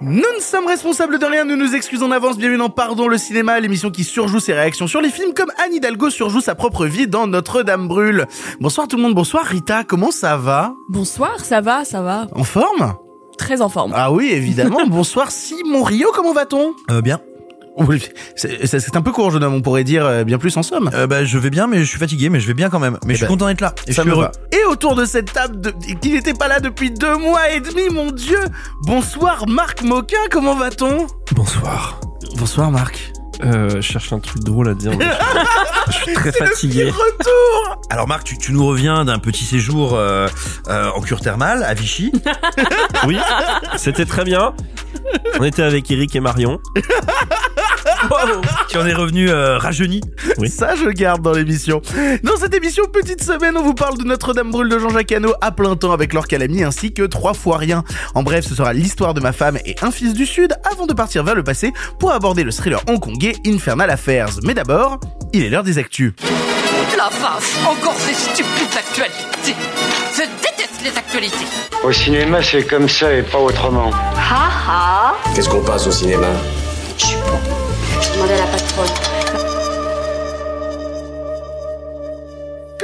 [0.00, 3.18] Nous ne sommes responsables de rien, nous nous excusons en avance, bienvenue dans Pardon le
[3.18, 6.86] cinéma, l'émission qui surjoue ses réactions sur les films comme Anne Hidalgo surjoue sa propre
[6.86, 8.26] vie dans Notre-Dame brûle.
[8.60, 10.74] Bonsoir tout le monde, bonsoir Rita, comment ça va?
[10.88, 12.28] Bonsoir, ça va, ça va.
[12.36, 12.94] En forme?
[13.38, 13.92] Très en forme.
[13.92, 16.74] Ah oui, évidemment, bonsoir Simon Rio, comment va-t-on?
[16.92, 17.18] Euh, bien.
[17.78, 18.02] Oui,
[18.34, 20.90] c'est un peu court jeune homme, on pourrait dire euh, bien plus en somme.
[20.94, 22.98] Euh, bah, je vais bien, mais je suis fatigué, mais je vais bien quand même.
[23.04, 23.74] Mais je suis ben, content d'être là.
[23.86, 24.24] Et je suis heureux.
[24.24, 24.32] va.
[24.52, 25.72] Et autour de cette table, de...
[26.00, 28.40] qui n'était pas là depuis deux mois et demi, mon dieu
[28.82, 31.06] Bonsoir Marc Moquin, comment va-t-on?
[31.32, 32.00] Bonsoir.
[32.36, 33.12] Bonsoir Marc.
[33.44, 34.92] Euh, je cherche un truc drôle à dire.
[34.96, 35.06] mais
[35.86, 36.90] je, suis très fatigué.
[36.90, 40.28] Retour Alors Marc, tu, tu nous reviens d'un petit séjour euh,
[40.68, 42.12] euh, en cure thermale à Vichy.
[43.06, 43.18] Oui,
[43.76, 44.54] c'était très bien.
[45.38, 46.58] On était avec Eric et Marion.
[48.68, 50.00] tu en es revenu euh, rajeuni.
[50.38, 50.48] Oui.
[50.48, 51.80] Ça, je garde dans l'émission.
[52.22, 55.50] Dans cette émission Petite Semaine, on vous parle de Notre-Dame brûle de Jean-Jacques Hano à
[55.50, 57.84] plein temps avec Laure Calamy ainsi que Trois fois rien.
[58.14, 60.92] En bref, ce sera l'histoire de ma femme et un fils du Sud avant de
[60.92, 64.30] partir vers le passé pour aborder le thriller hongkongais Infernal Affairs.
[64.44, 65.00] Mais d'abord,
[65.32, 66.12] il est l'heure des actus.
[66.96, 69.54] La vache, encore ces stupides actualités.
[70.14, 71.46] Je déteste les actualités.
[71.84, 73.90] Au cinéma, c'est comme ça et pas autrement.
[73.90, 76.26] Ha ha Qu'est-ce qu'on passe au cinéma?
[76.98, 77.57] Je sais pas.
[78.18, 79.07] Je demandais à la patronne.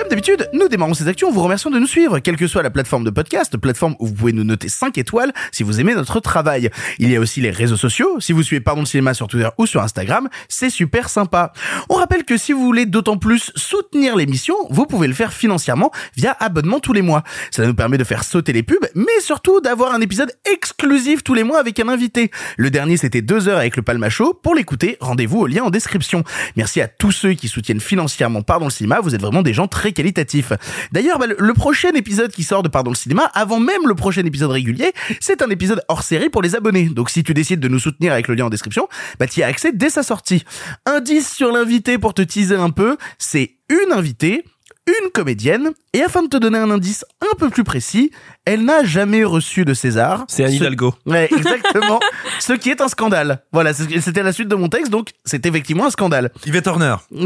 [0.05, 2.62] Comme d'habitude, nous démarrons ces actions en vous remerciant de nous suivre, quelle que soit
[2.62, 5.94] la plateforme de podcast, plateforme où vous pouvez nous noter 5 étoiles si vous aimez
[5.94, 6.69] notre travail.
[6.98, 9.48] Il y a aussi les réseaux sociaux, si vous suivez Pardon le cinéma sur Twitter
[9.56, 11.55] ou sur Instagram, c'est super sympa.
[11.88, 15.91] On rappelle que si vous voulez d'autant plus soutenir l'émission, vous pouvez le faire financièrement
[16.18, 17.24] via abonnement tous les mois.
[17.50, 21.33] Ça nous permet de faire sauter les pubs, mais surtout d'avoir un épisode exclusif tous
[21.33, 22.30] les mois avec un invité.
[22.58, 24.34] Le dernier c'était 2 heures avec le Palma Show.
[24.34, 26.24] Pour l'écouter, rendez-vous au lien en description.
[26.56, 29.67] Merci à tous ceux qui soutiennent financièrement Pardon le cinéma, vous êtes vraiment des gens
[29.67, 30.52] très qualitatifs.
[30.92, 34.24] D'ailleurs, bah, le, prochain épisode qui sort de Pardon le cinéma, avant même le prochain
[34.24, 36.88] épisode régulier, c'est un épisode hors série pour les abonnés.
[36.88, 38.88] Donc si tu décides de nous soutenir avec le lien en description,
[39.18, 40.44] bah tu y as accès dès sa sortie.
[40.84, 44.44] Indice sur l'invité pour te teaser un peu, c'est une invitée,
[44.86, 48.11] une comédienne, et afin de te donner un indice un peu plus précis,
[48.44, 50.24] elle n'a jamais reçu de César.
[50.28, 50.94] C'est Anne Ce- Hidalgo.
[51.06, 52.00] Ouais, exactement.
[52.38, 53.42] ce qui est un scandale.
[53.52, 56.30] Voilà, c'était la suite de mon texte, donc c'est effectivement un scandale.
[56.44, 56.96] Yvette Horner.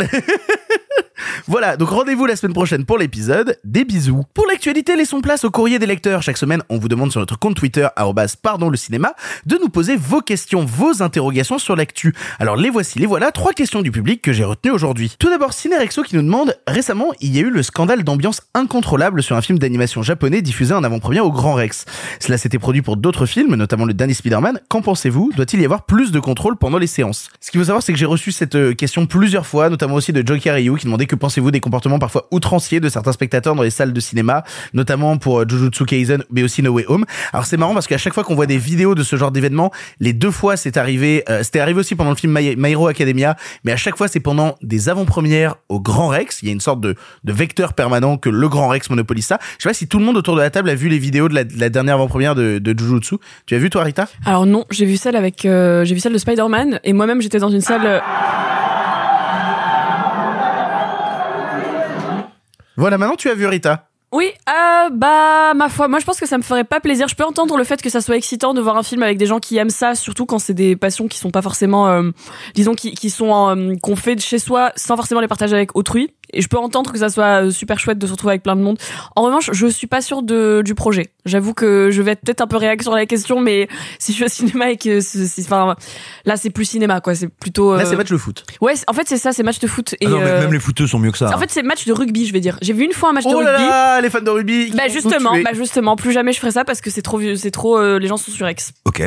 [1.47, 3.59] Voilà, donc rendez-vous la semaine prochaine pour l'épisode.
[3.65, 4.25] Des bisous.
[4.35, 6.23] Pour l'actualité, laissons place au courrier des lecteurs.
[6.23, 7.87] Chaque semaine, on vous demande sur notre compte Twitter,
[8.43, 9.15] pardon le cinéma,
[9.47, 12.15] de nous poser vos questions, vos interrogations sur l'actu.
[12.39, 15.15] Alors les voici, les voilà, trois questions du public que j'ai retenues aujourd'hui.
[15.19, 19.23] Tout d'abord, Cinérexo qui nous demande, récemment, il y a eu le scandale d'ambiance incontrôlable
[19.23, 21.85] sur un film d'animation japonais diffusé en avant-première au Grand Rex.
[22.21, 24.61] Cela s'était produit pour d'autres films, notamment le dernier Spider-Man.
[24.69, 25.33] Qu'en pensez-vous?
[25.35, 27.31] Doit-il y avoir plus de contrôle pendant les séances?
[27.41, 30.13] Ce qu'il faut savoir, c'est que j'ai reçu cette euh, question plusieurs fois, notamment aussi
[30.13, 33.63] de Joker Ryu qui demandait que pensez-vous des comportements parfois outranciers de certains spectateurs dans
[33.63, 37.05] les salles de cinéma, notamment pour euh, Jujutsu Kaisen, mais aussi No Way Home?
[37.33, 39.73] Alors c'est marrant parce qu'à chaque fois qu'on voit des vidéos de ce genre d'événement,
[39.99, 43.37] les deux fois c'est arrivé, euh, c'était arrivé aussi pendant le film My, Hero Academia,
[43.65, 46.43] mais à chaque fois c'est pendant des avant-premières au Grand Rex.
[46.43, 49.39] Il y a une sorte de, vecteur permanent que le Grand Rex monopolise ça.
[49.59, 51.29] Je sais pas si tout le monde autour de la table a vu les vidéos
[51.29, 53.17] de la, de la dernière avant-première de, de Jujutsu.
[53.47, 54.09] Tu as vu toi Rita?
[54.25, 57.39] Alors non, j'ai vu celle avec, euh, j'ai vu celle de Spider-Man et moi-même j'étais
[57.39, 58.03] dans une salle.
[62.79, 63.89] Voilà, maintenant tu as vu Rita.
[64.13, 67.09] Oui, euh, bah ma foi, moi je pense que ça me ferait pas plaisir.
[67.09, 69.27] Je peux entendre le fait que ça soit excitant de voir un film avec des
[69.27, 72.11] gens qui aiment ça, surtout quand c'est des passions qui sont pas forcément, euh,
[72.55, 75.75] disons, qui, qui sont euh, qu'on fait de chez soi sans forcément les partager avec
[75.77, 76.15] autrui.
[76.33, 78.57] Et je peux entendre que ça soit euh, super chouette de se retrouver avec plein
[78.57, 78.79] de monde.
[79.17, 81.11] En revanche, je suis pas sûre de, du projet.
[81.25, 83.69] J'avoue que je vais être peut-être un peu réac sur la question, mais
[83.99, 85.75] si je suis au cinéma et que, c'est- enfin,
[86.25, 87.75] là c'est plus cinéma quoi, c'est plutôt.
[87.77, 88.45] Là euh, c'est match de foot.
[88.61, 89.95] Ouais, en fait c'est ça, c'est match de foot.
[90.01, 91.35] Et Ah non, mais euh, même les footeux sont mieux que ça.
[91.35, 92.59] en fait c'est match de rugby, je vais dire.
[92.63, 93.47] J'ai vu une fois un match de Oh rugby.
[93.47, 94.71] là là, les fans de rugby.
[94.77, 97.51] Bah justement, bah justement, plus jamais je ferai ça parce que c'est trop, vieux- c'est
[97.51, 98.73] trop, euh, les gens sont sur ex.
[98.85, 99.03] Ok.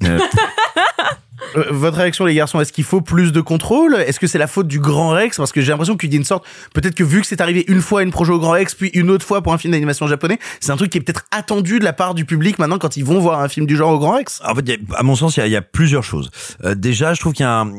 [1.56, 3.94] Euh, votre réaction, les garçons, est-ce qu'il faut plus de contrôle?
[3.94, 5.36] Est-ce que c'est la faute du Grand Rex?
[5.36, 6.44] Parce que j'ai l'impression qu'il y a une sorte,
[6.74, 9.10] peut-être que vu que c'est arrivé une fois une projet au Grand Rex, puis une
[9.10, 11.84] autre fois pour un film d'animation japonais, c'est un truc qui est peut-être attendu de
[11.84, 14.12] la part du public maintenant quand ils vont voir un film du genre au Grand
[14.12, 14.40] Rex.
[14.44, 16.30] En fait, à mon sens, il y a, plusieurs choses.
[16.64, 17.72] Euh, déjà, je trouve qu'il y a un,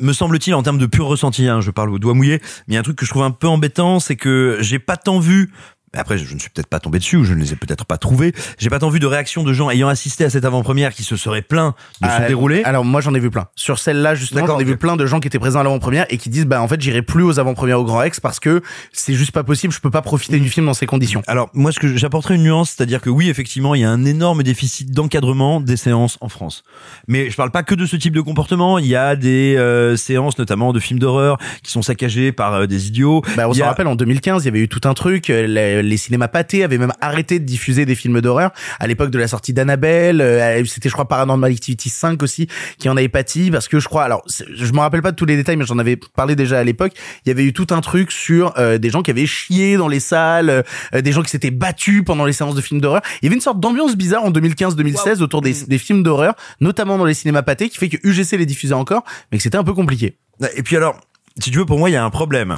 [0.00, 2.74] me semble-t-il, en termes de pur ressenti, hein, je parle au doigt mouillé, mais il
[2.74, 5.18] y a un truc que je trouve un peu embêtant, c'est que j'ai pas tant
[5.18, 5.50] vu
[5.98, 7.98] après, je ne suis peut-être pas tombé dessus ou je ne les ai peut-être pas
[7.98, 8.32] trouvés.
[8.58, 11.16] J'ai pas tant vu de réactions de gens ayant assisté à cette avant-première qui se
[11.16, 12.62] seraient plaints de Ah, son déroulé.
[12.64, 13.46] Alors moi j'en ai vu plein.
[13.54, 16.18] Sur celle-là justement, j'en ai vu plein de gens qui étaient présents à l'avant-première et
[16.18, 18.62] qui disent bah en fait j'irai plus aux avant-premières au Grand Rex parce que
[18.92, 21.22] c'est juste pas possible, je peux pas profiter du film dans ces conditions.
[21.26, 24.04] Alors moi, ce que j'apporterai une nuance, c'est-à-dire que oui, effectivement, il y a un
[24.04, 26.64] énorme déficit d'encadrement des séances en France.
[27.08, 28.78] Mais je parle pas que de ce type de comportement.
[28.78, 32.66] Il y a des euh, séances, notamment de films d'horreur, qui sont saccagées par euh,
[32.66, 33.22] des idiots.
[33.36, 35.28] Bah, on se rappelle en 2015, il y avait eu tout un truc.
[35.28, 38.50] Les, les cinémas pâtés avaient même arrêté de diffuser des films d'horreur
[38.80, 40.20] à l'époque de la sortie d'Annabelle.
[40.20, 42.48] euh, C'était, je crois, Paranormal Activity 5 aussi
[42.78, 44.04] qui en avait pâti parce que je crois.
[44.04, 46.64] Alors, je me rappelle pas de tous les détails, mais j'en avais parlé déjà à
[46.64, 46.92] l'époque.
[47.24, 49.88] Il y avait eu tout un truc sur euh, des gens qui avaient chié dans
[49.88, 50.64] les salles,
[50.94, 53.02] euh, des gens qui s'étaient battus pendant les séances de films d'horreur.
[53.22, 56.98] Il y avait une sorte d'ambiance bizarre en 2015-2016 autour des, des films d'horreur, notamment
[56.98, 59.64] dans les cinémas pâtés, qui fait que UGC les diffusait encore, mais que c'était un
[59.64, 60.16] peu compliqué.
[60.56, 60.98] Et puis alors,
[61.40, 62.56] si tu veux, pour moi, il y a un problème.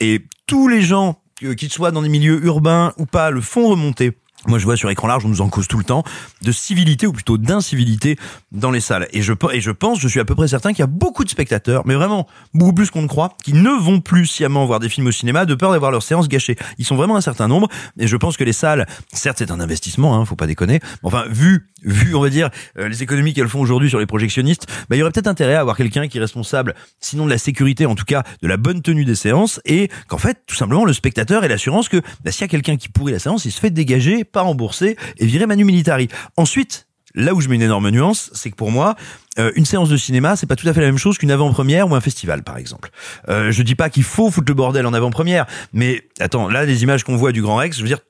[0.00, 3.68] Et tous les gens, euh, qu'ils soient dans des milieux urbains ou pas, le font
[3.68, 4.12] remonter.
[4.46, 6.04] Moi, je vois sur écran large, on nous en cause tout le temps,
[6.42, 8.16] de civilité ou plutôt d'incivilité
[8.52, 9.08] dans les salles.
[9.12, 11.82] Et je, pense, je suis à peu près certain qu'il y a beaucoup de spectateurs,
[11.86, 15.08] mais vraiment beaucoup plus qu'on ne croit, qui ne vont plus sciemment voir des films
[15.08, 16.56] au cinéma de peur d'avoir leur séance gâchée.
[16.78, 17.68] Ils sont vraiment un certain nombre.
[17.98, 20.78] Et je pense que les salles, certes, c'est un investissement, hein, faut pas déconner.
[21.02, 24.06] Mais enfin, vu, vu, on va dire, euh, les économies qu'elles font aujourd'hui sur les
[24.06, 27.30] projectionnistes, bah, il y aurait peut-être intérêt à avoir quelqu'un qui est responsable, sinon de
[27.30, 30.54] la sécurité, en tout cas de la bonne tenue des séances, et qu'en fait, tout
[30.54, 33.44] simplement, le spectateur ait l'assurance que bah, s'il y a quelqu'un qui pourrit la séance,
[33.44, 36.08] il se fait dégager, rembourser et virer Manu Militari.
[36.36, 38.94] Ensuite, là où je mets une énorme nuance, c'est que pour moi,
[39.38, 41.90] euh, une séance de cinéma, c'est pas tout à fait la même chose qu'une avant-première
[41.90, 42.90] ou un festival, par exemple.
[43.28, 46.82] Euh, je dis pas qu'il faut foutre le bordel en avant-première, mais attends, là, les
[46.82, 48.00] images qu'on voit du Grand Rex, je veux dire,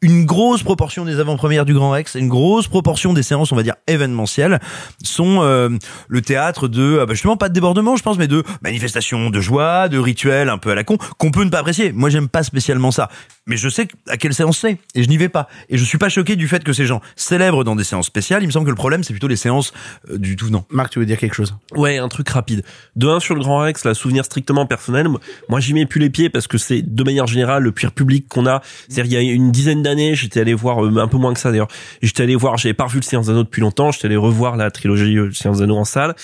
[0.00, 3.62] une grosse proportion des avant-premières du Grand Rex, une grosse proportion des séances, on va
[3.62, 4.60] dire événementielles,
[5.02, 5.70] sont euh,
[6.08, 9.40] le théâtre de euh, bah, justement pas de débordement, je pense, mais de manifestations, de
[9.40, 11.92] joie, de rituels un peu à la con qu'on peut ne pas apprécier.
[11.92, 13.08] Moi, j'aime pas spécialement ça,
[13.46, 15.48] mais je sais à quelle séance c'est et je n'y vais pas.
[15.68, 18.42] Et je suis pas choqué du fait que ces gens célèbrent dans des séances spéciales.
[18.44, 19.72] Il me semble que le problème, c'est plutôt les séances
[20.10, 20.64] euh, du tout venant.
[20.70, 21.56] Marc, tu veux dire quelque chose?
[21.74, 22.62] Ouais, un truc rapide.
[22.94, 25.08] De un sur le Grand Rex, là, souvenir strictement personnel.
[25.48, 28.28] Moi, j'y mets plus les pieds parce que c'est de manière générale le pire public
[28.28, 28.62] qu'on a.
[28.88, 31.40] C'est-à-dire, il y a une dizaine d'années, j'étais allé voir euh, un peu moins que
[31.40, 31.68] ça d'ailleurs.
[32.02, 33.90] J'étais allé voir, j'avais pas revu le Seigneur des Anneaux depuis longtemps.
[33.90, 36.14] J'étais allé revoir la trilogie euh, Seigneur des Anneaux en salle.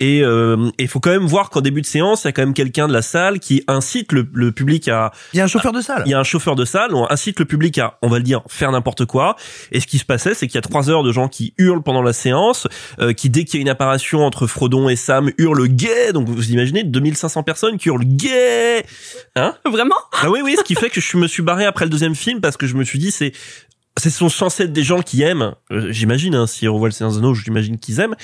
[0.00, 2.42] Et euh, il faut quand même voir qu'en début de séance, il y a quand
[2.42, 5.12] même quelqu'un de la salle qui incite le, le public à.
[5.32, 6.02] Il y a un chauffeur de salle.
[6.06, 6.94] Il y a un chauffeur de salle.
[6.94, 9.36] On incite le public à, on va le dire, faire n'importe quoi.
[9.72, 11.82] Et ce qui se passait, c'est qu'il y a trois heures de gens qui hurlent
[11.82, 12.68] pendant la séance,
[13.00, 16.12] euh, qui dès qu'il y a une apparition entre Frodon et Sam hurlent gay.
[16.12, 18.84] Donc vous imaginez 2500 personnes qui hurlent gay.
[19.36, 19.54] Hein?
[19.64, 19.96] Vraiment?
[20.12, 22.40] Ah oui oui, ce qui fait que je me suis barré après le deuxième film
[22.40, 23.32] parce que je me suis dit c'est
[23.98, 26.92] ce sont censés être des gens qui aiment, euh, j'imagine, hein, si on voit le
[26.92, 28.16] Seigneur des Anneaux, j'imagine qu'ils aiment.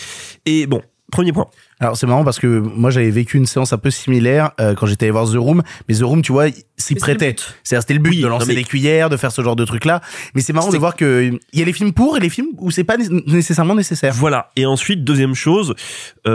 [0.44, 1.46] Et bon, premier point.
[1.80, 4.86] Alors c'est marrant parce que moi j'avais vécu une séance un peu similaire euh, quand
[4.86, 6.46] j'étais allé voir The Room, mais The Room tu vois
[6.76, 7.30] s'y prêtait.
[7.32, 7.54] but.
[7.62, 9.64] C'est-à-dire c'était le but Oui, de lancer mais- des cuillères, de faire ce genre de
[9.64, 10.00] trucs là.
[10.34, 12.48] Mais c'est marrant de voir que il y a les films pour et les films
[12.58, 14.12] où c'est pas né- nécessairement nécessaire.
[14.14, 14.50] Voilà.
[14.56, 15.74] Et ensuite, deuxième chose,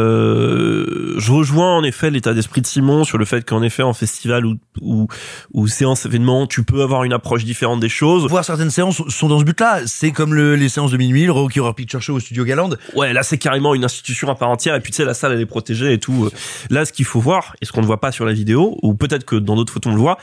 [0.09, 3.93] euh, je rejoins en effet l'état d'esprit de Simon sur le fait qu'en effet, en
[3.93, 5.07] festival ou, ou,
[5.53, 8.27] ou séance événement, tu peux avoir une approche différente des choses.
[8.27, 9.81] Voir certaines séances sont dans ce but-là.
[9.85, 12.69] C'est comme le- les séances de minuit, le Rocky Horror Picture Show au Studio Galand.
[12.95, 14.64] Ouais, là, c'est carrément une institution à part entière.
[14.73, 16.29] Et puis, tu sais, la salle, elle est protégée et tout.
[16.69, 18.93] Là, ce qu'il faut voir, et ce qu'on ne voit pas sur la vidéo, ou
[18.95, 20.17] peut-être que dans d'autres photos, on le voit,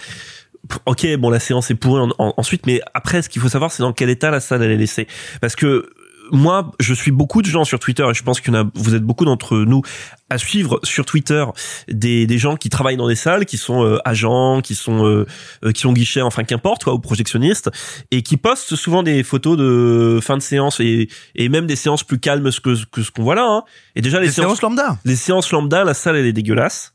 [0.86, 3.70] ok, bon, la séance est pourrie en- en- ensuite, mais après, ce qu'il faut savoir,
[3.72, 5.06] c'est dans quel état la salle elle est laissée.
[5.40, 5.90] Parce que
[6.32, 8.70] moi, je suis beaucoup de gens sur Twitter et je pense qu'il y en a,
[8.74, 9.82] vous êtes beaucoup d'entre nous
[10.30, 11.44] à suivre sur Twitter
[11.88, 15.26] des, des gens qui travaillent dans des salles, qui sont euh, agents, qui sont euh,
[15.62, 17.70] euh, qui sont guichets, enfin qu'importe, quoi, ou projectionnistes,
[18.10, 22.02] et qui postent souvent des photos de fin de séance et, et même des séances
[22.02, 23.46] plus calmes que, que ce qu'on voit là.
[23.46, 23.64] Hein.
[23.94, 24.98] Et déjà les, Les séances lambda.
[25.04, 26.94] les séances lambda, la salle elle est dégueulasse.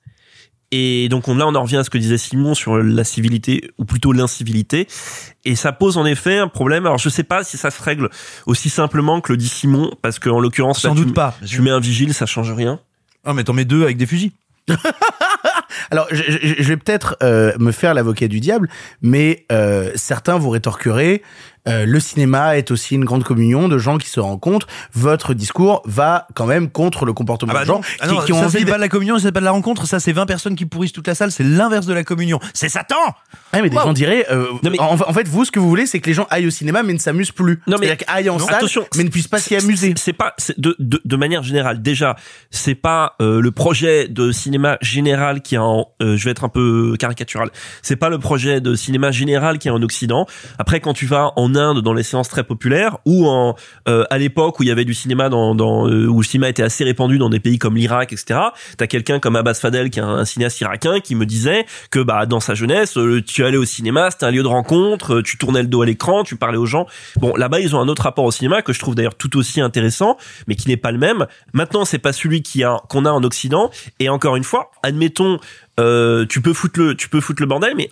[0.72, 3.72] Et donc on, là on en revient à ce que disait Simon sur la civilité
[3.78, 4.88] ou plutôt l'incivilité.
[5.46, 6.86] Et ça pose en effet un problème.
[6.86, 8.10] Alors je sais pas si ça se règle
[8.46, 11.36] aussi simplement que le dit Simon, parce qu'en l'occurrence Sans là, doute tu, pas.
[11.46, 12.80] tu mets un vigile, ça change rien.
[13.24, 14.32] Ah, mais t'en mets deux avec des fusils.
[15.92, 18.68] Alors je, je- je vais peut-être euh, me faire l'avocat du diable,
[19.02, 21.22] mais euh, certains vous rétorqueraient
[21.68, 24.68] euh, le cinéma est aussi une grande communion de gens qui se rencontrent.
[24.94, 28.22] Votre discours va quand même contre le comportement Ah bah de gens ah qui, non,
[28.22, 28.70] qui ont ça envie c'est de...
[28.70, 30.94] pas de la communion, c'est pas de la rencontre, ça c'est 20 personnes qui pourrissent
[30.94, 32.40] toute la salle, c'est l'inverse de la communion.
[32.54, 32.96] C'est Satan
[33.54, 35.70] Ah, mais des gens diraient, euh, Non, mais- en, en fait, vous, ce que vous
[35.70, 37.62] voulez, c'est que les gens aillent au cinéma, mais ne s'amusent plus.
[37.68, 39.94] Non, mais- C'est-à-dire qu'aillent en Non, salle, mais ne puissent pas s'y amuser.
[39.98, 41.82] C'est pas de, de de manière générale.
[41.82, 42.16] Déjà,
[42.52, 45.88] c'est pas euh, le projet de cinéma général qui est en.
[46.02, 47.50] euh, je vais être un peu caricatural.
[47.82, 50.26] C'est pas le projet de cinéma général qui est en Occident.
[50.60, 53.56] Après, quand tu vas en Inde dans les séances très populaires ou en
[53.88, 55.56] euh, à l'époque où il y avait du cinéma dans,
[55.88, 58.40] euh, où le cinéma était assez répandu dans des pays comme l'Irak etc
[58.78, 62.26] t'as quelqu'un comme Abbas Fadel qui est un, cinéaste irakien qui me disait que bah
[62.26, 65.62] dans sa jeunesse euh, tu allais au cinéma c'était un lieu de rencontre tu tournais
[65.62, 66.88] le dos à l'écran tu parlais aux gens.
[67.18, 69.62] Bon là-bas ils ont un autre rapport au cinéma que je trouve d'ailleurs tout aussi
[69.62, 71.28] intéressant mais qui n'est pas le même.
[71.54, 73.72] Maintenant c'est pas celui qu'on a en Occident.
[74.00, 75.40] Et encore une fois admettons
[75.78, 77.90] tu peux foutre le tu peux foutre le bordel mais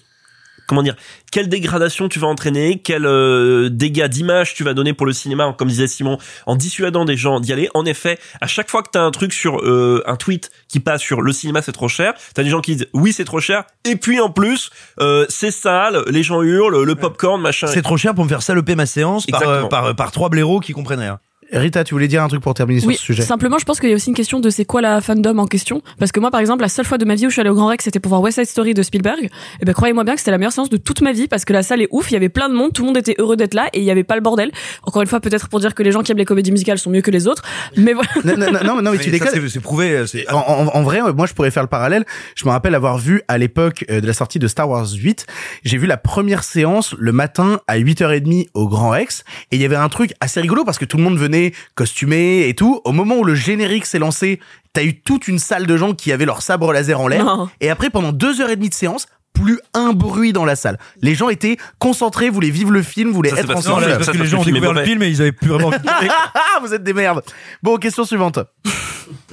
[0.67, 0.95] comment dire
[1.31, 5.53] quelle dégradation tu vas entraîner, quel euh, dégâts d'image tu vas donner pour le cinéma,
[5.57, 7.69] comme disait Simon, en dissuadant des gens d'y aller.
[7.74, 10.79] En effet, à chaque fois que tu as un truc sur euh, un tweet qui
[10.79, 13.39] passe sur le cinéma c'est trop cher, t'as des gens qui disent oui c'est trop
[13.39, 14.69] cher, et puis en plus
[15.01, 17.67] euh, c'est sale, les gens hurlent, le popcorn machin.
[17.67, 20.74] C'est trop cher pour me faire saloper ma séance par, par, par trois blaireaux qui
[20.74, 21.19] comprennent rien.
[21.51, 23.89] Rita, tu voulais dire un truc pour terminer sur ce sujet Simplement, je pense qu'il
[23.89, 25.81] y a aussi une question de c'est quoi la fandom en question.
[25.99, 27.49] Parce que moi, par exemple, la seule fois de ma vie où je suis allée
[27.49, 29.29] au Grand Rex, c'était pour voir West Side Story de Spielberg.
[29.61, 31.53] Et ben, croyez-moi bien que c'était la meilleure séance de toute ma vie parce que
[31.53, 33.35] la salle est ouf, il y avait plein de monde, tout le monde était heureux
[33.35, 34.51] d'être là et il y avait pas le bordel.
[34.83, 36.89] Encore une fois, peut-être pour dire que les gens qui aiment les comédies musicales sont
[36.89, 37.43] mieux que les autres.
[37.77, 38.09] Mais voilà.
[38.23, 39.47] Non, non, non, non mais tu déconnes.
[39.47, 40.03] C'est prouvé.
[40.29, 42.05] En, en, en, vrai, moi, je pourrais faire le parallèle.
[42.35, 45.25] Je me rappelle avoir vu à l'époque euh, de la sortie de Star Wars 8,
[45.63, 49.65] j'ai vu la première séance le matin à 8h30 au Grand Rex et il y
[49.65, 51.35] avait un truc assez rigolo parce que tout le monde venait
[51.75, 54.39] costumé et tout, au moment où le générique s'est lancé,
[54.74, 57.48] t'as eu toute une salle de gens qui avaient leur sabre laser en l'air.
[57.62, 60.80] Et après, pendant deux heures et demie de séance, plus un bruit dans la salle.
[61.01, 63.86] Les gens étaient concentrés, voulaient vivre le film, voulaient être ensemble.
[63.86, 65.72] parce que les gens ont découvert le film et ils avaient plus vraiment.
[66.62, 67.22] Vous êtes des merdes.
[67.62, 68.39] Bon, question suivante.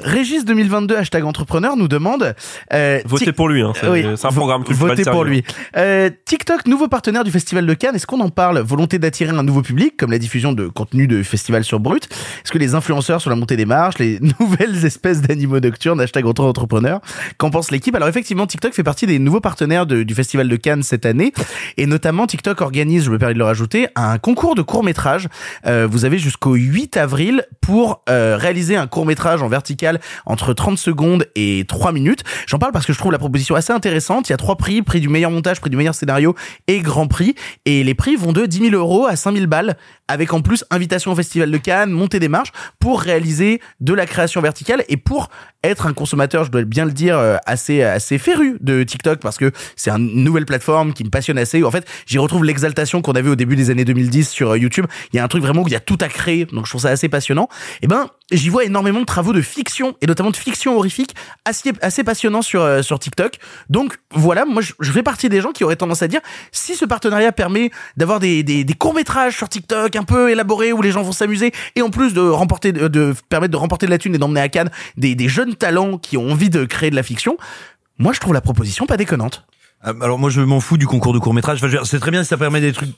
[0.02, 2.34] Régis 2022 hashtag entrepreneur nous demande
[2.72, 5.44] euh, votez pour lui hein, c'est un programme votez pour lui
[5.76, 8.58] euh, TikTok nouveau partenaire du festival de Cannes est-ce qu'on en parle?
[8.60, 12.52] Volonté d'attirer un nouveau public comme la diffusion de contenu de festival sur Brut est-ce
[12.52, 17.00] que les influenceurs sur la montée des marches les nouvelles espèces d'animaux nocturnes hashtag entrepreneur
[17.38, 17.94] qu'en pense l'équipe?
[17.94, 21.32] Alors effectivement TikTok fait partie des nouveaux partenaires du festival de Cannes cette année
[21.76, 25.28] et notamment TikTok organise je me permets de le rajouter un concours de court métrage
[25.66, 30.52] euh, vous avez jusqu'au 8 avril pour euh, réaliser un court métrage en vertical entre
[30.52, 32.22] 30 secondes et 3 minutes.
[32.46, 34.28] J'en parle parce que je trouve la proposition assez intéressante.
[34.28, 36.34] Il y a trois prix, prix du meilleur montage, prix du meilleur scénario
[36.66, 37.34] et grand prix.
[37.64, 39.76] Et les prix vont de 10 000 euros à 5 000 balles
[40.08, 44.06] avec en plus invitation au Festival de Cannes, montée des marches pour réaliser de la
[44.06, 45.30] création verticale et pour
[45.64, 49.38] être un consommateur, je dois bien le dire, euh, assez assez féru de TikTok parce
[49.38, 51.64] que c'est une nouvelle plateforme qui me passionne assez.
[51.64, 54.86] En fait, j'y retrouve l'exaltation qu'on avait au début des années 2010 sur euh, YouTube.
[55.12, 56.70] Il y a un truc vraiment où il y a tout à créer, donc je
[56.70, 57.48] trouve ça assez passionnant.
[57.50, 61.16] Et eh ben, j'y vois énormément de travaux de fiction et notamment de fiction horrifique
[61.44, 63.38] assez assez passionnant sur euh, sur TikTok.
[63.70, 66.20] Donc voilà, moi je, fais partie des gens qui auraient tendance à dire
[66.52, 70.72] si ce partenariat permet d'avoir des, des, des courts métrages sur TikTok un peu élaborés
[70.72, 73.86] où les gens vont s'amuser et en plus de remporter de, de permettre de remporter
[73.86, 76.64] de la thune et d'emmener à Cannes des, des jeunes talents qui ont envie de
[76.66, 77.36] créer de la fiction,
[77.98, 79.44] moi je trouve la proposition pas déconnante.
[79.82, 81.60] Ah, alors moi je m'en fous du concours de court métrage.
[81.84, 82.94] c'est très bien si ça permet des trucs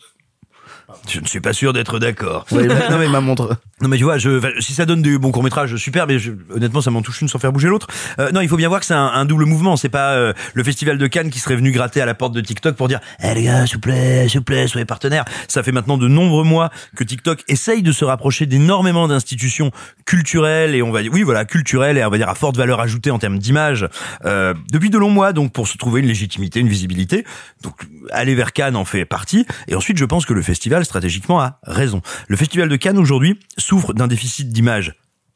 [1.09, 2.47] je ne suis pas sûr d'être d'accord.
[2.53, 3.57] non mais ma montre.
[3.81, 6.07] Non mais tu vois, je, si ça donne du bon court métrage, super.
[6.07, 7.89] Mais je, honnêtement, ça m'en touche une sans faire bouger l'autre.
[8.19, 9.77] Euh, non, il faut bien voir que c'est un, un, double mouvement.
[9.77, 12.41] C'est pas euh, le festival de Cannes qui serait venu gratter à la porte de
[12.41, 15.25] TikTok pour dire, eh les gars, s'il vous plaît, s'il vous plaît, soyez partenaires.
[15.49, 19.71] Ça fait maintenant de nombreux mois que TikTok essaye de se rapprocher d'énormément d'institutions
[20.07, 22.81] culturelles et on va dire, oui voilà, culturelles et on va dire à forte valeur
[22.81, 23.89] ajoutée en termes d'image
[24.25, 25.33] euh, depuis de longs mois.
[25.33, 27.25] Donc pour se trouver une légitimité, une visibilité.
[27.63, 27.75] Donc
[28.11, 29.47] aller vers Cannes en fait partie.
[29.69, 32.01] Et ensuite, je pense que le festival stratégiquement a raison.
[32.29, 34.95] Le festival de Cannes aujourd'hui souffre d'un déficit d'image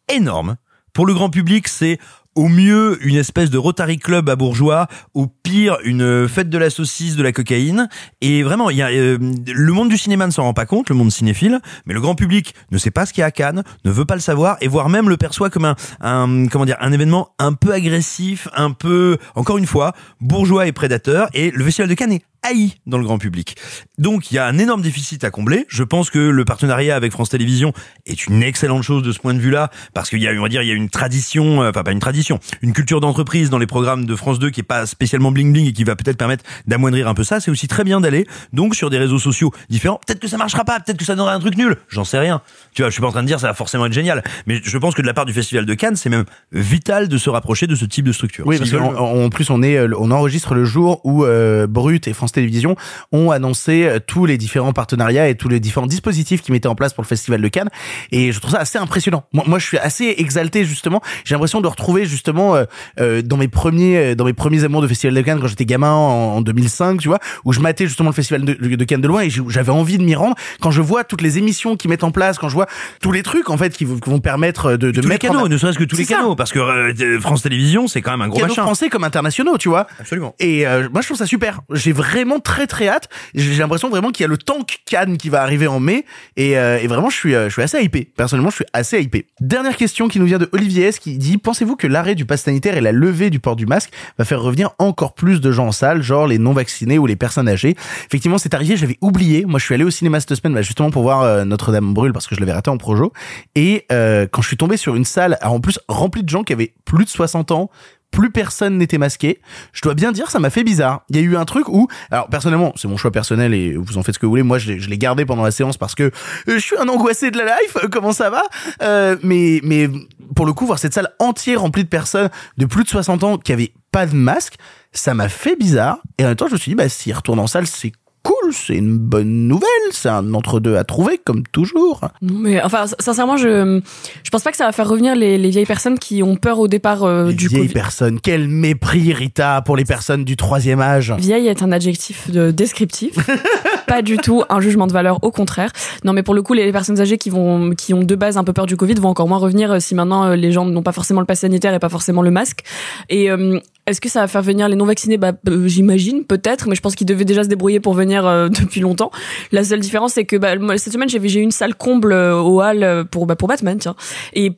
[0.08, 0.56] énorme.
[0.92, 1.98] Pour le grand public, c'est
[2.38, 6.70] au mieux une espèce de Rotary Club à Bourgeois, au pire une fête de la
[6.70, 7.88] saucisse, de la cocaïne.
[8.20, 10.94] Et vraiment, y a euh, le monde du cinéma ne s'en rend pas compte, le
[10.94, 13.64] monde cinéphile, mais le grand public ne sait pas ce qu'il y a à Cannes,
[13.84, 16.76] ne veut pas le savoir, et voire même le perçoit comme un, un comment dire,
[16.80, 21.28] un événement un peu agressif, un peu, encore une fois, bourgeois et prédateur.
[21.34, 23.56] Et le festival de Cannes est haï dans le grand public.
[23.98, 25.66] Donc il y a un énorme déficit à combler.
[25.68, 27.72] Je pense que le partenariat avec France Télévisions
[28.06, 30.48] est une excellente chose de ce point de vue-là parce qu'il y a on va
[30.48, 33.58] dire il y a une tradition euh, enfin pas une tradition, une culture d'entreprise dans
[33.58, 36.16] les programmes de France 2 qui est pas spécialement bling bling et qui va peut-être
[36.16, 39.52] permettre d'amoindrir un peu ça, c'est aussi très bien d'aller donc sur des réseaux sociaux
[39.68, 40.00] différents.
[40.06, 42.42] Peut-être que ça marchera pas, peut-être que ça donnera un truc nul, j'en sais rien.
[42.74, 44.60] Tu vois, je suis pas en train de dire ça va forcément être génial, mais
[44.62, 47.30] je pense que de la part du festival de Cannes, c'est même vital de se
[47.30, 48.46] rapprocher de ce type de structure.
[48.46, 52.12] Oui, parce qu'en plus on est euh, on enregistre le jour où euh, Brut et
[52.12, 52.76] France Télévisions
[53.12, 56.74] ont annoncé euh, tous les différents partenariats et tous les différents dispositifs qu'ils mettaient en
[56.74, 57.68] place pour le Festival de Cannes.
[58.12, 59.24] Et je trouve ça assez impressionnant.
[59.32, 61.00] Moi, moi je suis assez exalté justement.
[61.24, 62.64] J'ai l'impression de retrouver justement euh,
[63.00, 65.92] euh, dans mes premiers dans mes premiers amours de Festival de Cannes quand j'étais gamin
[65.92, 69.22] en, 2005, tu vois, où je matais justement le Festival de, de Cannes de loin
[69.22, 70.36] et j'avais envie de m'y rendre.
[70.60, 72.66] Quand je vois toutes les émissions qu'ils mettent en place, quand je vois
[73.00, 75.56] tous les trucs en fait qui, vont permettre de, de tous mettre les canaux, ne
[75.56, 78.50] serait-ce que tous les canaux, parce que France Télévisions c'est quand même un gros canaux
[78.50, 78.62] machin.
[78.62, 79.86] français comme internationaux, tu vois.
[79.98, 80.34] Absolument.
[80.38, 81.60] Et moi je trouve ça super.
[81.72, 83.08] J'ai vraiment vraiment très très hâte.
[83.34, 86.04] J'ai l'impression vraiment qu'il y a le tank Cannes qui va arriver en mai
[86.36, 88.10] et, euh, vraiment je suis euh, je suis assez hypé.
[88.16, 89.26] Personnellement, je suis assez hypé.
[89.40, 92.42] Dernière question qui nous vient de Olivier S qui dit pensez-vous que l'arrêt du pass
[92.42, 95.68] sanitaire et la levée du port du masque va faire revenir encore plus de gens
[95.68, 97.76] en salle, genre les non vaccinés ou les personnes âgées?
[98.06, 99.44] Effectivement, c'est arrivé, j'avais oublié.
[99.44, 102.12] Moi, je suis allé au cinéma cette semaine bah, justement pour voir euh, Notre-Dame brûle
[102.12, 103.12] parce que je l'avais raté en projo
[103.54, 106.74] et quand je suis tombé sur une salle en plus remplie de gens qui avaient
[106.84, 107.70] plus de 60 ans
[108.10, 109.40] plus personne n'était masqué.
[109.72, 111.02] Je dois bien dire, ça m'a fait bizarre.
[111.10, 113.98] Il y a eu un truc où, alors personnellement, c'est mon choix personnel et vous
[113.98, 114.42] en faites ce que vous voulez.
[114.42, 116.10] Moi, je l'ai- gardé pendant la séance parce que euh,
[116.48, 117.76] je suis un angoissé de la life.
[117.84, 118.42] euh, Comment ça va?
[118.82, 119.88] Euh, Mais mais
[120.34, 123.38] pour le coup, voir cette salle entière remplie de personnes de plus de 60 ans
[123.38, 124.54] qui avaient pas de masque,
[124.92, 125.98] ça m'a fait bizarre.
[126.18, 127.92] Et en même temps, je me suis dit, bah s'ils retournent en salle, c'est
[128.28, 132.02] cool, c'est une bonne nouvelle, c'est un entre-deux à trouver comme toujours.
[132.20, 133.80] Mais enfin, sincèrement, je
[134.22, 136.58] je pense pas que ça va faire revenir les, les vieilles personnes qui ont peur
[136.58, 137.72] au départ euh, Les du vieilles Covid.
[137.72, 141.14] personnes, quel mépris Rita pour les personnes du troisième âge.
[141.18, 143.14] Vieille est un adjectif de descriptif,
[143.86, 145.72] pas du tout un jugement de valeur, au contraire.
[146.04, 148.44] Non, mais pour le coup, les personnes âgées qui vont, qui ont de base un
[148.44, 150.82] peu peur du Covid vont encore moins revenir euh, si maintenant euh, les gens n'ont
[150.82, 152.62] pas forcément le pass sanitaire et pas forcément le masque.
[153.08, 153.58] Et euh,
[153.88, 156.82] est-ce que ça va faire venir les non vaccinés Bah, euh, j'imagine, peut-être, mais je
[156.82, 159.10] pense qu'ils devaient déjà se débrouiller pour venir euh, depuis longtemps.
[159.50, 162.60] La seule différence, c'est que bah, cette semaine, j'ai eu une salle comble euh, au
[162.60, 163.96] hall euh, pour bah, pour Batman, tiens.
[164.34, 164.50] Et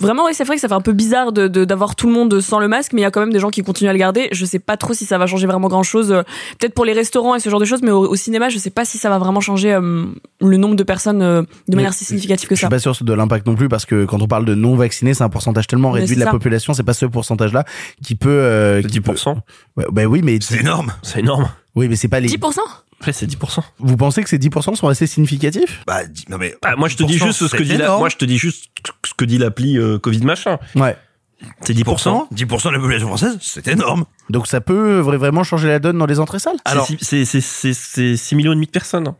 [0.00, 2.40] Vraiment, oui, c'est vrai que ça fait un peu bizarre de d'avoir tout le monde
[2.40, 3.98] sans le masque, mais il y a quand même des gens qui continuent à le
[3.98, 4.28] garder.
[4.32, 6.08] Je sais pas trop si ça va changer vraiment grand chose.
[6.58, 8.70] Peut-être pour les restaurants et ce genre de choses, mais au, au cinéma, je sais
[8.70, 10.06] pas si ça va vraiment changer euh,
[10.40, 12.70] le nombre de personnes euh, de Mais manière si significative que Je suis ça.
[12.70, 15.24] pas sûr de l'impact non plus parce que quand on parle de non vaccinés, c'est
[15.24, 16.32] un pourcentage tellement réduit de la ça.
[16.32, 17.64] population, c'est pas ce pourcentage-là
[18.02, 18.30] qui peut.
[18.30, 19.34] Euh, qui 10%.
[19.34, 19.40] peut-
[19.76, 20.92] Ouais, bah oui, mais C'est énorme.
[21.02, 21.48] C'est énorme.
[21.74, 22.28] Oui, mais c'est pas les.
[22.28, 22.56] 10%
[23.06, 23.58] Ouais, c'est 10%.
[23.80, 25.82] Vous pensez que ces 10% sont assez significatifs?
[25.86, 26.54] Bah, non mais.
[26.62, 28.38] Ah, moi, je te dis 10%, juste ce que dit la, moi, je te dis
[28.38, 28.66] juste
[29.04, 30.58] ce que dit l'appli euh, Covid machin.
[30.76, 30.96] Ouais.
[31.62, 31.82] C'est 10%.
[31.84, 34.04] 10%, 10% de la population française, c'est énorme.
[34.30, 36.58] Donc ça peut vra- vraiment changer la donne dans les entrées salles.
[36.64, 39.08] Alors, c'est, c'est, c'est, c'est 6 millions et demi de personnes.
[39.08, 39.16] hein.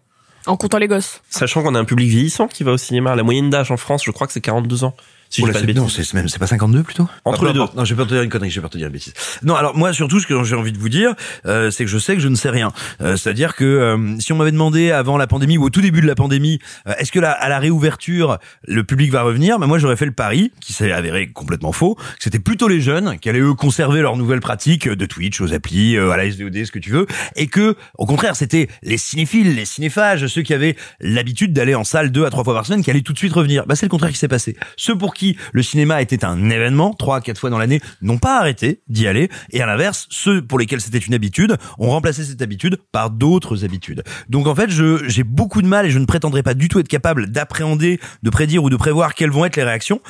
[0.47, 1.21] En comptant les gosses.
[1.31, 3.17] Sachant qu'on a un public vieillissant qui va au cinéma.
[3.17, 4.95] La moyenne d'âge en France, je crois que c'est 42 ans.
[5.33, 6.05] Si je pas de c'est- non, bêtises.
[6.07, 7.61] c'est même, c'est pas 52 plutôt Entre Ah, les deux.
[7.75, 9.15] Non, j'ai peur de te dire une connerie, j'ai peur de te dire une bêtise.
[9.43, 11.15] Non, alors moi surtout ce que j'ai envie de vous dire,
[11.47, 12.71] euh, c'est que je sais que je ne sais rien.
[13.01, 16.01] Euh, C'est-à-dire que euh, si on m'avait demandé avant la pandémie ou au tout début
[16.03, 19.67] de la pandémie, euh, est-ce que là, à la réouverture, le public va revenir Ben
[19.67, 23.19] moi j'aurais fait le pari, qui s'est avéré complètement faux, que c'était plutôt les jeunes
[23.19, 26.65] qui allaient eux conserver leurs nouvelles pratiques de Twitch, aux applis, euh, à la SVOD,
[26.67, 30.53] ce que tu veux, et que au contraire c'était les cinéphiles, les cinéphages, ceux qui
[30.53, 33.19] avaient l'habitude d'aller en salle deux à trois fois par semaine, qui allaient tout de
[33.19, 33.65] suite revenir.
[33.67, 34.57] Bah c'est le contraire qui s'est passé.
[34.77, 35.22] Ceux pour qui
[35.53, 39.29] le cinéma était un événement, trois quatre fois dans l'année, n'ont pas arrêté d'y aller,
[39.51, 43.65] et à l'inverse, ceux pour lesquels c'était une habitude ont remplacé cette habitude par d'autres
[43.65, 44.03] habitudes.
[44.29, 46.79] Donc en fait, je j'ai beaucoup de mal et je ne prétendrai pas du tout
[46.79, 50.01] être capable d'appréhender, de prédire ou de prévoir quelles vont être les réactions.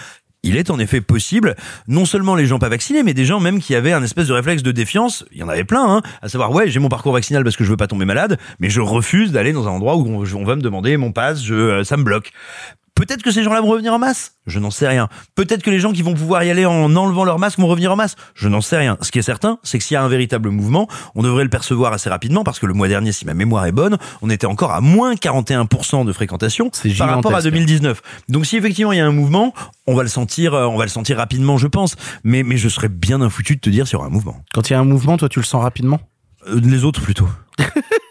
[0.44, 1.55] Il est en effet possible,
[1.87, 4.33] non seulement les gens pas vaccinés, mais des gens même qui avaient un espèce de
[4.33, 5.25] réflexe de défiance.
[5.31, 7.62] Il y en avait plein, hein, à savoir ouais, j'ai mon parcours vaccinal parce que
[7.62, 10.44] je veux pas tomber malade, mais je refuse d'aller dans un endroit où on, on
[10.44, 12.33] va me demander mon pass, je, euh, ça me bloque.
[13.03, 14.37] Peut-être que ces gens-là vont revenir en masse.
[14.47, 15.09] Je n'en sais rien.
[15.35, 17.91] Peut-être que les gens qui vont pouvoir y aller en enlevant leur masque vont revenir
[17.91, 18.15] en masse.
[18.37, 18.97] Je n'en sais rien.
[19.01, 20.87] Ce qui est certain, c'est que s'il y a un véritable mouvement,
[21.17, 23.73] on devrait le percevoir assez rapidement parce que le mois dernier, si ma mémoire est
[23.73, 27.55] bonne, on était encore à moins 41% de fréquentation C'est par rapport à gigantesque.
[27.55, 28.03] 2019.
[28.29, 29.53] Donc si effectivement il y a un mouvement,
[29.88, 31.97] on va le sentir, euh, on va le sentir rapidement, je pense.
[32.23, 34.45] Mais, mais je serais bien infoutu de te dire s'il y aura un mouvement.
[34.55, 35.99] Quand il y a un mouvement, toi tu le sens rapidement?
[36.47, 37.29] Euh, les autres plutôt.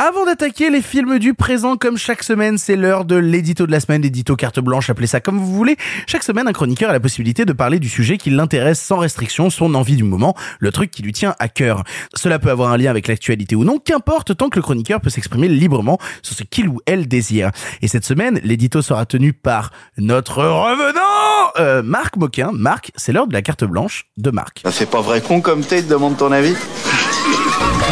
[0.00, 3.78] Avant d'attaquer les films du présent, comme chaque semaine, c'est l'heure de l'édito de la
[3.78, 5.76] semaine, l'édito carte blanche, appelez ça comme vous voulez.
[6.08, 9.50] Chaque semaine, un chroniqueur a la possibilité de parler du sujet qui l'intéresse sans restriction,
[9.50, 11.84] son envie du moment, le truc qui lui tient à cœur.
[12.12, 15.10] Cela peut avoir un lien avec l'actualité ou non, qu'importe, tant que le chroniqueur peut
[15.10, 17.52] s'exprimer librement sur ce qu'il ou elle désire.
[17.80, 22.50] Et cette semaine, l'édito sera tenu par notre revenant, euh, Marc Moquin.
[22.52, 24.62] Marc, c'est l'heure de la carte blanche de Marc.
[24.64, 26.56] Ça fait pas vrai con comme t'es, te demande ton avis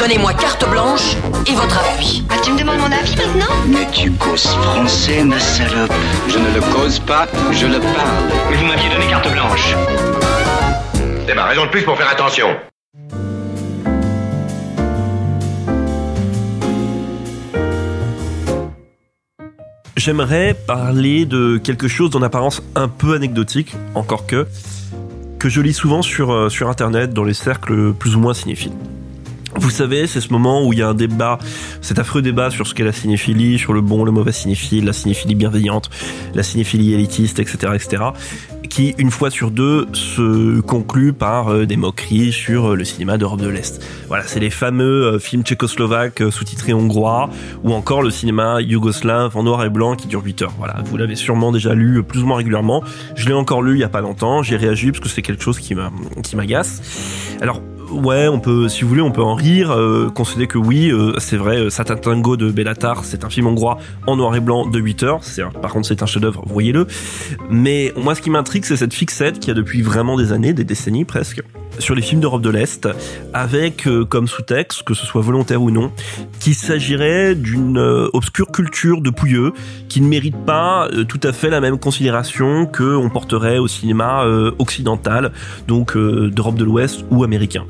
[0.03, 1.15] Donnez-moi carte blanche
[1.47, 2.25] et votre appui.
[2.29, 5.93] Ah, tu me demandes mon avis maintenant Mais tu causes français, ma salope.
[6.29, 8.11] Je ne le cause pas, je le parle.
[8.51, 9.77] Mais vous m'aviez donné carte blanche.
[11.25, 12.49] C'est ma raison de plus pour faire attention.
[19.97, 24.49] J'aimerais parler de quelque chose d'en apparence un peu anecdotique, encore que,
[25.39, 28.73] que je lis souvent sur, euh, sur internet dans les cercles plus ou moins cinéphiles.
[29.57, 31.39] Vous savez, c'est ce moment où il y a un débat,
[31.83, 34.93] cet affreux débat sur ce qu'est la cinéphilie, sur le bon, le mauvais cinéphile, la
[34.93, 35.91] cinéphilie bienveillante,
[36.35, 38.03] la cinéphilie élitiste, etc., etc.,
[38.71, 43.19] qui, une fois sur deux, se conclut par euh, des moqueries sur euh, le cinéma
[43.19, 43.85] d'Europe de l'Est.
[44.09, 47.29] Voilà, c'est les fameux euh, films tchécoslovaques sous-titrés hongrois,
[47.65, 50.55] ou encore le cinéma yougoslave en noir et blanc qui dure 8 heures.
[50.57, 52.83] Voilà, vous l'avez sûrement déjà lu plus ou moins régulièrement.
[53.15, 55.43] Je l'ai encore lu il y a pas longtemps, j'ai réagi parce que c'est quelque
[55.43, 55.75] chose qui
[56.35, 56.81] m'agace.
[57.43, 57.61] Alors,
[57.93, 61.15] ouais, on peut, si vous voulez, on peut en rire, euh, considérer que oui, euh,
[61.19, 64.67] c'est vrai, euh, Satan Tango de Bellatar, c'est un film hongrois en noir et blanc
[64.67, 65.19] de 8 heures.
[65.23, 66.87] C'est, par contre, c'est un chef-d'œuvre, voyez-le.
[67.51, 70.65] Mais moi, ce qui m'intrigue, c'est cette fixette qui a depuis vraiment des années, des
[70.65, 71.43] décennies presque,
[71.79, 72.89] sur les films d'Europe de l'Est,
[73.33, 75.91] avec comme sous-texte, que ce soit volontaire ou non,
[76.39, 77.79] qu'il s'agirait d'une
[78.13, 79.53] obscure culture de pouilleux
[79.89, 84.27] qui ne mérite pas tout à fait la même considération que on porterait au cinéma
[84.59, 85.33] occidental,
[85.67, 87.65] donc d'Europe de l'Ouest ou américain.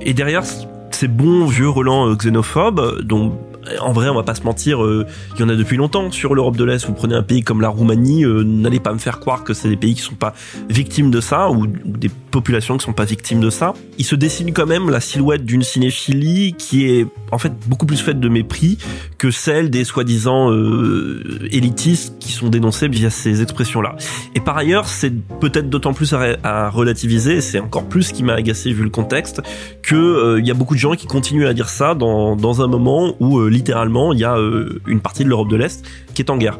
[0.00, 0.44] Et derrière
[0.90, 3.38] ces bons vieux relents euh, xénophobes, dont
[3.80, 6.34] en vrai, on va pas se mentir, euh, il y en a depuis longtemps sur
[6.34, 6.86] l'Europe de l'Est.
[6.86, 9.68] Vous prenez un pays comme la Roumanie, euh, n'allez pas me faire croire que c'est
[9.68, 10.34] des pays qui sont pas
[10.68, 13.74] victimes de ça ou, des populations qui sont pas victimes de ça.
[13.98, 17.96] Il se dessine quand même la silhouette d'une cinéphilie qui est en fait beaucoup plus
[17.96, 18.78] faite de mépris
[19.18, 23.96] que celle des soi-disant euh, élitistes qui sont dénoncés via ces expressions-là.
[24.34, 28.34] Et par ailleurs, c'est peut-être d'autant plus à, relativiser, c'est encore plus ce qui m'a
[28.34, 29.40] agacé vu le contexte,
[29.82, 32.60] que euh, il y a beaucoup de gens qui continuent à dire ça dans, dans
[32.62, 36.22] un moment où littéralement il y a euh, une partie de l'Europe de l'Est qui
[36.22, 36.58] est en guerre.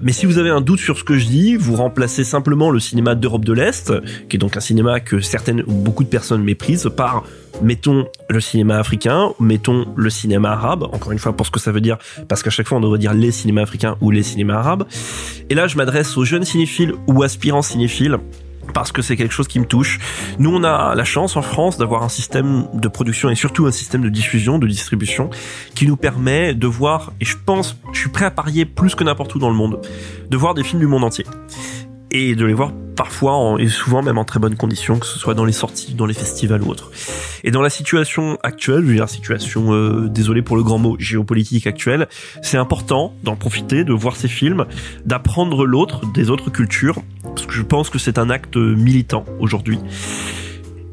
[0.00, 2.80] Mais si vous avez un doute sur ce que je dis, vous remplacez simplement le
[2.80, 3.92] cinéma d'Europe de l'Est,
[4.28, 7.24] qui est donc un cinéma que certaines ou beaucoup de personnes méprisent, par
[7.62, 11.72] mettons le cinéma africain, mettons le cinéma arabe, encore une fois pour ce que ça
[11.72, 14.56] veut dire, parce qu'à chaque fois on devrait dire les cinémas africains ou les cinémas
[14.56, 14.84] arabes.
[15.50, 18.18] Et là je m'adresse aux jeunes cinéphiles ou aspirants cinéphiles
[18.74, 19.98] parce que c'est quelque chose qui me touche.
[20.38, 23.72] Nous, on a la chance en France d'avoir un système de production et surtout un
[23.72, 25.30] système de diffusion, de distribution,
[25.74, 29.04] qui nous permet de voir, et je pense, je suis prêt à parier plus que
[29.04, 29.80] n'importe où dans le monde,
[30.28, 31.26] de voir des films du monde entier.
[32.14, 35.18] Et de les voir parfois en- et souvent même en très bonnes conditions, que ce
[35.18, 36.90] soit dans les sorties, dans les festivals ou autres.
[37.42, 40.96] Et dans la situation actuelle, je veux dire situation, euh, désolé pour le grand mot,
[40.98, 42.06] géopolitique actuelle,
[42.42, 44.66] c'est important d'en profiter, de voir ces films,
[45.06, 49.78] d'apprendre l'autre, des autres cultures, parce que je pense que c'est un acte militant aujourd'hui.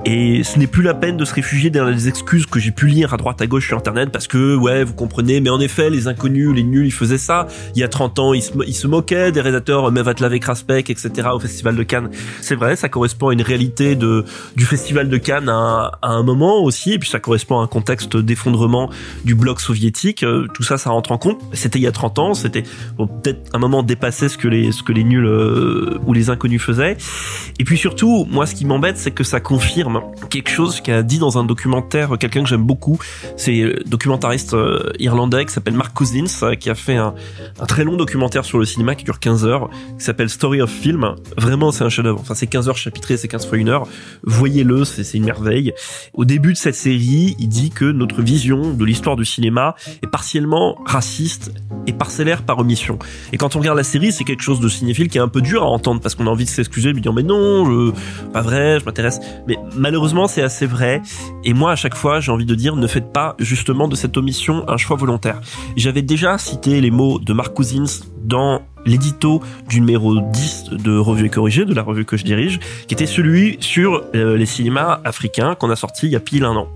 [0.05, 2.87] Et ce n'est plus la peine de se réfugier derrière les excuses que j'ai pu
[2.87, 5.89] lire à droite à gauche sur internet parce que ouais vous comprenez mais en effet
[5.89, 7.47] les inconnus les nuls ils faisaient ça.
[7.75, 10.89] Il y a 30 ans ils se, ils se moquaient des réalisateurs te laver Kraspek
[10.89, 12.09] etc au festival de Cannes.
[12.39, 14.23] C'est vrai ça correspond à une réalité de
[14.55, 17.67] du festival de Cannes à, à un moment aussi et puis ça correspond à un
[17.67, 18.89] contexte d'effondrement
[19.25, 20.23] du bloc soviétique.
[20.23, 21.41] Euh, tout ça ça rentre en compte.
[21.51, 22.63] C'était il y a 30 ans c'était
[22.97, 26.29] bon, peut-être un moment dépassé ce que les ce que les nuls euh, ou les
[26.29, 26.95] inconnus faisaient.
[27.59, 29.88] Et puis surtout, moi, ce qui m'embête, c'est que ça confirme
[30.29, 32.99] quelque chose qu'a dit dans un documentaire quelqu'un que j'aime beaucoup.
[33.35, 37.13] C'est le documentariste euh, irlandais qui s'appelle Mark Cousins, euh, qui a fait un,
[37.67, 41.15] très long documentaire sur le cinéma qui dure 15 heures, qui s'appelle Story of Film.
[41.37, 42.19] Vraiment, c'est un chef-d'œuvre.
[42.21, 43.87] Enfin, c'est 15 heures chapitrées, c'est 15 fois une heure.
[44.23, 45.73] Voyez-le, c'est une merveille.
[46.13, 50.07] Au début de cette série, il dit que notre vision de l'histoire du cinéma est
[50.07, 51.51] partiellement raciste
[51.87, 52.99] et parcellaire par omission.
[53.33, 55.41] Et quand on regarde la série, c'est quelque chose de cinéphile qui est un peu
[55.41, 57.93] dur à entendre parce qu'on a envie de s'excuser, de lui dire mais non,
[58.33, 59.19] pas vrai, je m'intéresse.
[59.47, 61.01] Mais malheureusement, c'est assez vrai.
[61.43, 64.17] Et moi, à chaque fois, j'ai envie de dire ne faites pas justement de cette
[64.17, 65.41] omission un choix volontaire.
[65.75, 71.25] J'avais déjà cité les mots de Mark Cousins dans l'édito du numéro 10 de Revue
[71.25, 74.99] et Corrigée, de la revue que je dirige, qui était celui sur euh, les cinémas
[75.03, 76.67] africains qu'on a sorti il y a pile un an.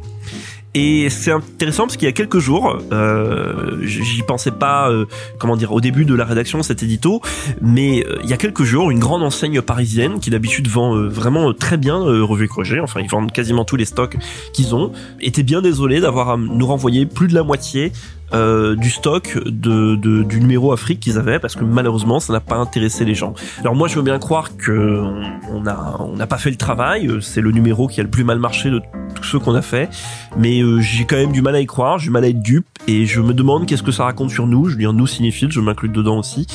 [0.76, 5.06] Et c'est intéressant parce qu'il y a quelques jours, euh, j'y pensais pas, euh,
[5.38, 7.22] comment dire, au début de la rédaction de cet édito,
[7.62, 11.54] mais euh, il y a quelques jours, une grande enseigne parisienne qui d'habitude vend vraiment
[11.54, 14.18] très bien Revue et Corrigée, enfin ils vendent quasiment tous les stocks
[14.52, 17.92] qu'ils ont, était bien désolé d'avoir à nous renvoyer plus de la moitié
[18.34, 22.40] euh, du stock de, de- du numéro Afrique qu'ils avaient parce que malheureusement ça n'a
[22.40, 23.34] pas intéressé les gens.
[23.62, 26.56] Alors moi je veux bien croire que on- on a on n'a pas fait le
[26.58, 28.82] travail, euh, c'est le numéro qui a le plus mal marché de
[29.16, 29.90] tous ceux qu'on a fait,
[30.38, 32.42] mais euh, j'ai quand même du mal à y croire, j'ai du mal à être
[32.42, 35.08] dupe et je me demande qu'est-ce que ça raconte sur nous, je veux dire nous
[35.08, 36.48] cinéphiles, je m'inclus dedans aussi.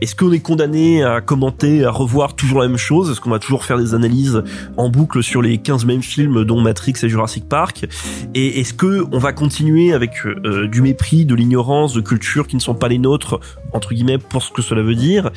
[0.00, 3.10] Est-ce qu'on est condamné à commenter, à revoir toujours la même chose?
[3.10, 4.42] Est-ce qu'on va toujours faire des analyses
[4.76, 7.86] en boucle sur les 15 mêmes films dont Matrix et Jurassic Park?
[8.34, 12.56] Et est-ce que on va continuer avec euh, du mépris, de l'ignorance, de cultures qui
[12.56, 13.40] ne sont pas les nôtres,
[13.72, 15.30] entre guillemets, pour ce que cela veut dire.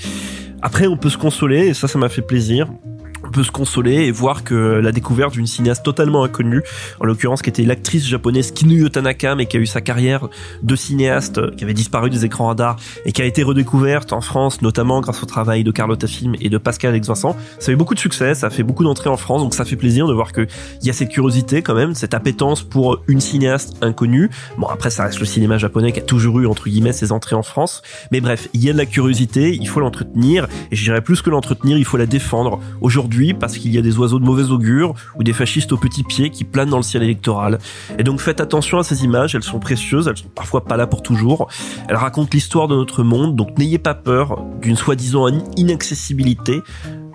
[0.61, 2.67] Après, on peut se consoler, et ça, ça m'a fait plaisir
[3.31, 6.61] peut se consoler et voir que la découverte d'une cinéaste totalement inconnue,
[6.99, 10.27] en l'occurrence qui était l'actrice japonaise Kinuyo Tanaka, mais qui a eu sa carrière
[10.61, 14.61] de cinéaste, qui avait disparu des écrans radars et qui a été redécouverte en France,
[14.61, 17.35] notamment grâce au travail de Carlotta Film et de Pascal Alex Vincent.
[17.59, 19.65] Ça a eu beaucoup de succès, ça a fait beaucoup d'entrées en France, donc ça
[19.65, 20.47] fait plaisir de voir que
[20.81, 24.29] il y a cette curiosité quand même, cette appétence pour une cinéaste inconnue.
[24.57, 27.35] Bon après ça reste le cinéma japonais qui a toujours eu entre guillemets ses entrées
[27.35, 30.83] en France, mais bref, il y a de la curiosité, il faut l'entretenir et je
[30.83, 34.19] dirais plus que l'entretenir, il faut la défendre aujourd'hui parce qu'il y a des oiseaux
[34.19, 37.59] de mauvais augure ou des fascistes aux petits pieds qui planent dans le ciel électoral.
[37.97, 40.87] Et donc faites attention à ces images, elles sont précieuses, elles sont parfois pas là
[40.87, 41.47] pour toujours.
[41.87, 46.61] Elles racontent l'histoire de notre monde, donc n'ayez pas peur d'une soi-disant inaccessibilité.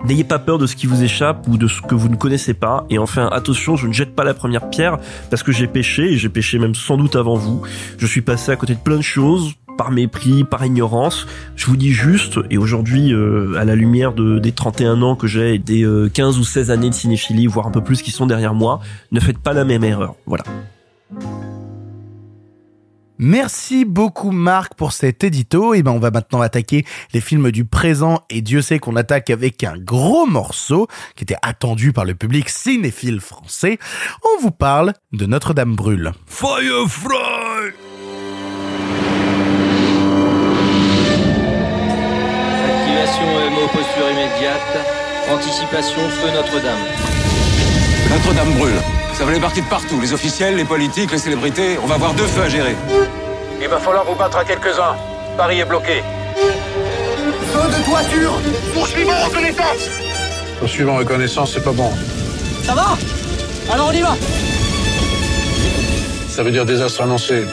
[0.05, 2.55] N'ayez pas peur de ce qui vous échappe ou de ce que vous ne connaissez
[2.55, 2.85] pas.
[2.90, 4.99] Et enfin, attention, je ne jette pas la première pierre
[5.31, 7.62] parce que j'ai péché et j'ai péché même sans doute avant vous.
[7.99, 11.27] Je suis passé à côté de plein de choses par mépris, par ignorance.
[11.55, 15.27] Je vous dis juste, et aujourd'hui, euh, à la lumière de, des 31 ans que
[15.27, 18.11] j'ai et des euh, 15 ou 16 années de cinéphilie, voire un peu plus qui
[18.11, 18.81] sont derrière moi,
[19.12, 20.15] ne faites pas la même erreur.
[20.27, 20.45] Voilà.
[23.19, 25.75] Merci beaucoup Marc pour cet édito.
[25.75, 26.85] Et ben on va maintenant attaquer
[27.15, 31.37] les films du présent et Dieu sait qu'on attaque avec un gros morceau qui était
[31.43, 33.79] attendu par le public cinéphile français.
[34.23, 36.12] On vous parle de Notre-Dame brûle.
[36.27, 37.86] Firefly
[43.24, 44.61] EMO posture immédiate.
[45.33, 46.79] Anticipation feu Notre-Dame.
[48.11, 48.74] Notre-Dame brûle.
[49.14, 50.00] Ça va les partir de partout.
[50.00, 51.79] Les officiels, les politiques, les célébrités.
[51.83, 52.76] On va avoir deux feux à gérer.
[53.61, 54.96] Il va falloir vous battre à quelques-uns.
[55.37, 56.02] Paris est bloqué.
[57.52, 58.33] Feu de toiture
[58.74, 59.90] Poursuivons reconnaissance
[60.61, 61.90] Poursuivons reconnaissance, c'est pas bon.
[62.64, 62.98] Ça va?
[63.72, 64.14] Alors on y va
[66.29, 67.44] Ça veut dire désastre annoncé.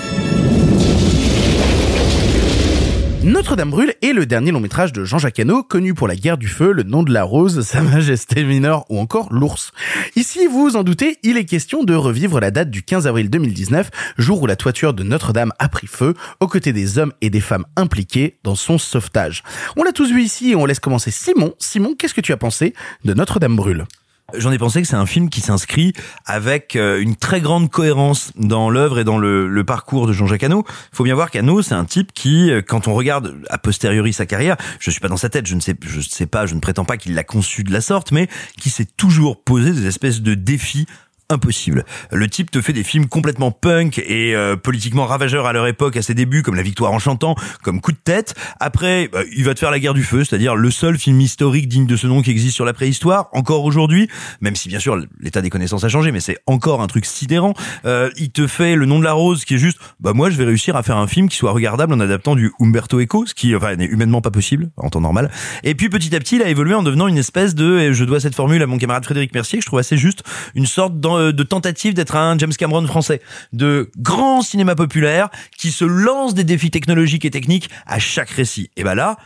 [3.24, 6.50] Notre-Dame brûle est le dernier long métrage de Jean-Jacques Hano, connu pour La guerre du
[6.50, 9.72] feu, Le nom de la rose, Sa majesté mineure ou encore L'ours.
[10.18, 13.30] Ici, vous vous en doutez, il est question de revivre la date du 15 avril
[13.30, 17.30] 2019, jour où la toiture de Notre-Dame a pris feu, aux côtés des hommes et
[17.30, 19.44] des femmes impliqués dans son sauvetage.
[19.78, 21.54] On l'a tous vu ici et on laisse commencer Simon.
[21.60, 22.74] Simon, qu'est-ce que tu as pensé
[23.06, 23.86] de Notre-Dame brûle
[24.36, 25.94] J'en ai pensé que c'est un film qui s'inscrit
[26.26, 30.66] avec euh, une très grande cohérence dans l'œuvre et dans le, parcours de Jean-Jacques Hano.
[30.68, 34.12] Il faut bien voir qu'Hano, c'est un type qui, euh, quand on regarde a posteriori
[34.12, 35.76] sa carrière, je suis pas dans sa tête, je ne sais,
[36.10, 38.28] sais pas, je ne prétends pas qu'il l'a conçu de la sorte, mais
[38.60, 40.88] qui s'est toujours posé des espèces de défis
[41.30, 41.86] impossible.
[42.12, 45.98] Le type te fait des films complètement punk et euh, politiquement ravageurs à leur époque,
[45.98, 48.36] à ses débuts, comme La Victoire en chantant, comme Coup de tête.
[48.60, 51.68] Après, bah, il va te faire La Guerre du Feu, c'est-à-dire le seul film historique
[51.68, 54.10] digne de ce nom qui existe sur la préhistoire, encore aujourd'hui,
[54.42, 57.54] même si bien sûr l'état des connaissances a changé, mais c'est encore un truc sidérant.
[57.86, 60.38] Euh, il te fait Le Nom de la Rose, qui est juste, bah moi je
[60.38, 63.34] vais réussir à faire un film qui soit regardable en adaptant du Umberto Eco, ce
[63.34, 65.32] qui enfin n'est humainement pas possible en temps normal.
[65.64, 68.06] Et puis petit à petit, il a évolué en devenant une espèce de, et je
[68.06, 70.24] dois cette formule à mon camarade Frédéric Mercier, que je trouve assez juste,
[70.56, 73.22] une sorte de, de tentative d'être un James Cameron français,
[73.52, 78.70] de grand cinéma populaire qui se lance des défis technologiques et techniques à chaque récit.
[78.76, 79.18] Et bah là,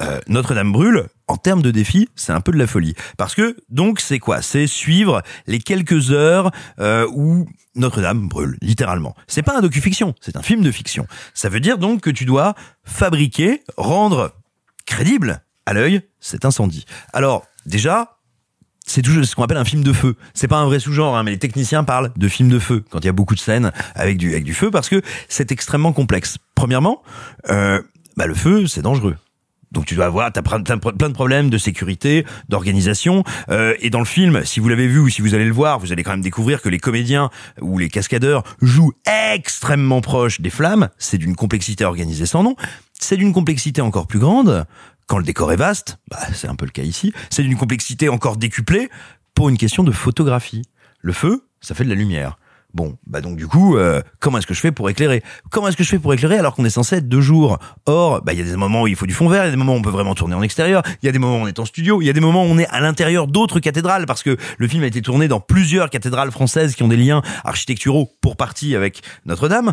[0.00, 2.94] euh, Notre-Dame brûle, en termes de défis, c'est un peu de la folie.
[3.16, 4.42] Parce que, donc, c'est quoi?
[4.42, 9.14] C'est suivre les quelques heures euh, où Notre-Dame brûle, littéralement.
[9.26, 11.06] C'est pas un docu-fiction, c'est un film de fiction.
[11.34, 14.34] Ça veut dire donc que tu dois fabriquer, rendre
[14.86, 16.84] crédible à l'œil cet incendie.
[17.12, 18.18] Alors, déjà,
[18.90, 20.16] c'est toujours ce qu'on appelle un film de feu.
[20.34, 22.98] C'est pas un vrai sous-genre, hein, mais les techniciens parlent de film de feu quand
[22.98, 25.92] il y a beaucoup de scènes avec du avec du feu parce que c'est extrêmement
[25.92, 26.38] complexe.
[26.56, 27.02] Premièrement,
[27.50, 27.80] euh,
[28.16, 29.14] bah le feu c'est dangereux.
[29.70, 33.22] Donc tu dois avoir, t'as plein plein de problèmes de sécurité, d'organisation.
[33.50, 35.78] Euh, et dans le film, si vous l'avez vu ou si vous allez le voir,
[35.78, 38.94] vous allez quand même découvrir que les comédiens ou les cascadeurs jouent
[39.32, 40.88] extrêmement proches des flammes.
[40.98, 42.56] C'est d'une complexité organisée sans nom.
[42.98, 44.66] C'est d'une complexité encore plus grande
[45.10, 45.98] quand le décor est vaste.
[46.08, 47.12] Bah, c'est un peu le cas ici.
[47.30, 48.88] C'est d'une complexité encore décuplée
[49.34, 50.62] pour une question de photographie.
[51.00, 52.38] Le feu, ça fait de la lumière.
[52.74, 55.24] Bon, bah donc du coup, euh, comment est-ce que je fais pour éclairer?
[55.50, 57.58] Comment est-ce que je fais pour éclairer alors qu'on est censé être deux jours?
[57.86, 59.48] Or, bah il y a des moments où il faut du fond vert, il y
[59.48, 61.38] a des moments où on peut vraiment tourner en extérieur, il y a des moments
[61.38, 63.26] où on est en studio, il y a des moments où on est à l'intérieur
[63.26, 66.88] d'autres cathédrales parce que le film a été tourné dans plusieurs cathédrales françaises qui ont
[66.88, 69.72] des liens architecturaux pour partie avec Notre-Dame.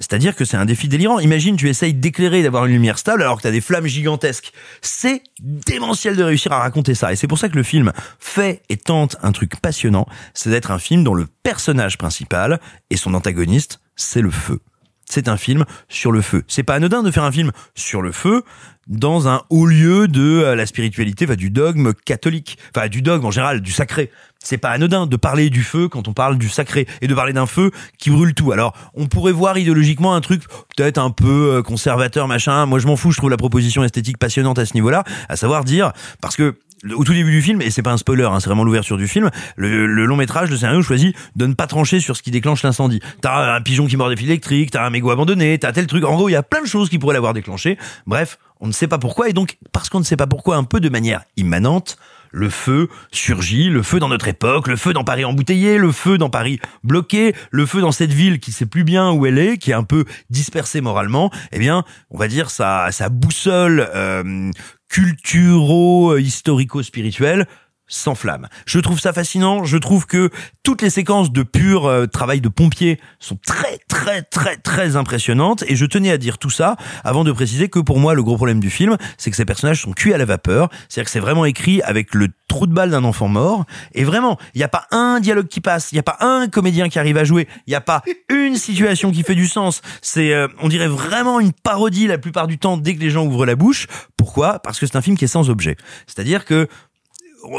[0.00, 1.18] C'est-à-dire que c'est un défi délirant.
[1.20, 4.52] Imagine, tu essayes d'éclairer, d'avoir une lumière stable alors que tu as des flammes gigantesques.
[4.82, 7.12] C'est démentiel de réussir à raconter ça.
[7.12, 10.70] Et c'est pour ça que le film fait et tente un truc passionnant, c'est d'être
[10.70, 14.60] un film dont le personnage principal et son antagoniste, c'est le feu.
[15.06, 16.44] C'est un film sur le feu.
[16.48, 18.42] C'est pas anodin de faire un film sur le feu
[18.86, 23.24] dans un haut lieu de euh, la spiritualité, enfin, du dogme catholique, enfin du dogme
[23.26, 24.10] en général, du sacré.
[24.44, 27.32] C'est pas anodin de parler du feu quand on parle du sacré et de parler
[27.32, 28.52] d'un feu qui brûle tout.
[28.52, 30.42] Alors, on pourrait voir idéologiquement un truc
[30.76, 32.66] peut-être un peu euh, conservateur, machin.
[32.66, 33.10] Moi, je m'en fous.
[33.10, 36.54] Je trouve la proposition esthétique passionnante à ce niveau-là, à savoir dire parce que
[36.94, 39.08] au tout début du film, et c'est pas un spoiler, hein, c'est vraiment l'ouverture du
[39.08, 42.30] film, le, le, long métrage, le scénario choisit de ne pas trancher sur ce qui
[42.30, 43.00] déclenche l'incendie.
[43.22, 46.04] T'as un pigeon qui mord des fils électriques, t'as un mégot abandonné, t'as tel truc.
[46.04, 47.78] En gros, il y a plein de choses qui pourraient l'avoir déclenché.
[48.06, 50.64] Bref, on ne sait pas pourquoi, et donc, parce qu'on ne sait pas pourquoi, un
[50.64, 51.96] peu de manière immanente,
[52.34, 56.18] le feu surgit, le feu dans notre époque, le feu dans Paris embouteillé, le feu
[56.18, 59.56] dans Paris bloqué, le feu dans cette ville qui sait plus bien où elle est,
[59.56, 64.50] qui est un peu dispersée moralement, eh bien, on va dire sa, boussole euh,
[64.88, 67.46] culturo-historico-spirituelle
[67.86, 68.48] sans flamme.
[68.66, 70.30] Je trouve ça fascinant, je trouve que
[70.62, 75.64] toutes les séquences de pur euh, travail de pompier sont très très très très impressionnantes
[75.68, 78.36] et je tenais à dire tout ça avant de préciser que pour moi le gros
[78.36, 81.20] problème du film, c'est que ces personnages sont cuits à la vapeur, c'est-à-dire que c'est
[81.20, 84.68] vraiment écrit avec le trou de balle d'un enfant mort et vraiment, il n'y a
[84.68, 87.48] pas un dialogue qui passe, il n'y a pas un comédien qui arrive à jouer,
[87.66, 89.82] il n'y a pas une situation qui fait du sens.
[90.02, 93.24] C'est euh, on dirait vraiment une parodie la plupart du temps dès que les gens
[93.26, 93.86] ouvrent la bouche.
[94.16, 94.58] Pourquoi?
[94.60, 95.76] Parce que c'est un film qui est sans objet.
[96.06, 96.68] C'est-à-dire que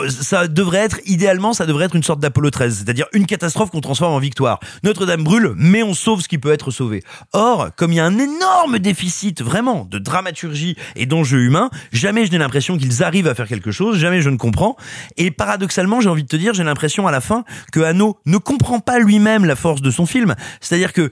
[0.10, 3.82] ça devrait être, idéalement, ça devrait être une sorte d'Apollo 13, c'est-à-dire une catastrophe qu'on
[3.82, 4.60] transforme en victoire.
[4.84, 7.04] Notre-Dame brûle, mais on sauve ce qui peut être sauvé.
[7.34, 12.26] Or, comme il y a un énorme déficit, vraiment, de dramaturgie et d'enjeux humains, jamais
[12.26, 14.76] je n'ai l'impression qu'ils arrivent à faire quelque chose, jamais je ne comprends.
[15.18, 18.38] Et paradoxalement, j'ai envie de te dire, j'ai l'impression à la fin que Hanno ne
[18.38, 20.36] comprend pas lui-même la force de son film.
[20.62, 21.12] C'est-à-dire que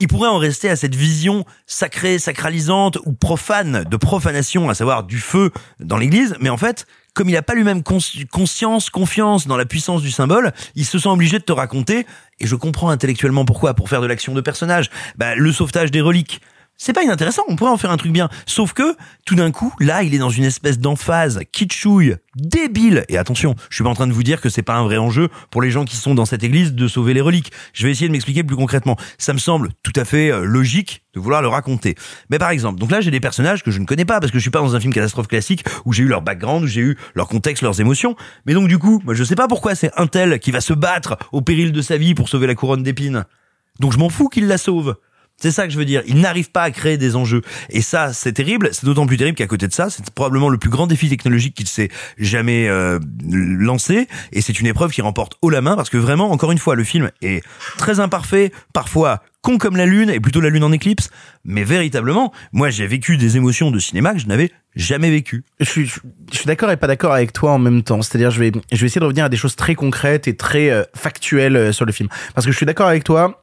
[0.00, 5.04] il pourrait en rester à cette vision sacrée, sacralisante ou profane de profanation, à savoir
[5.04, 9.56] du feu dans l'église, mais en fait, comme il n'a pas lui-même conscience, confiance dans
[9.56, 12.06] la puissance du symbole, il se sent obligé de te raconter,
[12.38, 16.00] et je comprends intellectuellement pourquoi, pour faire de l'action de personnage, bah, le sauvetage des
[16.00, 16.40] reliques
[16.82, 18.30] c'est pas inintéressant, on pourrait en faire un truc bien.
[18.46, 23.04] Sauf que, tout d'un coup, là, il est dans une espèce d'emphase kitschouille, débile.
[23.10, 24.96] Et attention, je suis pas en train de vous dire que c'est pas un vrai
[24.96, 27.52] enjeu pour les gens qui sont dans cette église de sauver les reliques.
[27.74, 28.96] Je vais essayer de m'expliquer plus concrètement.
[29.18, 31.96] Ça me semble tout à fait euh, logique de vouloir le raconter.
[32.30, 34.38] Mais par exemple, donc là, j'ai des personnages que je ne connais pas parce que
[34.38, 36.80] je suis pas dans un film catastrophe classique où j'ai eu leur background, où j'ai
[36.80, 38.16] eu leur contexte, leurs émotions.
[38.46, 40.72] Mais donc, du coup, moi, je sais pas pourquoi c'est un tel qui va se
[40.72, 43.26] battre au péril de sa vie pour sauver la couronne d'épines.
[43.80, 44.96] Donc je m'en fous qu'il la sauve.
[45.40, 46.02] C'est ça que je veux dire.
[46.06, 47.40] Il n'arrive pas à créer des enjeux.
[47.70, 48.68] Et ça, c'est terrible.
[48.72, 51.54] C'est d'autant plus terrible qu'à côté de ça, c'est probablement le plus grand défi technologique
[51.54, 52.98] qu'il s'est jamais euh,
[53.30, 54.06] lancé.
[54.32, 56.74] Et c'est une épreuve qui remporte haut la main parce que vraiment, encore une fois,
[56.74, 57.42] le film est
[57.78, 61.08] très imparfait, parfois con comme la lune et plutôt la lune en éclipse.
[61.44, 65.44] Mais véritablement, moi, j'ai vécu des émotions de cinéma que je n'avais jamais vécues.
[65.58, 68.02] Je suis, je suis d'accord et pas d'accord avec toi en même temps.
[68.02, 70.70] C'est-à-dire, je vais, je vais essayer de revenir à des choses très concrètes et très
[70.70, 72.10] euh, factuelles euh, sur le film.
[72.34, 73.42] Parce que je suis d'accord avec toi.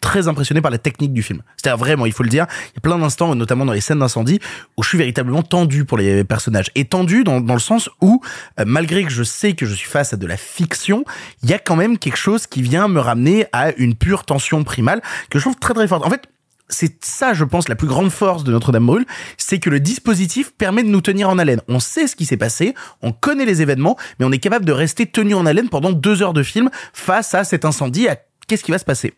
[0.00, 1.42] Très impressionné par la technique du film.
[1.56, 3.98] C'est-à-dire vraiment, il faut le dire, il y a plein d'instants, notamment dans les scènes
[3.98, 4.40] d'incendie,
[4.76, 6.70] où je suis véritablement tendu pour les personnages.
[6.74, 8.20] Et tendu dans, dans le sens où,
[8.60, 11.04] euh, malgré que je sais que je suis face à de la fiction,
[11.42, 14.64] il y a quand même quelque chose qui vient me ramener à une pure tension
[14.64, 16.04] primale que je trouve très très forte.
[16.04, 16.28] En fait,
[16.68, 19.06] c'est ça, je pense, la plus grande force de Notre-Dame brûle,
[19.36, 21.60] c'est que le dispositif permet de nous tenir en haleine.
[21.68, 24.72] On sait ce qui s'est passé, on connaît les événements, mais on est capable de
[24.72, 28.08] rester tenu en haleine pendant deux heures de film face à cet incendie,
[28.46, 29.14] qu'est-ce qui va se passer?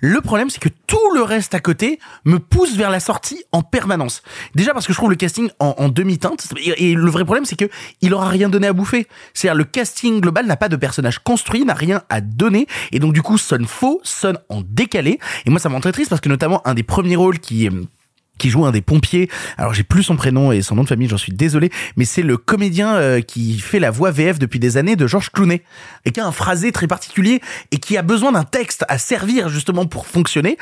[0.00, 3.62] Le problème, c'est que tout le reste à côté me pousse vers la sortie en
[3.62, 4.22] permanence.
[4.54, 6.46] Déjà parce que je trouve le casting en, demi-teinte.
[6.76, 7.68] Et, le vrai problème, c'est que
[8.00, 9.06] il aura rien donné à bouffer.
[9.34, 13.12] C'est-à-dire le casting global n'a pas de personnage construit, n'a rien à donner, et donc
[13.12, 15.18] du coup sonne faux, sonne en décalé.
[15.44, 17.68] Et moi, ça me rend très triste parce que notamment un des premiers rôles qui
[18.38, 19.30] qui joue un des pompiers.
[19.56, 22.22] Alors j'ai plus son prénom et son nom de famille, j'en suis désolé, mais c'est
[22.22, 25.62] le comédien euh, qui fait la voix VF depuis des années de Georges Clooney
[26.04, 29.48] et qui a un phrasé très particulier et qui a besoin d'un texte à servir
[29.48, 30.58] justement pour fonctionner.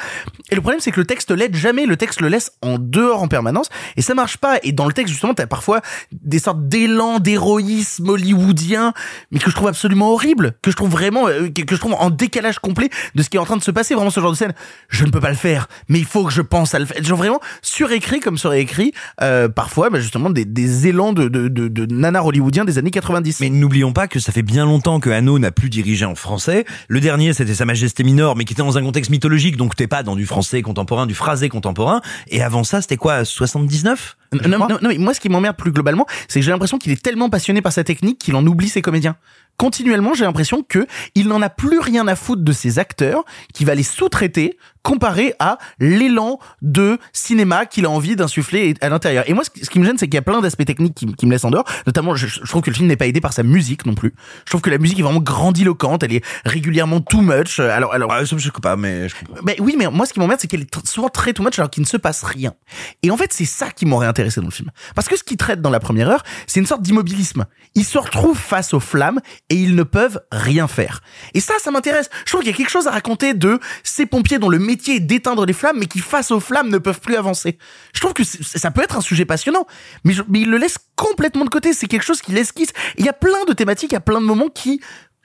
[0.50, 3.22] Et le problème c'est que le texte l'aide jamais, le texte le laisse en dehors
[3.22, 4.58] en permanence et ça marche pas.
[4.62, 5.80] Et dans le texte justement, t'as parfois
[6.12, 8.92] des sortes d'élan d'héroïsme hollywoodien,
[9.30, 12.10] mais que je trouve absolument horrible, que je trouve vraiment, euh, que je trouve en
[12.10, 13.94] décalage complet de ce qui est en train de se passer.
[13.94, 14.54] Vraiment ce genre de scène,
[14.88, 17.02] je ne peux pas le faire, mais il faut que je pense à le faire.
[17.02, 21.48] Genre vraiment surécrit comme serait écrit euh, parfois bah, justement des, des élans de, de,
[21.48, 23.40] de, de nanar hollywoodien des années 90.
[23.40, 26.64] Mais n'oublions pas que ça fait bien longtemps que Hanno n'a plus dirigé en français.
[26.88, 29.86] Le dernier c'était Sa Majesté Mineure mais qui était dans un contexte mythologique donc t'es
[29.86, 32.00] pas dans du français contemporain, du phrasé contemporain.
[32.28, 35.70] Et avant ça c'était quoi 79 non, non, non, mais moi ce qui m'emmerde plus
[35.70, 38.68] globalement c'est que j'ai l'impression qu'il est tellement passionné par sa technique qu'il en oublie
[38.68, 39.16] ses comédiens
[39.56, 43.64] continuellement, j'ai l'impression que il n'en a plus rien à foutre de ses acteurs, qui
[43.64, 49.24] va les sous-traiter comparé à l'élan de cinéma qu'il a envie d'insuffler à l'intérieur.
[49.28, 51.30] Et moi, ce qui me gêne, c'est qu'il y a plein d'aspects techniques qui, me
[51.30, 51.64] laissent en dehors.
[51.86, 54.14] Notamment, je, trouve que le film n'est pas aidé par sa musique non plus.
[54.44, 57.58] Je trouve que la musique est vraiment grandiloquente, elle est régulièrement too much.
[57.58, 58.12] Alors, alors.
[58.12, 60.60] Ah, je sais pas, mais je Mais oui, mais moi, ce qui m'emmerde, c'est qu'elle
[60.60, 62.52] est souvent très too much alors qu'il ne se passe rien.
[63.02, 64.70] Et en fait, c'est ça qui m'aurait intéressé dans le film.
[64.94, 67.46] Parce que ce qu'il traite dans la première heure, c'est une sorte d'immobilisme.
[67.74, 71.02] Ils se retrouvent face aux flammes et ils ne peuvent rien faire.
[71.34, 72.08] Et ça, ça m'intéresse.
[72.24, 74.96] Je trouve qu'il y a quelque chose à raconter de ces pompiers dont le métier
[74.96, 77.58] est d'éteindre les flammes, mais qui face aux flammes ne peuvent plus avancer.
[77.92, 79.66] Je trouve que ça peut être un sujet passionnant,
[80.04, 81.74] mais, mais il le laisse complètement de côté.
[81.74, 82.70] C'est quelque chose qui l'esquisse.
[82.96, 84.80] Il y a plein de thématiques, il y a plein de moments qui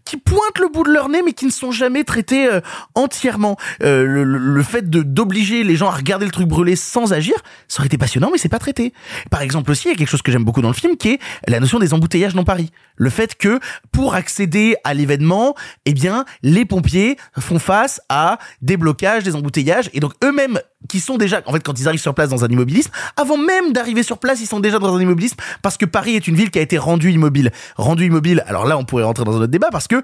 [0.06, 2.62] qui pointent le bout de leur nez mais qui ne sont jamais traités euh,
[2.96, 3.58] entièrement.
[3.84, 7.36] Euh, le, fait de d'obliger les gens à regarder le truc brûler sans agir,
[7.68, 8.94] ça aurait été passionnant mais c'est pas traité.
[9.30, 11.10] Par exemple aussi, il y a quelque chose que j'aime beaucoup dans le film qui
[11.12, 12.72] est la notion des embouteillages dans Paris.
[12.96, 13.60] Le fait que
[13.92, 19.90] pour accéder à l'événement, eh bien les pompiers font face à des blocages, des embouteillages
[19.94, 22.48] et donc eux-mêmes qui sont déjà, en fait, quand ils arrivent sur place dans un
[22.48, 26.16] immobilisme, avant même d'arriver sur place, ils sont déjà dans un immobilisme parce que Paris
[26.16, 27.52] est une ville qui a été rendue immobile.
[27.76, 28.44] Rendue immobile.
[28.48, 30.02] Alors là, on pourrait rentrer dans un autre débat parce que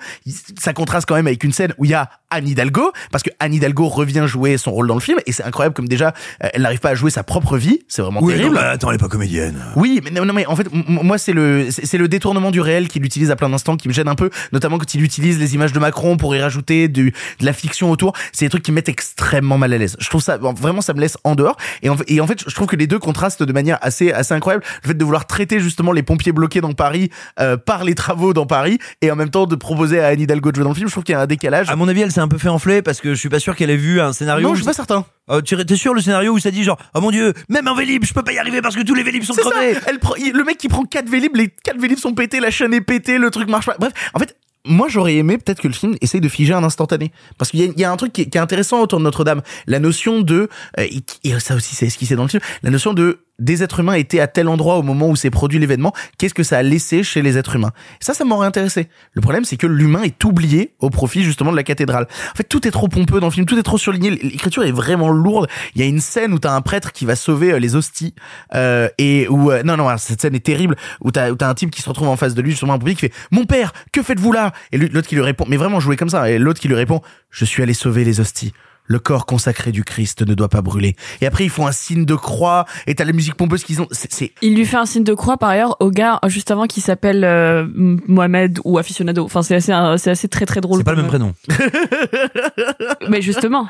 [0.60, 3.30] ça contraste quand même avec une scène où il y a Anne Hidalgo, parce que
[3.40, 6.64] Anne Hidalgo revient jouer son rôle dans le film et c'est incroyable comme déjà elle
[6.64, 7.80] n'arrive pas à jouer sa propre vie.
[7.88, 8.56] C'est vraiment Oui, terrible.
[8.56, 9.58] non, bah, attends, elle est pas comédienne.
[9.78, 12.90] Oui, mais non, non, mais en fait, moi, c'est le, c'est le détournement du réel
[12.90, 15.56] qu'il utilise à plein d'instants qui me gêne un peu, notamment quand il utilise les
[15.56, 18.14] images de Macron pour y rajouter du, de la fiction autour.
[18.34, 19.96] C'est des trucs qui me mettent extrêmement mal à l'aise.
[20.00, 21.58] Je trouve ça, vraiment, ça me laisse en dehors.
[21.82, 24.12] Et en, fait- et en fait, je trouve que les deux contrastent de manière assez,
[24.12, 24.64] assez incroyable.
[24.84, 27.10] Le fait de vouloir traiter justement les pompiers bloqués dans Paris
[27.40, 30.52] euh, par les travaux dans Paris et en même temps de proposer à Anne Hidalgo
[30.52, 31.70] de jouer dans le film, je trouve qu'il y a un décalage.
[31.70, 33.56] À mon avis, elle s'est un peu fait enfler parce que je suis pas sûr
[33.56, 34.48] qu'elle ait vu un scénario.
[34.48, 35.06] Non, je suis pas certain.
[35.30, 37.74] Euh, tu t'es sûr le scénario où ça dit genre oh mon dieu même en
[37.74, 39.42] vélib je peux pas y arriver parce que tous les vélib sont ça.
[39.42, 39.76] crevés.
[39.88, 42.52] Elle prend- il- le mec qui prend quatre vélib, les quatre vélib sont pétés, la
[42.52, 43.76] chaîne est pétée, le truc marche pas.
[43.80, 44.36] Bref, en fait,
[44.66, 47.84] moi j'aurais aimé peut-être que le film essaye de figer un instantané, parce qu'il y,
[47.84, 50.50] a- un truc qui est, intéressant autour de Notre-Dame, la notion de
[50.80, 50.88] euh,
[51.24, 54.20] et ça aussi c'est esquissé dans le film, la notion de des êtres humains étaient
[54.20, 57.22] à tel endroit au moment où s'est produit l'événement, qu'est-ce que ça a laissé chez
[57.22, 57.72] les êtres humains?
[58.00, 58.88] Ça, ça m'aurait intéressé.
[59.14, 62.08] Le problème, c'est que l'humain est oublié au profit justement de la cathédrale.
[62.32, 64.72] En fait, tout est trop pompeux dans le film, tout est trop surligné, l'écriture est
[64.72, 65.48] vraiment lourde.
[65.76, 68.14] Il y a une scène où t'as un prêtre qui va sauver euh, les hosties
[68.54, 71.54] euh, et où euh, non non cette scène est terrible où t'as où t'as un
[71.54, 73.74] type qui se retrouve en face de lui justement un public qui fait mon père
[73.92, 74.54] que faites-vous là?
[74.72, 77.02] Et l'autre qui lui répond mais vraiment jouer comme ça et l'autre qui lui répond
[77.30, 78.54] je suis allé sauver les hosties
[78.88, 80.96] le corps consacré du Christ ne doit pas brûler.
[81.22, 83.88] Et après, ils font un signe de croix, et t'as la musique pompeuse qu'ils ont.
[83.92, 86.66] C'est, c'est- Il lui fait un signe de croix par ailleurs au gars juste avant
[86.68, 89.24] qui s'appelle euh, Mohamed ou Aficionado.
[89.26, 90.78] Enfin, c'est assez, c'est assez très très drôle.
[90.80, 91.34] C'est pas le même prénom.
[93.10, 93.68] Mais justement.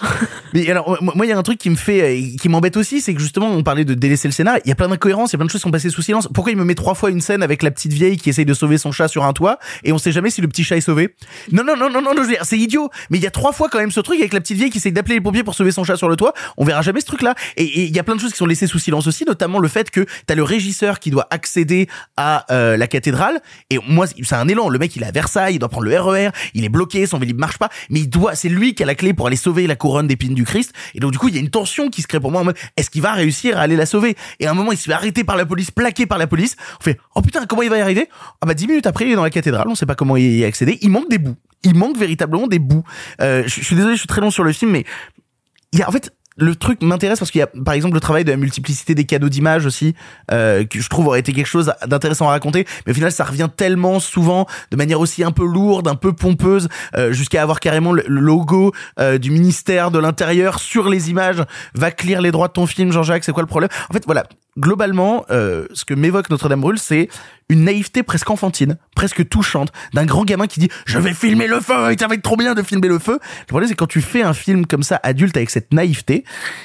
[0.54, 3.00] Mais alors, moi, il y a un truc qui me fait, euh, qui m'embête aussi,
[3.00, 4.58] c'est que justement, on parlait de délaisser le Sénat.
[4.64, 6.02] Il y a plein d'incohérences, il y a plein de choses qui sont passées sous
[6.02, 6.28] silence.
[6.32, 8.54] Pourquoi il me met trois fois une scène avec la petite vieille qui essaye de
[8.54, 10.82] sauver son chat sur un toit et on sait jamais si le petit chat est
[10.82, 11.14] sauvé?
[11.52, 12.90] Non, non, non, non, non, je veux dire, c'est idiot.
[13.10, 14.78] Mais il y a trois fois quand même ce truc avec la petite vieille qui
[14.78, 16.32] essaye d'appeler les pompiers pour sauver son chat sur le toit.
[16.56, 17.34] On verra jamais ce truc-là.
[17.56, 19.68] Et il y a plein de choses qui sont laissées sous silence aussi, notamment le
[19.68, 23.40] fait que t'as le régisseur qui doit accéder à euh, la cathédrale.
[23.70, 24.68] Et moi, c'est un élan.
[24.68, 27.18] Le mec, il est à Versailles, il doit prendre le RER, il est bloqué, son
[27.18, 29.66] vélib marche pas, mais il doit, c'est lui qui a la clé pour aller sauver
[29.66, 30.72] la couronne d'épines du Christ.
[30.94, 32.44] Et donc, du coup, il y a une tension qui se crée pour moi en
[32.44, 34.16] mode, est-ce qu'il va réussir à aller la sauver?
[34.40, 36.56] Et à un moment, il se fait arrêter par la police, plaqué par la police.
[36.80, 38.08] On fait, oh putain, comment il va y arriver?
[38.40, 40.44] Ah bah, dix minutes après, il est dans la cathédrale, on sait pas comment y
[40.44, 40.78] accéder.
[40.82, 41.36] Il manque des bouts.
[41.62, 42.82] Il manque véritablement des bouts.
[43.20, 44.84] Euh, je suis désolé, je suis très long sur le film, mais
[45.72, 48.00] il y a en fait le truc m'intéresse parce qu'il y a par exemple le
[48.00, 49.94] travail de la multiplicité des cadeaux d'images aussi
[50.30, 52.66] euh, que je trouve aurait été quelque chose d'intéressant à raconter.
[52.86, 56.12] Mais au final ça revient tellement souvent de manière aussi un peu lourde un peu
[56.12, 61.42] pompeuse euh, jusqu'à avoir carrément le, logo euh, du ministère de l'intérieur sur les images.
[61.74, 63.70] Va clear les droits de ton film Jean-Jacques c'est quoi le problème?
[63.88, 64.24] En fait voilà.
[64.58, 67.08] Globalement euh, ce que m'évoque Notre-Dame brûle c'est
[67.48, 71.60] une naïveté presque enfantine, presque touchante, d'un grand gamin qui dit je vais filmer le
[71.60, 73.18] feu, et ça va être trop bien de filmer le feu.
[73.40, 76.24] Le problème c'est quand tu fais un film comme ça adulte avec cette naïveté,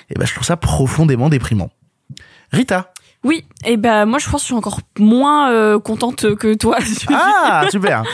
[0.09, 1.69] et ben je trouve ça profondément déprimant.
[2.51, 2.90] Rita.
[3.23, 6.77] Oui, et ben moi je pense que je suis encore moins euh, contente que toi.
[7.09, 8.03] Ah super.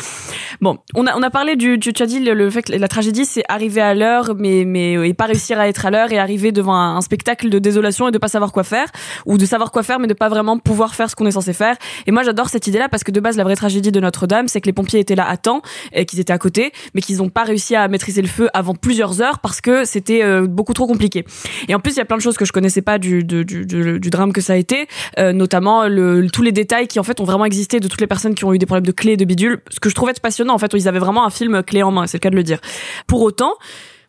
[0.60, 2.74] Bon, on a on a parlé du tu, tu as dit le, le fait que
[2.74, 6.12] la tragédie c'est arriver à l'heure mais mais et pas réussir à être à l'heure
[6.12, 8.88] et arriver devant un, un spectacle de désolation et de pas savoir quoi faire
[9.28, 11.54] ou de savoir quoi faire mais de pas vraiment pouvoir faire ce qu'on est censé
[11.54, 11.76] faire.
[12.08, 14.48] Et moi j'adore cette idée là parce que de base la vraie tragédie de Notre-Dame
[14.48, 15.62] c'est que les pompiers étaient là à temps
[15.94, 18.74] et qu'ils étaient à côté mais qu'ils ont pas réussi à maîtriser le feu avant
[18.74, 21.24] plusieurs heures parce que c'était euh, beaucoup trop compliqué.
[21.68, 23.46] Et en plus il y a plein de choses que je connaissais pas du du,
[23.46, 24.88] du, du, du drame que ça a été,
[25.20, 28.08] euh, notamment le, tous les détails qui en fait ont vraiment existé de toutes les
[28.08, 30.54] personnes qui ont eu des problèmes de clés de bidules, ce que je trouvais passionnant
[30.54, 32.44] en fait ils avaient vraiment un film clé en main, c'est le cas de le
[32.44, 32.60] dire.
[33.08, 33.54] Pour autant,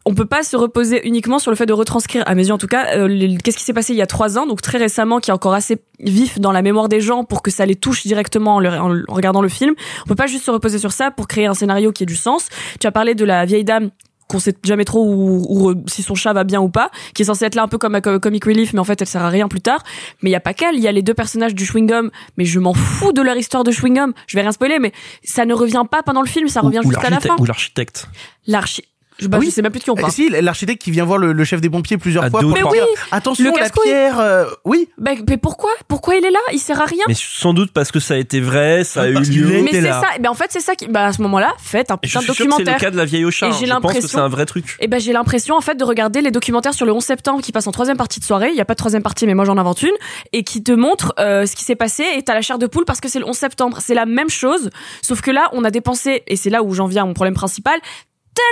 [0.09, 2.59] on peut pas se reposer uniquement sur le fait de retranscrire, à mes yeux en
[2.59, 5.20] tout cas, euh, qu'est-ce qui s'est passé il y a trois ans, donc très récemment,
[5.20, 8.07] qui est encore assez vif dans la mémoire des gens pour que ça les touche
[8.07, 9.74] directement en, en regardant le film.
[10.07, 12.16] On peut pas juste se reposer sur ça pour créer un scénario qui ait du
[12.16, 12.49] sens.
[12.80, 13.91] Tu as parlé de la vieille dame
[14.29, 17.24] qu'on sait jamais trop où, où- si son chat va bien ou pas, qui est
[17.24, 19.29] censée être là un peu comme co- comic relief, mais en fait elle sert à
[19.31, 19.83] rien plus tard.
[20.22, 22.11] Mais il y a pas qu'elle, il y a les deux personnages du chewing gum,
[22.37, 24.12] mais je m'en fous de leur histoire de chewing gum.
[24.26, 24.93] Je vais rien spoiler, mais
[25.24, 27.29] ça ne revient pas pendant le film, ça revient ou juste à la fin.
[27.31, 28.09] l'architecte- ou l'architecte.
[28.47, 28.85] L'archi,
[29.18, 30.12] je, bah, je sais même plus de qui on Euh, parle.
[30.12, 32.66] Si, l'architecte qui vient voir le, le chef des pompiers plusieurs À fois pour dire
[32.70, 32.78] Oui,
[33.10, 34.18] attention le la pierre.
[34.20, 34.88] euh, oui.
[34.98, 35.70] Bah, mais pourquoi?
[35.88, 36.38] Pourquoi il est là?
[36.52, 37.02] Il sert à rien.
[37.08, 39.62] Mais sans doute parce que ça a été vrai, ça a eu lieu.
[39.62, 40.00] Mais c'est là.
[40.00, 40.18] ça.
[40.20, 40.86] Ben en fait, c'est ça qui.
[40.88, 42.78] Bah à ce moment-là, faites un putain de que c'est le documentaire.
[42.80, 43.46] cas de la vieille au chat.
[43.46, 43.56] Et hein.
[43.58, 44.76] j'ai Je pense que l'impression- c'est un vrai truc.
[44.80, 47.52] Et ben j'ai l'impression en fait de regarder les documentaires sur le 11 septembre qui
[47.52, 48.50] passent en troisième partie de soirée.
[48.50, 49.94] Il y a pas de troisième partie, mais moi j'en invente une
[50.32, 52.04] et qui te montre euh, ce qui s'est passé.
[52.16, 53.78] Et t'as la chair de poule parce que c'est le 11 septembre.
[53.80, 54.70] C'est la même chose,
[55.02, 57.34] sauf que là on a dépensé et c'est là où j'en viens à mon problème
[57.34, 57.78] principal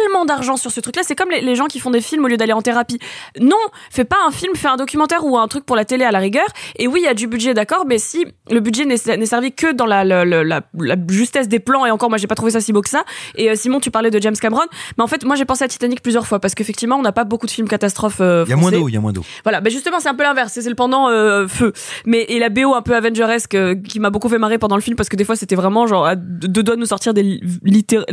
[0.03, 1.03] tellement d'argent sur ce truc-là.
[1.05, 2.99] C'est comme les, les gens qui font des films au lieu d'aller en thérapie.
[3.41, 3.57] Non,
[3.91, 6.19] fais pas un film, fais un documentaire ou un truc pour la télé à la
[6.19, 6.47] rigueur.
[6.77, 9.73] Et oui, il y a du budget, d'accord, mais si le budget n'est servi que
[9.73, 12.51] dans la, la, la, la- la justesse des plans, et encore, moi, j'ai pas trouvé
[12.53, 13.05] ça si beau que ça.
[13.37, 14.63] Et euh, Simon, tu parlais de James Cameron,
[14.99, 17.25] mais en fait, moi, j'ai pensé à Titanic plusieurs fois parce qu'effectivement, on n'a pas
[17.25, 18.21] beaucoup de films catastrophes.
[18.21, 19.23] euh, Il y a moins d'eau, il y a moins d'eau.
[19.45, 21.73] Voilà, ben justement, c'est un peu l'inverse, c'est le pendant euh, feu.
[22.05, 24.83] Mais et la BO un peu Avengeresque euh, qui m'a beaucoup fait marrer pendant le
[24.83, 27.41] film parce que des fois c'était vraiment genre à deux doigts de nous sortir des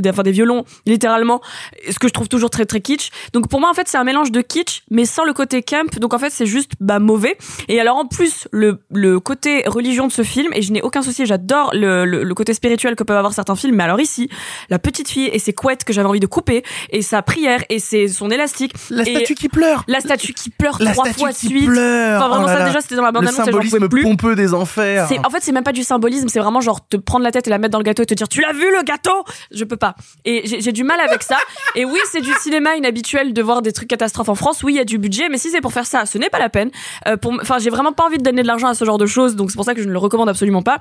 [0.08, 1.42] enfin des violons littéralement,
[1.90, 3.10] ce que je trouve toujours très très kitsch.
[3.34, 6.00] Donc pour moi en fait c'est un mélange de kitsch mais sans le côté camp.
[6.00, 7.38] Donc en fait c'est juste bah mauvais.
[7.68, 11.02] Et alors en plus le le côté religion de ce film et je n'ai aucun
[11.02, 13.76] souci, j'adore le, le le côté spirituel que peuvent avoir certains films.
[13.76, 14.30] Mais alors ici
[14.70, 17.80] la petite fille et ses couettes que j'avais envie de couper et sa prière et
[17.80, 18.74] ses son élastique.
[18.90, 19.84] La et statue qui pleure.
[19.88, 21.66] La statue qui pleure La trois fois de qui suite.
[21.66, 22.18] pleure.
[22.22, 22.66] Enfin, vraiment, Oh là ça, là.
[22.68, 24.04] déjà, c'était dans la Le et j'en pouvais symbolisme plus.
[24.04, 25.08] pompeux des enfers.
[25.08, 27.48] C'est, en fait, c'est même pas du symbolisme, c'est vraiment genre te prendre la tête
[27.48, 29.24] et la mettre dans le gâteau et te dire tu l'as vu le gâteau?
[29.52, 29.96] Je peux pas.
[30.26, 31.38] Et j'ai du mal avec ça.
[31.76, 34.64] Et oui, c'est du cinéma inhabituel de voir des trucs catastrophes en France.
[34.64, 36.40] Oui, il y a du budget, mais si c'est pour faire ça, ce n'est pas
[36.40, 36.70] la peine.
[37.08, 39.06] Euh, pour, enfin, j'ai vraiment pas envie de donner de l'argent à ce genre de
[39.06, 40.80] choses, donc c'est pour ça que je ne le recommande absolument pas.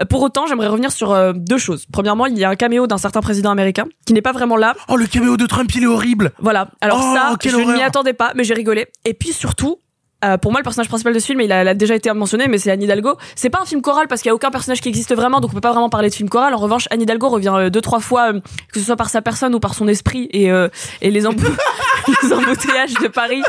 [0.00, 1.86] Euh, pour autant, j'aimerais revenir sur euh, deux choses.
[1.92, 4.74] Premièrement, il y a un caméo d'un certain président américain qui n'est pas vraiment là.
[4.88, 6.32] Oh, le caméo de Trump, il est horrible.
[6.38, 6.68] Voilà.
[6.80, 8.86] Alors Oh, ça, je n'y attendais pas, mais j'ai rigolé.
[9.04, 9.78] Et puis surtout.
[10.24, 12.12] Euh, pour moi, le personnage principal de ce film, il a, il a déjà été
[12.12, 13.16] mentionné, mais c'est Anne Hidalgo.
[13.34, 15.50] C'est pas un film choral parce qu'il y a aucun personnage qui existe vraiment, donc
[15.50, 16.54] on peut pas vraiment parler de film choral.
[16.54, 18.40] En revanche, Anne Hidalgo revient euh, deux trois fois, euh,
[18.72, 20.52] que ce soit par sa personne ou par son esprit et
[21.00, 23.42] et les embouteillages de Paris.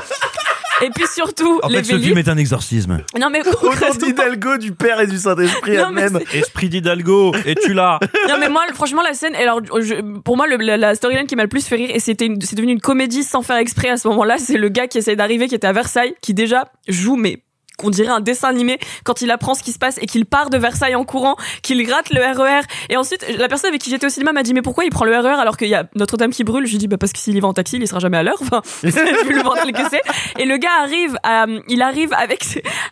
[0.82, 2.06] Et puis surtout En les fait, ce Vélib.
[2.08, 2.98] film est un exorcisme.
[3.20, 6.22] Non mais Au nom d'Hidalgo, du Père et du Saint-Esprit, Non, mais Amen.
[6.34, 8.00] Esprit d'Hidalgo, es-tu là
[8.30, 11.36] non mais moi franchement la scène alors je- pour moi le- la, la storyline qui
[11.36, 13.90] m'a le plus fait rire et c'était une- c'est devenu une comédie sans faire exprès
[13.90, 16.66] à ce moment-là c'est le gars qui essaye d'arriver qui était à Versailles qui déjà
[16.88, 17.40] joue mais
[17.82, 20.50] on dirait un dessin animé quand il apprend ce qui se passe et qu'il part
[20.50, 24.06] de Versailles en courant, qu'il rate le RER et ensuite la personne avec qui j'étais
[24.06, 26.32] au cinéma m'a dit mais pourquoi il prend le RER alors qu'il y a Notre-Dame
[26.32, 26.66] qui brûle?
[26.66, 28.24] Je lui dis bah parce que s'il y va en taxi il sera jamais à
[28.24, 28.38] l'heure.
[28.42, 30.02] Enfin vu le bordel que c'est.
[30.40, 32.44] Et le gars arrive, à, il arrive avec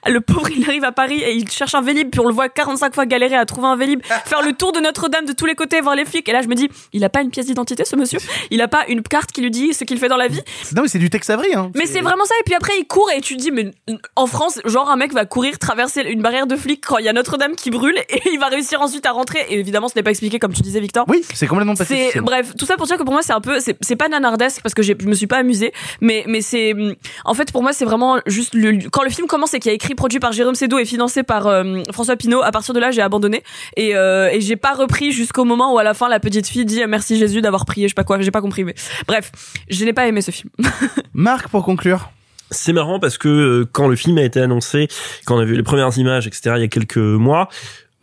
[0.08, 2.50] le pauvre il arrive à Paris et il cherche un Vélib puis on le voit
[2.50, 5.56] 45 fois galérer à trouver un Vélib, faire le tour de Notre-Dame de tous les
[5.56, 7.86] côtés voir les flics et là je me dis il a pas une pièce d'identité
[7.86, 8.20] ce monsieur,
[8.50, 10.42] il a pas une carte qui lui dit ce qu'il fait dans la vie?
[10.76, 11.72] Non, mais c'est du Tex Avery, hein.
[11.76, 12.34] Mais c'est vraiment ça.
[12.40, 13.72] Et puis après, il court et tu te dis, mais
[14.16, 17.10] en France, genre un mec va courir, traverser une barrière de flics quand il y
[17.10, 19.40] a Notre-Dame qui brûle et il va réussir ensuite à rentrer.
[19.50, 21.06] Et évidemment, ce n'est pas expliqué comme tu disais, Victor.
[21.08, 22.10] Oui, c'est complètement passé.
[22.14, 24.62] C'est bref, tout ça pour dire que pour moi c'est un peu c'est pas nanardesque
[24.62, 26.74] parce que je me suis pas amusée, mais mais c'est
[27.26, 29.74] en fait pour moi c'est vraiment juste le, quand le film commence et qu'il y
[29.74, 32.80] a écrit produit par Jérôme Sédou et financé par euh, François Pinault, à partir de
[32.80, 33.44] là j'ai abandonné
[33.78, 36.66] et euh, et j'ai pas repris jusqu'au moment où à la fin la petite fille
[36.66, 38.76] dit merci Jésus d'avoir prié, je sais pas quoi, j'ai pas compris mais
[39.08, 39.32] bref,
[39.70, 40.50] je n'ai pas aimé ce film.
[41.14, 42.10] Marc, pour conclure.
[42.52, 44.90] C'est marrant parce que euh, quand le film a été annoncé,
[45.26, 47.48] quand on a vu les premières images, etc., il y a quelques mois,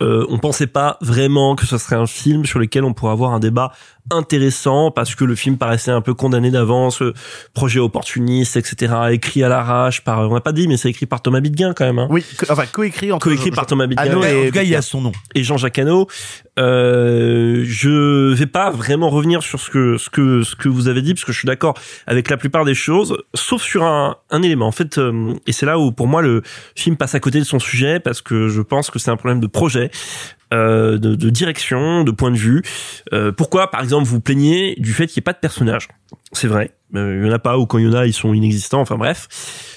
[0.01, 3.33] euh, on pensait pas vraiment que ce serait un film sur lequel on pourrait avoir
[3.33, 3.73] un débat
[4.11, 7.13] intéressant parce que le film paraissait un peu condamné d'avance, euh,
[7.53, 11.21] projet opportuniste, etc., écrit à l'arrache par, on n'a pas dit, mais c'est écrit par
[11.21, 11.99] Thomas Bidguin quand même.
[11.99, 12.07] Hein.
[12.09, 14.69] Oui, co- enfin, coécrit entre coécrit par Thomas Bidguin Hano En et tout cas, il
[14.69, 15.11] y a son nom.
[15.35, 16.07] et Jean-Jacques Hano.
[16.57, 21.01] Euh, je vais pas vraiment revenir sur ce que ce que ce que vous avez
[21.01, 24.41] dit parce que je suis d'accord avec la plupart des choses, sauf sur un, un
[24.41, 24.67] élément.
[24.67, 26.41] En fait, euh, et c'est là où pour moi le
[26.75, 29.39] film passe à côté de son sujet parce que je pense que c'est un problème
[29.39, 29.89] de projet.
[30.51, 32.63] euh, de, de direction, de point de vue.
[33.13, 35.87] Euh, pourquoi, par exemple, vous plaignez du fait qu'il n'y ait pas de personnages
[36.31, 38.13] C'est vrai, euh, il y en a pas ou quand il y en a, ils
[38.13, 38.81] sont inexistants.
[38.81, 39.27] Enfin bref.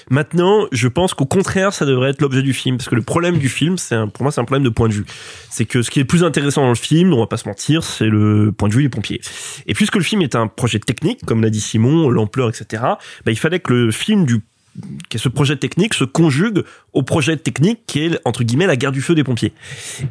[0.09, 3.37] Maintenant, je pense qu'au contraire, ça devrait être l'objet du film, parce que le problème
[3.37, 5.05] du film, c'est pour moi, c'est un problème de point de vue.
[5.49, 7.83] C'est que ce qui est plus intéressant dans le film, on va pas se mentir,
[7.83, 9.21] c'est le point de vue des pompiers.
[9.67, 13.31] Et puisque le film est un projet technique, comme l'a dit Simon, l'ampleur, etc., bah,
[13.31, 14.41] il fallait que le film du
[15.09, 16.63] que ce projet technique se conjugue
[16.93, 19.53] au projet technique qui est entre guillemets la guerre du feu des pompiers.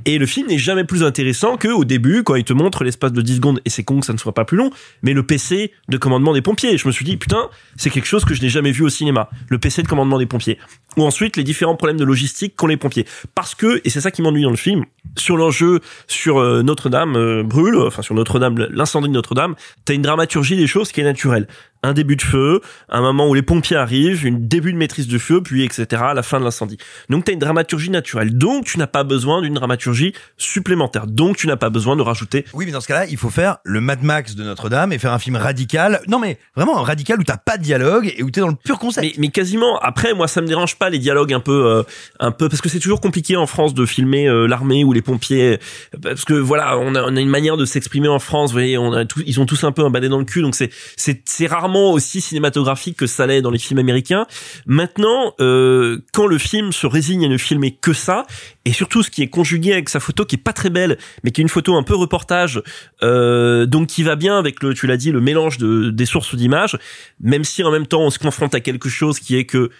[0.05, 3.13] Et le film n'est jamais plus intéressant que au début quand il te montre l'espace
[3.13, 4.71] de 10 secondes et c'est con que ça ne soit pas plus long,
[5.03, 6.77] mais le PC de commandement des pompiers.
[6.79, 9.31] Je me suis dit putain, c'est quelque chose que je n'ai jamais vu au cinéma,
[9.49, 10.59] le PC de commandement des pompiers.
[10.97, 13.07] Ou ensuite les différents problèmes de logistique qu'ont les pompiers.
[13.35, 14.85] Parce que et c'est ça qui m'ennuie dans le film,
[15.17, 19.55] sur l'enjeu sur euh, Notre-Dame euh, brûle, enfin sur Notre-Dame l'incendie de Notre-Dame,
[19.85, 21.47] t'as une dramaturgie des choses qui est naturelle.
[21.83, 25.19] Un début de feu, un moment où les pompiers arrivent, une début de maîtrise de
[25.19, 26.03] feu, puis etc.
[26.07, 26.79] à la fin de l'incendie.
[27.09, 28.37] Donc t'as une dramaturgie naturelle.
[28.37, 31.07] Donc tu n'as pas besoin d'une dramaturgie supplémentaire.
[31.07, 32.45] Donc tu n'as pas besoin de rajouter.
[32.53, 35.13] Oui, mais dans ce cas-là, il faut faire le Mad Max de Notre-Dame et faire
[35.13, 36.01] un film radical.
[36.09, 38.55] Non, mais vraiment un radical où t'as pas de dialogue et où t'es dans le
[38.55, 39.05] pur concept.
[39.05, 39.79] Mais, mais quasiment.
[39.81, 41.83] Après, moi, ça me dérange pas les dialogues un peu, euh,
[42.21, 45.03] un peu, parce que c'est toujours compliqué en France de filmer euh, l'armée ou les
[45.03, 45.59] pompiers,
[46.01, 48.51] parce que voilà, on a, on a une manière de s'exprimer en France.
[48.51, 50.43] Vous voyez, on a tout, ils ont tous un peu un balai dans le cul,
[50.43, 54.27] donc c'est, c'est, c'est rarement aussi cinématographique que ça l'est dans les films américains.
[54.67, 58.27] Maintenant, euh, quand le film se résigne à ne filmer que ça,
[58.65, 61.31] et surtout ce qui est conjugué avec sa photo qui est pas très belle, mais
[61.31, 62.63] qui est une photo un peu reportage,
[63.03, 66.35] euh, donc qui va bien avec le, tu l'as dit, le mélange de, des sources
[66.35, 66.79] d'images,
[67.21, 69.71] même si en même temps on se confronte à quelque chose qui est que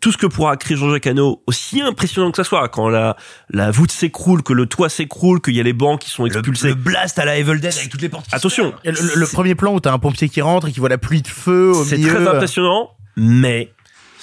[0.00, 3.16] tout ce que pourra créer Jean-Jacques Hano, aussi impressionnant que ça soit, quand la,
[3.50, 6.68] la voûte s'écroule, que le toit s'écroule, qu'il y a les bancs qui sont expulsés.
[6.68, 8.26] Le blast à la Evil Dead avec toutes les portes.
[8.28, 10.80] qui Attention, Le, le- le premier plan où t'as un pompier qui rentre et qui
[10.80, 13.72] voit la pluie de feu au c'est très impressionnant, mais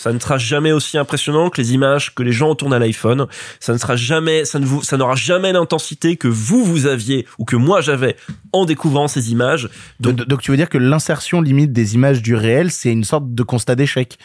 [0.04, 3.28] ça ne sera jamais aussi impressionnant que les images que les gens tournent à l'iPhone.
[3.62, 7.26] Ça ne sera jamais, ça ne vous, ça n'aura jamais l'intensité que vous vous aviez
[7.39, 8.18] ou que moi j'avais
[8.51, 9.70] en découvrant ces images.
[10.01, 13.34] Donc, donc tu veux dire que l'insertion limite des images du réel, c'est une sorte
[13.34, 14.18] de constat d'échec.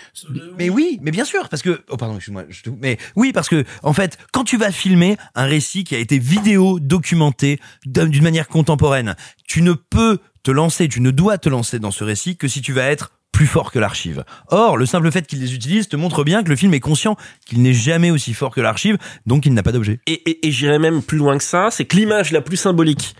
[0.58, 3.48] Mais oui, mais bien sûr, parce que oh pardon, excuse-moi, je te- mais oui, parce
[3.48, 8.06] que en fait, quand tu vas filmer un récit qui a été vidéo documenté d'un-
[8.06, 9.14] d'une manière contemporaine,
[9.46, 12.62] tu ne peux te lancer, tu ne dois te lancer dans ce récit que si
[12.62, 14.24] tu vas être plus fort que l'archive.
[14.48, 17.16] Or, le simple fait qu'il les utilise te montre bien que le film est conscient
[17.46, 20.00] qu'il n'est jamais aussi fort que l'archive, donc il n'a pas d'objet.
[20.06, 23.14] Et, et, j'irais même plus loin que ça, c'est que l'image la plus symbolique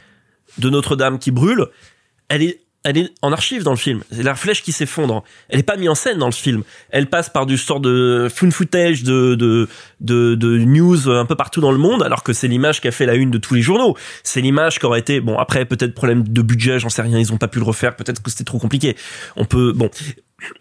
[0.58, 1.66] de Notre-Dame qui brûle,
[2.28, 4.02] elle est, elle est en archive dans le film.
[4.10, 5.24] C'est la flèche qui s'effondre.
[5.48, 6.62] Elle est pas mise en scène dans le film.
[6.90, 9.68] Elle passe par du sort de fun footage de, de,
[10.00, 12.92] de, de news un peu partout dans le monde, alors que c'est l'image qui a
[12.92, 13.96] fait la une de tous les journaux.
[14.22, 17.32] C'est l'image qui aurait été, bon, après, peut-être problème de budget, j'en sais rien, ils
[17.32, 18.96] ont pas pu le refaire, peut-être que c'était trop compliqué.
[19.36, 19.90] On peut, bon.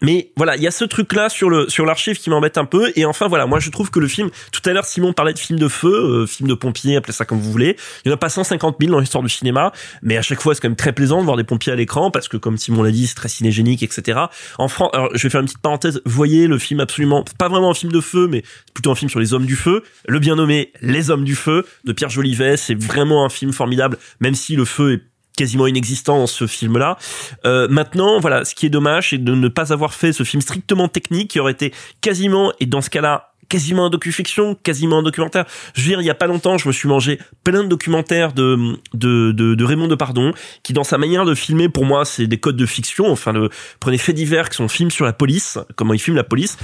[0.02, 2.92] Mais voilà, il y a ce truc-là sur le sur l'archive qui m'embête un peu.
[2.96, 5.38] Et enfin voilà, moi je trouve que le film, tout à l'heure Simon parlait de
[5.38, 7.76] film de feu, euh, film de pompiers, appelez ça comme vous voulez.
[8.04, 9.72] Il y en a pas 150 000 dans l'histoire du cinéma,
[10.02, 12.10] mais à chaque fois c'est quand même très plaisant de voir des pompiers à l'écran
[12.10, 14.18] parce que comme Simon l'a dit, c'est très cinégénique, etc.
[14.58, 16.02] En France, alors je vais faire une petite parenthèse.
[16.04, 18.42] Voyez le film absolument, pas vraiment un film de feu, mais
[18.74, 21.64] plutôt un film sur les hommes du feu, le bien nommé Les hommes du feu
[21.84, 22.56] de Pierre Jolivet.
[22.56, 25.02] C'est vraiment un film formidable, même si le feu est
[25.38, 26.98] quasiment inexistant ce film-là.
[27.46, 30.40] Euh, maintenant, voilà, ce qui est dommage, c'est de ne pas avoir fait ce film
[30.42, 35.02] strictement technique qui aurait été quasiment, et dans ce cas-là, quasiment un docu-fiction, quasiment un
[35.02, 35.44] documentaire.
[35.74, 38.32] Je veux dire, il y a pas longtemps, je me suis mangé plein de documentaires
[38.32, 40.32] de, de, de, de Raymond Depardon,
[40.62, 43.10] qui dans sa manière de filmer, pour moi, c'est des codes de fiction.
[43.10, 46.24] Enfin, le, prenez faits divers qui sont films sur la police, comment il filme la
[46.24, 46.56] police.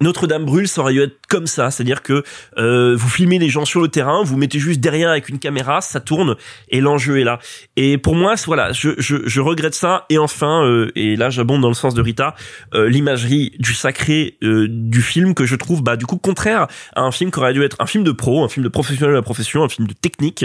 [0.00, 2.24] Notre-Dame brûle, ça aurait dû être comme ça, c'est-à-dire que
[2.56, 5.82] euh, vous filmez les gens sur le terrain, vous mettez juste derrière avec une caméra,
[5.82, 6.36] ça tourne
[6.70, 7.38] et l'enjeu est là.
[7.76, 10.06] Et pour moi, voilà, je, je, je regrette ça.
[10.08, 12.34] Et enfin, euh, et là j'abonde dans le sens de Rita,
[12.74, 17.02] euh, l'imagerie du sacré euh, du film que je trouve bah du coup contraire à
[17.02, 19.16] un film qui aurait dû être un film de pro, un film de professionnel de
[19.16, 20.44] la profession, un film de technique,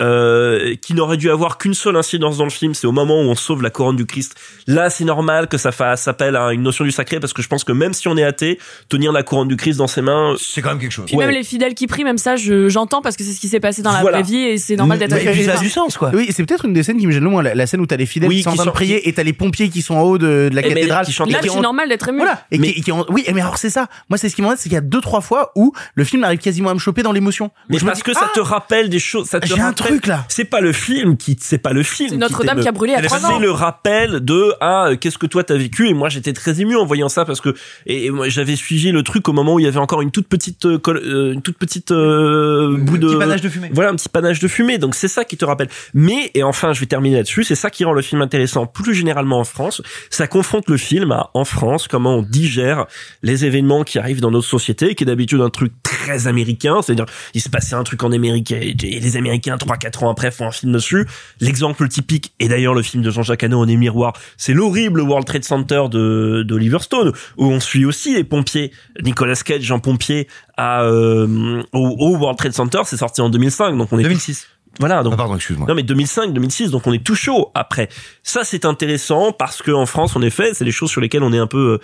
[0.00, 3.24] euh, qui n'aurait dû avoir qu'une seule incidence dans le film, c'est au moment où
[3.24, 4.34] on sauve la couronne du Christ.
[4.66, 7.48] Là, c'est normal que ça fasse appel à une notion du sacré parce que je
[7.48, 8.58] pense que même si on est athée,
[8.88, 11.06] tenir la couronne du Christ dans ses mains, c'est quand même quelque chose.
[11.06, 13.48] Puis même les fidèles qui prient, même ça, je- j'entends parce que c'est ce qui
[13.48, 14.18] s'est passé dans la Voilà.
[14.22, 15.46] vraie vie et c'est normal d'être Mais- attaqué.
[15.46, 16.10] mais- sens, quoi.
[16.12, 17.86] Oui, c'est peut-être une des scènes qui me gêne le moins, la, la scène où
[17.86, 19.70] t'as les fidèles Oui, qui sont en qui train de prier et t'as les pompiers
[19.70, 21.06] qui sont en haut de, de la Eh ben, cathédrale.
[21.06, 22.18] qui chantent et Là, qui c'est normal d'être ému.
[22.18, 22.44] Voilà.
[22.50, 23.86] Et qui, qui ont- oui, mais alors c'est ça.
[24.10, 26.24] Moi, c'est ce qui m'embête, c'est qu'il y a deux, trois fois où le film
[26.24, 27.50] arrive quasiment à me choper dans l'émotion.
[27.68, 29.72] mais me parce dis, que ça ah, te rappelle des choses, ça te J'ai un
[29.72, 30.24] truc, là.
[30.28, 32.10] C'est pas le film qui, c'est pas le film.
[32.10, 33.38] C'est Notre-Dame qui a brûlé à c'est trois ans.
[33.38, 35.88] le rappel de ah qu'est-ce que toi t'as vécu?
[35.88, 37.54] Et moi j'étais très ému en voyant ça parce que
[37.86, 40.10] et, et moi j'avais suivi le truc au moment où il y avait encore une
[40.10, 43.70] toute petite euh, euh, une toute petite euh, bout de petit panache de fumée.
[43.72, 45.68] Voilà un petit panache de fumée donc c'est ça qui te rappelle.
[45.94, 48.94] Mais et enfin je vais terminer là-dessus c'est ça qui rend le film intéressant plus
[48.94, 49.82] généralement en France.
[50.10, 52.86] Ça confronte le film à en France comment on digère
[53.22, 57.06] les événements qui arrivent dans notre société qui est d'habitude un truc très américain c'est-à-dire
[57.34, 60.30] il s'est passé un truc en Amérique et et les Américains trois quatre ans après
[60.30, 61.06] font un film dessus.
[61.40, 65.26] L'exemple typique et d'ailleurs le film de Jean-Jacques Hano en est miroir c'est l'horrible World
[65.26, 68.72] Trade Center de d'Oliver Stone où on suit aussi les pompiers
[69.02, 73.76] Nicolas Cage en pompier à euh, au, au World Trade Center c'est sorti en 2005
[73.76, 74.46] donc on est 2006.
[74.80, 75.66] voilà donc Ah, pardon, excuse-moi.
[75.68, 77.88] non mais 2005, 2006, donc on est tout chaud après.
[78.22, 81.32] Ça c'est intéressant parce que en France, en effet, c'est des choses sur lesquelles on
[81.32, 81.78] est un peu, euh,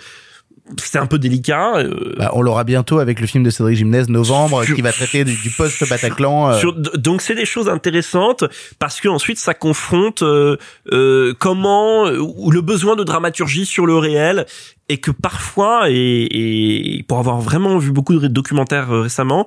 [0.77, 1.77] c'est un peu délicat.
[1.77, 4.91] euh, Bah, on l'aura bientôt avec le film de Cédric Gimnès, Novembre, Sur- qui va
[4.91, 6.51] traiter du, du post-Bataclan.
[6.51, 8.43] euh, sur- donc c'est des choses intéressantes
[8.79, 10.57] parce que ensuite ça confronte euh,
[10.91, 14.45] euh, comment ou le besoin de dramaturgie sur le réel
[14.89, 19.45] et que parfois et, et pour avoir vraiment vu beaucoup de documentaires récemment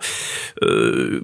[0.62, 1.23] euh,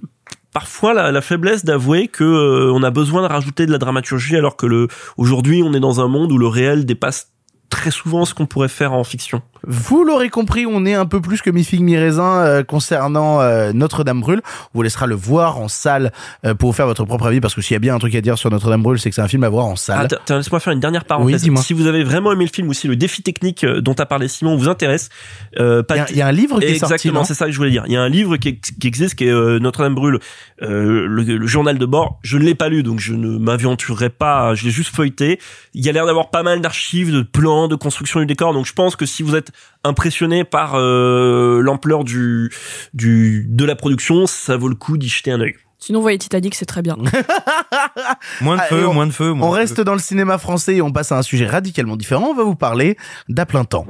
[0.52, 4.36] parfois la, la faiblesse d'avouer que euh, on a besoin de rajouter de la dramaturgie
[4.36, 7.30] alors que le aujourd'hui on est dans un monde où le réel dépasse
[7.70, 9.42] très souvent ce qu'on pourrait faire en fiction.
[9.70, 14.20] Vous l'aurez compris, on est un peu plus que mi-figue mi-raisin euh, concernant euh, Notre-Dame
[14.20, 14.40] brûle.
[14.74, 16.10] On vous laissera le voir en salle
[16.46, 18.14] euh, pour vous faire votre propre avis parce que s'il y a bien un truc
[18.14, 20.08] à dire sur Notre-Dame brûle, c'est que c'est un film à voir en Ah, salle.
[20.08, 21.42] t'as- t'as- Laisse-moi faire une dernière Oui, parenthèse.
[21.42, 21.60] dis-moi.
[21.60, 24.06] si vous avez vraiment aimé le film ou si le défi technique euh, dont a
[24.06, 25.10] parlé Simon vous intéresse,
[25.58, 27.52] euh, pas Il y y a un livre qui est sorti, Exactement, c'est ça que
[27.52, 27.84] je voulais dire.
[27.86, 30.18] Il y a un livre qui, ex- qui existe, qui est euh, Notre-Dame brûle,
[30.62, 32.18] euh, le, le journal de bord.
[32.22, 34.54] Je ne l'ai pas lu, donc je ne m'aventurerai pas.
[34.54, 35.38] Je l'ai juste feuilleté.
[35.74, 38.54] Il y a l'air d'avoir pas mal d'archives, de plans, de construction du décor.
[38.54, 39.52] Donc je pense que si vous êtes
[39.84, 42.50] impressionné par euh, l'ampleur du,
[42.94, 45.54] du de la production, ça vaut le coup d'y jeter un œil.
[45.80, 46.96] Sinon, vous voyez Titanic, c'est très bien.
[48.40, 49.32] Moins de Ah, feu, on- moins de feu.
[49.32, 49.60] moins On de feu.
[49.60, 52.26] reste dans le cinéma français et on passe à un sujet radicalement différent.
[52.30, 52.96] On va vous parler
[53.28, 53.86] d'à plein temps.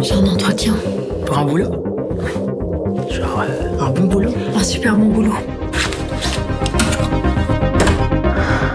[0.00, 0.76] J'ai un entretien.
[1.26, 1.70] Pour un boulot?
[3.10, 4.30] Genre euh, un bon boulot?
[4.54, 5.34] Un super bon boulot.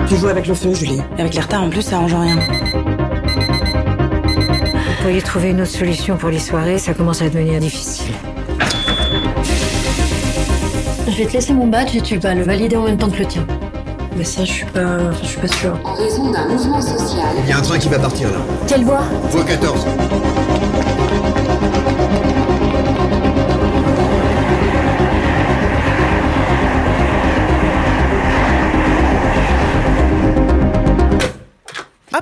[0.09, 0.99] Tu joues avec le feu, Julie?
[1.17, 2.37] Et avec les retards, en plus, ça arrange rien.
[5.03, 8.13] Vous pourriez trouver une autre solution pour les soirées, ça commence à devenir difficile.
[11.09, 13.19] Je vais te laisser mon badge et tu vas le valider en même temps que
[13.19, 13.45] le tien.
[14.15, 15.77] Mais ça, je suis pas, je suis pas sûre.
[15.83, 17.35] En raison d'un mouvement social.
[17.43, 18.37] Il y a un train qui va partir là.
[18.65, 19.85] Quelle voie Voie 14.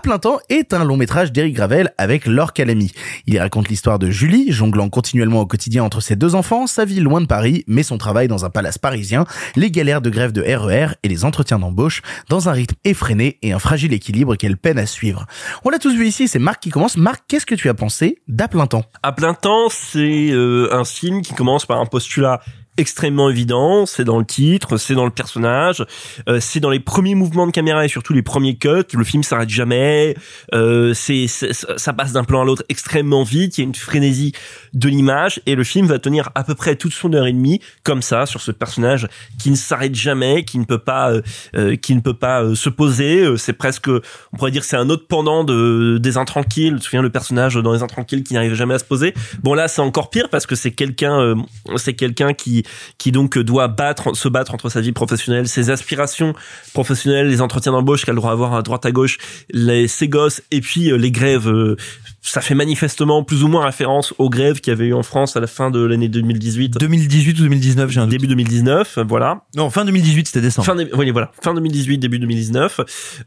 [0.02, 2.92] Plein temps est un long métrage d'Eric Gravel avec Laure Calamy.
[3.28, 7.00] Il raconte l'histoire de Julie, jonglant continuellement au quotidien entre ses deux enfants, sa vie
[7.00, 9.26] loin de Paris, mais son travail dans un palace parisien,
[9.56, 13.54] les galères de grève de RER et les entretiens d'embauche dans un rythme effréné et
[13.54, 15.28] un fragile équilibre qu'elle peine à suivre.
[15.64, 16.98] On l'a tous vu ici, c'est Marc qui commence.
[16.98, 18.84] Marc, qu'est-ce que tu as pensé d'À plein temps?
[19.04, 22.42] À plein temps, c'est euh, un film qui commence par un postulat
[22.82, 25.86] extrêmement évident, c'est dans le titre, c'est dans le personnage,
[26.28, 29.24] euh, c'est dans les premiers mouvements de caméra et surtout les premiers cuts, le film
[29.24, 30.16] s'arrête jamais,
[30.54, 34.34] euh, c'est, ça passe d'un plan à l'autre extrêmement vite, il y a une frénésie
[34.74, 37.62] de l'image et le film va tenir à peu près toute son heure et demie
[37.84, 39.08] comme ça sur ce personnage
[39.40, 41.22] qui ne s'arrête jamais, qui ne peut pas euh,
[41.56, 44.78] euh, qui ne peut pas euh, se poser, Euh, c'est presque on pourrait dire c'est
[44.78, 48.34] un autre pendant de des intranquilles, tu te souviens le personnage dans les intranquilles qui
[48.34, 49.14] n'arrive jamais à se poser.
[49.44, 51.36] Bon là, c'est encore pire parce que c'est quelqu'un
[51.78, 52.64] c'est quelqu'un qui
[52.98, 56.34] qui donc doit battre se battre entre sa vie professionnelle, ses aspirations
[56.74, 59.18] professionnelles, les entretiens d'embauche qu'elle doit avoir à droite à gauche,
[59.52, 61.76] les ses gosses et puis euh, les grèves euh,
[62.22, 65.36] ça fait manifestement plus ou moins référence aux grèves qu'il y avait eu en France
[65.36, 66.78] à la fin de l'année 2018.
[66.78, 68.12] 2018 ou 2019, j'ai un doute.
[68.12, 69.42] Début 2019, voilà.
[69.56, 70.66] Non, fin 2018, c'était décembre.
[70.66, 72.82] Fin, oui, voilà, fin 2018, début 2019.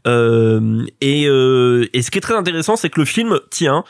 [0.07, 3.83] Euh, et, euh, et ce qui est très intéressant, c'est que le film tient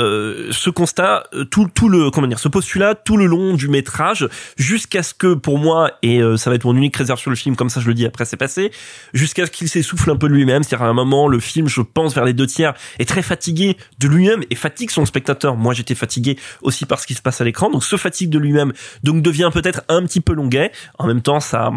[0.00, 3.68] euh, ce constat, euh, tout, tout le comment dire, ce postulat tout le long du
[3.68, 7.30] métrage, jusqu'à ce que pour moi et euh, ça va être mon unique réserve sur
[7.30, 8.70] le film, comme ça je le dis après c'est passé,
[9.14, 12.14] jusqu'à ce qu'il s'essouffle un peu lui-même, c'est-à-dire à un moment le film, je pense
[12.14, 15.56] vers les deux tiers, est très fatigué de lui-même et fatigue son spectateur.
[15.56, 18.38] Moi j'étais fatigué aussi par ce qui se passe à l'écran, donc se fatigue de
[18.38, 18.72] lui-même,
[19.02, 20.72] donc devient peut-être un petit peu longuet.
[20.98, 21.70] En même temps ça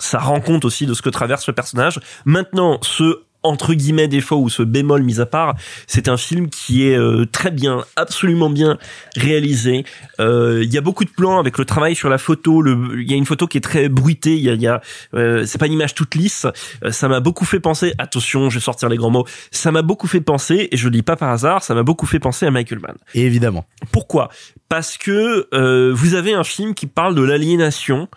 [0.00, 2.00] ça rend compte aussi de ce que traverse le personnage.
[2.24, 5.54] Maintenant, ce entre guillemets défaut ou ce bémol mis à part,
[5.86, 8.76] c'est un film qui est euh, très bien, absolument bien
[9.16, 9.84] réalisé.
[10.20, 12.62] Euh, Il y a beaucoup de plans avec le travail sur la photo.
[12.96, 14.34] Il y a une photo qui est très bruitée.
[14.36, 14.80] Il y a, y a
[15.14, 16.46] euh, c'est pas une image toute lisse.
[16.84, 17.94] Euh, ça m'a beaucoup fait penser.
[17.98, 19.26] Attention, je vais sortir les grands mots.
[19.50, 22.06] Ça m'a beaucoup fait penser, et je le dis pas par hasard, ça m'a beaucoup
[22.06, 22.96] fait penser à Michael Mann.
[23.14, 23.64] Et évidemment.
[23.92, 24.28] Pourquoi?
[24.68, 28.08] Parce que euh, vous avez un film qui parle de l'aliénation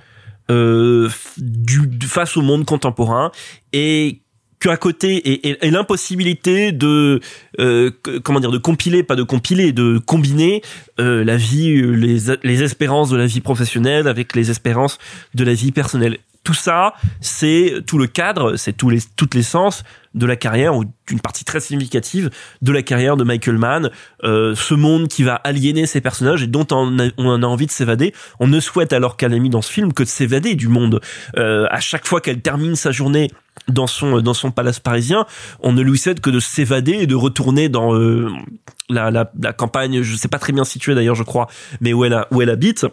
[0.51, 3.32] euh, du- face au monde contemporain
[3.71, 4.19] et
[4.70, 7.20] à côté et, l'impossibilité de
[7.59, 7.91] euh,
[8.24, 10.61] comment dire de compiler pas de compiler de combiner
[10.99, 14.97] euh, la vie euh, les les espérances de la vie professionnelle avec les espérances
[15.34, 19.43] de la vie personnelle tout ça c'est tout le cadre c'est tous les toutes les
[19.43, 19.83] sens
[20.13, 22.29] de la carrière ou d'une partie très significative
[22.61, 23.89] de la carrière de Michael Mann.
[24.23, 27.65] Euh, ce monde qui va aliéner ses personnages et dont on a, on a envie
[27.65, 28.13] de s'évader.
[28.39, 31.01] On ne souhaite alors qu'elle mis dans ce film que de s'évader du monde.
[31.37, 33.31] Euh, à chaque fois qu'elle termine sa journée
[33.67, 35.25] dans son dans son palace parisien,
[35.61, 38.29] on ne lui souhaite que de s'évader et de retourner dans euh,
[38.89, 41.47] la, la la campagne, je sais pas très bien située d'ailleurs, je crois,
[41.81, 42.85] mais où elle a, où elle habite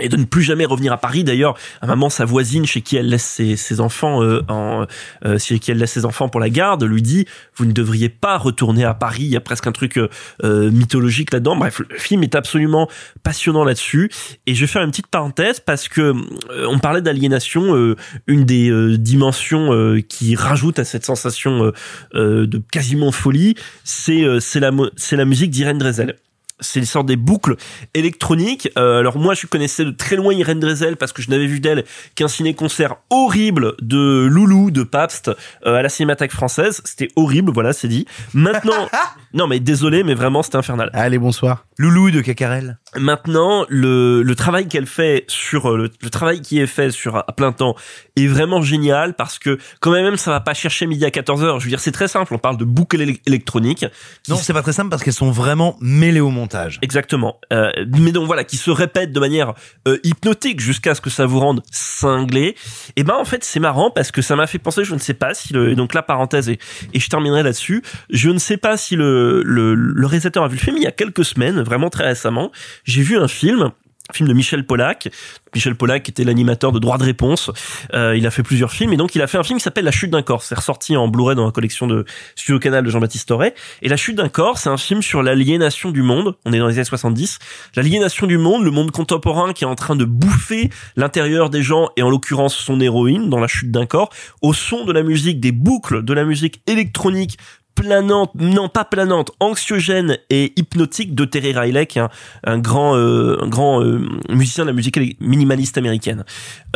[0.00, 1.22] et de ne plus jamais revenir à Paris.
[1.22, 4.86] D'ailleurs, à maman, sa voisine chez qui elle laisse ses, enfants euh, en
[5.24, 7.26] euh, chez qui elle laisse ses enfants pour la garde, lui dit
[7.56, 9.24] vous ne devriez pas retourner à Paris.
[9.24, 10.08] Il y a presque un truc euh,
[10.44, 11.56] euh, mythologique là-dedans.
[11.56, 12.88] Bref, le film est absolument
[13.22, 14.10] passionnant là-dessus.
[14.46, 18.44] Et je vais faire une petite parenthèse parce que euh, on parlait d'aliénation, euh, une
[18.44, 19.70] des dimensions
[20.08, 21.72] qui rajoute à cette sensation
[22.14, 26.16] de quasiment folie, c'est c'est la c'est la musique d'Irène Drezel
[26.62, 27.56] c'est sorte des boucles
[27.94, 28.70] électroniques.
[28.78, 31.60] Euh, alors moi, je connaissais de très loin Irène Drezel parce que je n'avais vu
[31.60, 31.84] d'elle
[32.14, 35.30] qu'un ciné-concert horrible de Loulou, de Pabst,
[35.66, 36.80] euh, à la Cinémathèque française.
[36.84, 38.06] C'était horrible, voilà, c'est dit.
[38.34, 38.88] Maintenant,
[39.34, 40.90] Non, mais désolé, mais vraiment, c'était infernal.
[40.92, 41.64] Allez, bonsoir.
[41.78, 42.78] Loulou de Cacarel.
[42.98, 47.16] Maintenant, le, le travail qu'elle fait sur euh, le, le travail qui est fait sur
[47.16, 47.74] à plein temps
[48.16, 51.58] est vraiment génial parce que quand même ça va pas chercher midi à 14h.
[51.58, 52.34] Je veux dire, c'est très simple.
[52.34, 53.86] On parle de boucles éle- électroniques.
[54.28, 56.78] Non, c'est pas très simple parce qu'elles sont vraiment mêlées au montage.
[56.82, 57.38] Exactement.
[57.52, 59.54] Euh, mais donc voilà, qui se répètent de manière
[59.88, 62.54] euh, hypnotique jusqu'à ce que ça vous rende cinglé.
[62.96, 65.14] Et ben en fait c'est marrant parce que ça m'a fait penser, je ne sais
[65.14, 66.58] pas si le et donc la parenthèse et,
[66.92, 67.82] et je terminerai là-dessus.
[68.10, 70.86] Je ne sais pas si le, le le réalisateur a vu le film il y
[70.86, 72.50] a quelques semaines, vraiment très récemment.
[72.84, 73.72] J'ai vu un film
[74.12, 75.08] film de Michel Pollack.
[75.54, 77.50] Michel Pollack était l'animateur de Droit de réponse.
[77.94, 79.84] Euh, il a fait plusieurs films et donc il a fait un film qui s'appelle
[79.84, 80.42] La chute d'un corps.
[80.42, 82.04] C'est ressorti en Blu-ray dans la collection de
[82.34, 83.54] Studio Canal de Jean-Baptiste Toré.
[83.80, 86.36] Et La chute d'un corps, c'est un film sur l'aliénation du monde.
[86.44, 87.38] On est dans les années 70.
[87.76, 91.90] L'aliénation du monde, le monde contemporain qui est en train de bouffer l'intérieur des gens
[91.96, 94.10] et en l'occurrence son héroïne dans La chute d'un corps
[94.40, 97.38] au son de la musique, des boucles de la musique électronique
[97.74, 102.02] planante, non pas planante, anxiogène et hypnotique de Terry Riley, qui est
[102.44, 106.24] un, grand, euh, un grand euh, musicien de la musique minimaliste américaine.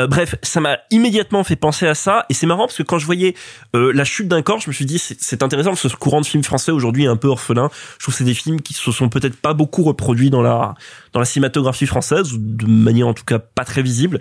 [0.00, 2.98] Euh, bref, ça m'a immédiatement fait penser à ça, et c'est marrant parce que quand
[2.98, 3.34] je voyais
[3.74, 6.20] euh, la chute d'un corps, je me suis dit c'est intéressant parce que ce courant
[6.20, 7.70] de films français aujourd'hui est un peu orphelin.
[7.98, 10.74] Je trouve que c'est des films qui se sont peut-être pas beaucoup reproduits dans la
[11.12, 14.20] dans la cinématographie française, ou de manière en tout cas pas très visible.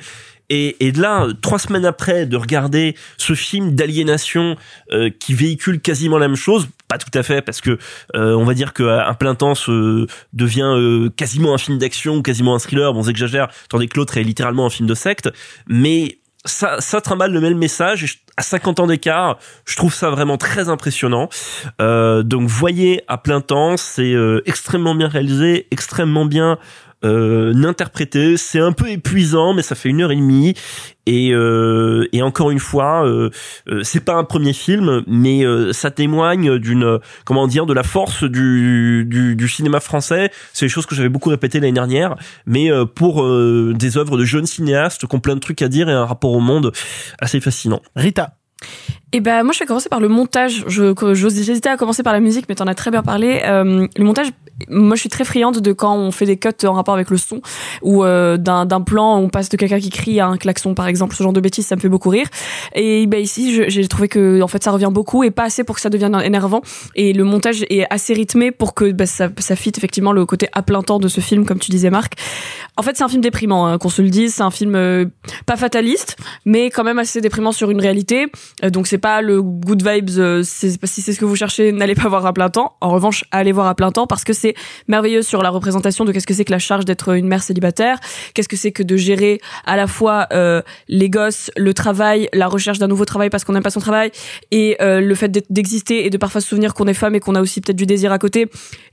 [0.49, 4.55] Et, et là, trois semaines après, de regarder ce film d'aliénation
[4.91, 7.77] euh, qui véhicule quasiment la même chose, pas tout à fait, parce que
[8.15, 12.55] euh, on va dire qu'un plein temps se devient euh, quasiment un film d'action, quasiment
[12.55, 15.29] un thriller, bon, j'exagère, tandis que l'autre est littéralement un film de secte,
[15.67, 18.03] mais ça, ça trimballe le même message.
[18.03, 21.29] Et à 50 ans d'écart, je trouve ça vraiment très impressionnant.
[21.81, 26.57] Euh, donc, voyez à plein temps, c'est euh, extrêmement bien réalisé, extrêmement bien
[27.03, 28.37] euh, interprété.
[28.37, 30.53] C'est un peu épuisant, mais ça fait une heure et demie.
[31.07, 33.29] Et, euh, et encore une fois, euh,
[33.67, 37.83] euh, c'est pas un premier film, mais euh, ça témoigne d'une comment dire de la
[37.83, 40.31] force du, du, du cinéma français.
[40.53, 42.15] C'est des choses que j'avais beaucoup répétées l'année dernière,
[42.47, 45.67] mais euh, pour euh, des œuvres de jeunes cinéastes qui ont plein de trucs à
[45.67, 46.71] dire et un rapport au monde
[47.19, 47.81] assez fascinant.
[47.95, 48.35] Rita.
[49.11, 50.63] Et ben moi je vais commencer par le montage.
[50.67, 53.41] Je que- j'ose- j'hésitais à commencer par la musique, mais t'en as très bien parlé.
[53.45, 54.27] Euh, le montage,
[54.69, 57.17] moi je suis très friande de quand on fait des cuts en rapport avec le
[57.17, 57.41] son
[57.81, 61.15] ou euh, d'un plan on passe de quelqu'un qui crie à un klaxon par exemple.
[61.15, 62.27] Ce genre de bêtises, ça me fait beaucoup rire.
[62.73, 65.75] Et ben ici j'ai trouvé que en fait ça revient beaucoup et pas assez pour
[65.75, 66.61] que ça devienne énervant.
[66.95, 70.47] Et le montage est assez rythmé pour que ben, ça ça fit effectivement le côté
[70.53, 72.13] à plein temps de ce film comme tu disais Marc.
[72.77, 74.35] En fait c'est un film déprimant hein, qu'on se le dise.
[74.35, 75.05] C'est un film euh,
[75.45, 78.27] pas fataliste mais quand même assez déprimant sur une réalité.
[78.63, 80.09] Euh, donc c'est pas le good vibes.
[80.17, 82.75] euh, si c'est ce que vous cherchez, n'allez pas voir à plein temps.
[82.81, 84.55] En revanche, allez voir à plein temps parce que c'est
[84.87, 87.99] merveilleux sur la représentation de qu'est-ce que c'est que la charge d'être une mère célibataire,
[88.33, 92.47] qu'est-ce que c'est que de gérer à la fois euh, les gosses, le travail, la
[92.47, 94.11] recherche d'un nouveau travail parce qu'on n'aime pas son travail
[94.51, 97.35] et euh, le fait d'exister et de parfois se souvenir qu'on est femme et qu'on
[97.35, 98.47] a aussi peut-être du désir à côté,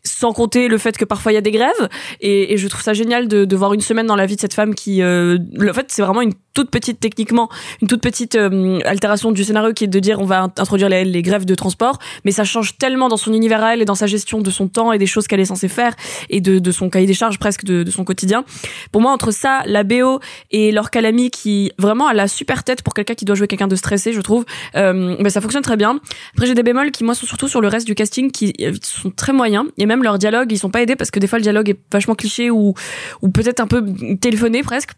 [0.04, 1.88] sans compter le fait que parfois il y a des grèves.
[2.20, 4.40] Et, et je trouve ça génial de, de voir une semaine dans la vie de
[4.40, 7.48] cette femme qui, euh, en fait, c'est vraiment une toute petite techniquement,
[7.80, 10.90] une toute petite euh, altération du scénario qui est de dire on va int- introduire
[10.90, 13.84] les, les grèves de transport, mais ça change tellement dans son univers à elle et
[13.86, 15.94] dans sa gestion de son temps et des choses qu'elle est censée faire
[16.28, 18.44] et de, de son cahier des charges presque de, son quotidien.
[18.90, 20.20] Pour moi, entre ça, la BO
[20.50, 23.68] et Laure Calamy qui vraiment a la super tête pour quelqu'un qui doit jouer quelqu'un
[23.68, 24.44] de stressé, je trouve,
[24.76, 26.00] euh, ben, ça fonctionne très bien.
[26.34, 28.52] Après, j'ai des bémols qui moi sont surtout sur le reste du casting qui
[28.82, 31.38] sont très moyens et même leurs dialogues, ils sont pas aidés parce que des fois
[31.38, 32.74] le dialogue est vachement cliché ou
[33.22, 33.84] ou peut-être un peu
[34.20, 34.90] téléphoné presque.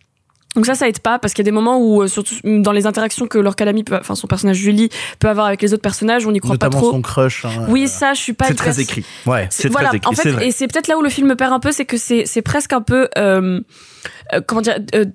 [0.56, 2.70] Donc ça, ça aide pas parce qu'il y a des moments où, euh, surtout dans
[2.70, 4.88] les interactions que Laure Calamy, peut, enfin son personnage Julie
[5.18, 6.90] peut avoir avec les autres personnages, on n'y croit Notamment pas trop.
[6.92, 7.44] son crush.
[7.44, 8.44] hein, Oui, ça, je suis pas.
[8.46, 9.04] C'est très écrit.
[9.26, 10.08] Ouais, c'est voilà, très écrit.
[10.08, 11.96] en fait, et c'est peut-être là où le film me perd un peu, c'est que
[11.96, 13.60] c'est c'est presque un peu euh,
[14.32, 14.78] euh, comment dire.
[14.94, 15.06] euh,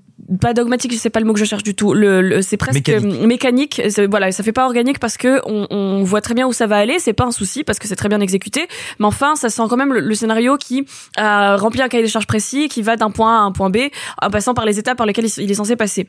[0.42, 1.94] pas dogmatique, c'est pas le mot que je cherche du tout.
[1.94, 3.22] Le, le- c'est presque Mécanique.
[3.26, 3.82] mécanique.
[4.10, 6.78] Voilà, ça fait pas organique parce que on, on voit très bien où ça va
[6.78, 7.00] aller.
[7.00, 8.68] C'est pas un souci parce que c'est très bien exécuté.
[9.00, 10.86] Mais enfin, ça sent quand même le, le scénario qui
[11.18, 13.70] a rempli un cahier des charges précis, qui va d'un point A à un point
[13.70, 13.78] B,
[14.22, 16.08] en passant par les étapes par lesquelles il, il est censé passer.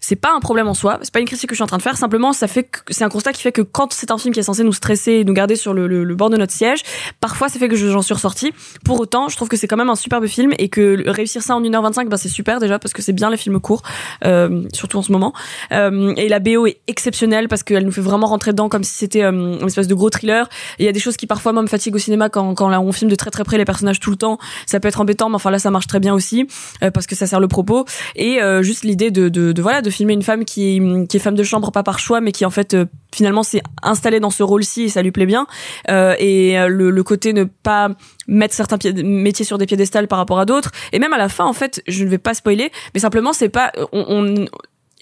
[0.00, 0.98] C'est pas un problème en soi.
[1.02, 1.96] C'est pas une critique que je suis en train de faire.
[1.96, 4.44] Simplement, ça fait c'est un constat qui fait que quand c'est un film qui est
[4.44, 6.82] censé nous stresser et nous garder sur le, le- le bord de notre siège,
[7.20, 8.52] parfois ça fait que je- j'en suis ressortie.
[8.84, 11.56] Pour autant, je trouve que c'est quand même un superbe film et que réussir ça
[11.56, 13.82] en 1h25, ben c'est super déjà parce que c'est bien les films courts,
[14.24, 15.32] euh, surtout en ce moment.
[15.72, 18.94] Euh, et la BO est exceptionnelle parce qu'elle nous fait vraiment rentrer dedans comme si
[18.94, 20.48] c'était euh, une espèce de gros thriller.
[20.78, 22.92] Il y a des choses qui parfois moi me fatiguent au cinéma quand, quand on
[22.92, 24.38] filme de très très près les personnages tout le temps.
[24.66, 26.46] Ça peut être embêtant, mais enfin là ça marche très bien aussi
[26.92, 27.86] parce que ça sert le propos.
[28.16, 31.34] Et juste l'idée de, de, de, voilà de filmer une femme qui qui est femme
[31.34, 32.76] de chambre pas par choix, mais qui en fait
[33.14, 35.46] finalement s'est installée dans ce rôle-ci et ça lui plaît bien.
[35.90, 37.90] Euh, et euh, le, le côté ne pas
[38.26, 40.70] mettre certains métiers sur des piédestals par rapport à d'autres.
[40.92, 43.48] Et même à la fin, en fait, je ne vais pas spoiler, mais simplement c'est
[43.48, 44.46] pas on, on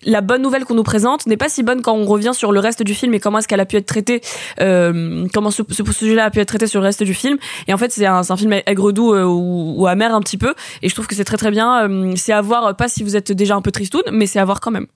[0.02, 2.60] la bonne nouvelle qu'on nous présente n'est pas si bonne quand on revient sur le
[2.60, 4.20] reste du film et comment est-ce qu'elle a pu être traitée,
[4.60, 7.38] euh, comment ce, ce sujet-là a pu être traité sur le reste du film.
[7.68, 10.38] Et en fait, c'est un, un film aigre doux euh, ou, ou amer un petit
[10.38, 10.54] peu.
[10.82, 11.88] Et je trouve que c'est très très bien.
[11.88, 14.44] Euh, c'est à voir, pas si vous êtes déjà un peu tristoun, mais c'est à
[14.44, 14.86] voir quand même.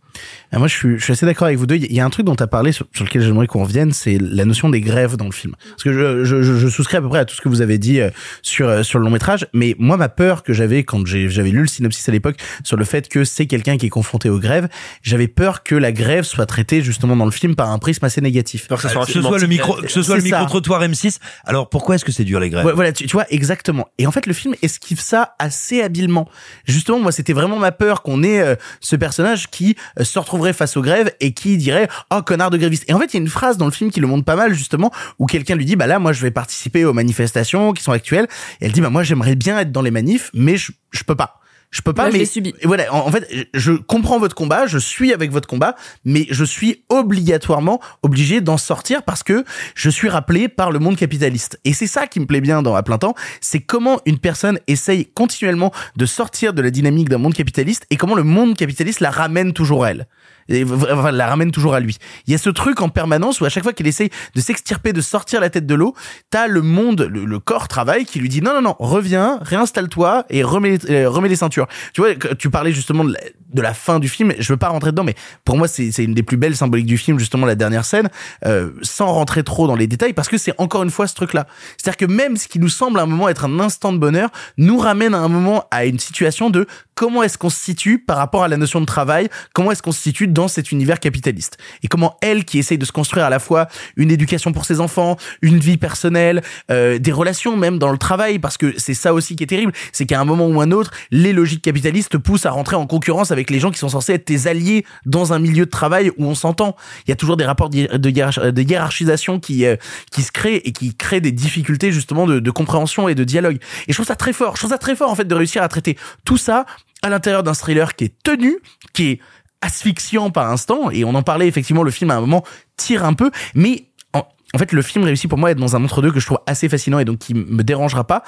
[0.53, 1.77] Ah, moi, je suis, je suis assez d'accord avec vous deux.
[1.77, 3.93] Il y a un truc dont tu as parlé sur, sur lequel j'aimerais qu'on revienne,
[3.93, 5.55] c'est la notion des grèves dans le film.
[5.71, 7.61] Parce que je, je, je, je souscris à peu près à tout ce que vous
[7.61, 8.11] avez dit euh,
[8.43, 11.51] sur euh, sur le long métrage, mais moi, ma peur que j'avais quand j'ai- j'avais
[11.51, 14.39] lu le synopsis à l'époque sur le fait que c'est quelqu'un qui est confronté aux
[14.39, 14.69] grèves,
[15.03, 18.21] j'avais peur que la grève soit traitée justement dans le film par un prisme assez
[18.21, 18.69] négatif.
[19.07, 21.19] que ce soit, le micro, que ce soit le micro trottoir M6.
[21.45, 22.65] Alors pourquoi est-ce que c'est dur les grèves?
[22.67, 23.89] Ouais, voilà, tu, tu vois exactement.
[23.99, 26.29] Et en fait, le film esquive ça assez habilement.
[26.67, 30.53] Justement, moi, c'était vraiment ma peur qu'on ait euh, ce personnage qui euh, se retrouverait
[30.53, 32.85] face aux grèves et qui dirait "Oh connard de gréviste".
[32.89, 34.37] Et en fait, il y a une phrase dans le film qui le montre pas
[34.37, 37.83] mal justement où quelqu'un lui dit "Bah là, moi, je vais participer aux manifestations qui
[37.83, 38.29] sont actuelles."
[38.61, 41.17] Et elle dit "Bah moi, j'aimerais bien être dans les manifs, mais je je peux
[41.17, 41.41] pas."
[41.75, 42.95] Je peux pas, Moi, mais voilà.
[42.95, 46.45] En, en fait, je je comprends votre combat, je suis avec votre combat, mais je
[46.45, 49.45] suis obligatoirement obligé d'en sortir parce que
[49.75, 51.59] je suis rappelé par le monde capitaliste.
[51.65, 54.61] Et c'est ça qui me plaît bien dans À plein temps, c'est comment une personne
[54.69, 59.01] essaye continuellement de sortir de la dynamique d'un monde capitaliste et comment le monde capitaliste
[59.01, 60.07] la ramène toujours à elle.
[60.49, 61.97] Et enfin, la ramène toujours à lui.
[62.27, 64.93] Il y a ce truc en permanence où à chaque fois qu'il essaye de s'extirper,
[64.93, 65.95] de sortir la tête de l'eau,
[66.31, 70.43] t'as le monde, le, corps travail qui lui dit non, non, non, reviens, réinstalle-toi et
[70.43, 71.67] remets, euh, remets les ceintures.
[71.93, 73.21] Tu vois, tu parlais justement de la,
[73.55, 76.15] de la fin du film, je veux pas rentrer dedans, mais pour moi, c'est une
[76.15, 78.11] des plus belles symboliques du film, justement, la dernière scène,
[78.45, 81.47] euh, sans rentrer trop dans les détails, parce que c'est encore une fois ce truc-là.
[81.77, 84.31] C'est-à-dire que même ce qui nous semble à un moment être un instant de bonheur,
[84.59, 88.17] nous ramène à un moment à une situation de comment est-ce qu'on se situe par
[88.17, 91.59] rapport à la notion de travail, comment est-ce qu'on se situe dans cet univers capitaliste.
[91.83, 94.81] Et comment elle, qui essaye de se construire à la fois une éducation pour ses
[94.81, 99.13] enfants, une vie personnelle, euh, des relations même dans le travail, parce que c'est ça
[99.15, 102.17] aussi qui est terrible, c'est qu'à un moment ou un autre, les logiques capitalistes te
[102.17, 105.33] poussent à rentrer en concurrence avec les gens qui sont censés être tes alliés dans
[105.33, 106.77] un milieu de travail où on s'entend.
[107.07, 109.77] Il y a toujours des rapports de hiér- de hiérarch- de hiérarchisation qui, euh,
[110.11, 113.59] qui se créent et qui créent des difficultés justement de, de compréhension et de dialogue.
[113.89, 114.57] Et je trouve ça très fort.
[114.57, 116.67] Je trouve ça très fort en fait de réussir à traiter tout ça
[117.03, 118.59] à l'intérieur d'un thriller qui est tenu,
[118.93, 119.21] qui est
[119.61, 122.45] asphyxiant par instant, et on en parlait effectivement, le film à un moment
[122.77, 124.23] tire un peu, mais en,
[124.53, 126.41] en fait le film réussit pour moi à être dans un entre-deux que je trouve
[126.47, 128.25] assez fascinant et donc qui me dérangera pas.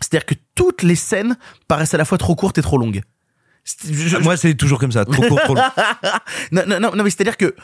[0.00, 1.36] C'est-à-dire que toutes les scènes
[1.68, 3.02] paraissent à la fois trop courtes et trop longues.
[4.22, 5.62] Moi c'est toujours comme ça, trop court, trop long.
[6.52, 7.54] non, non, mais c'est-à-dire que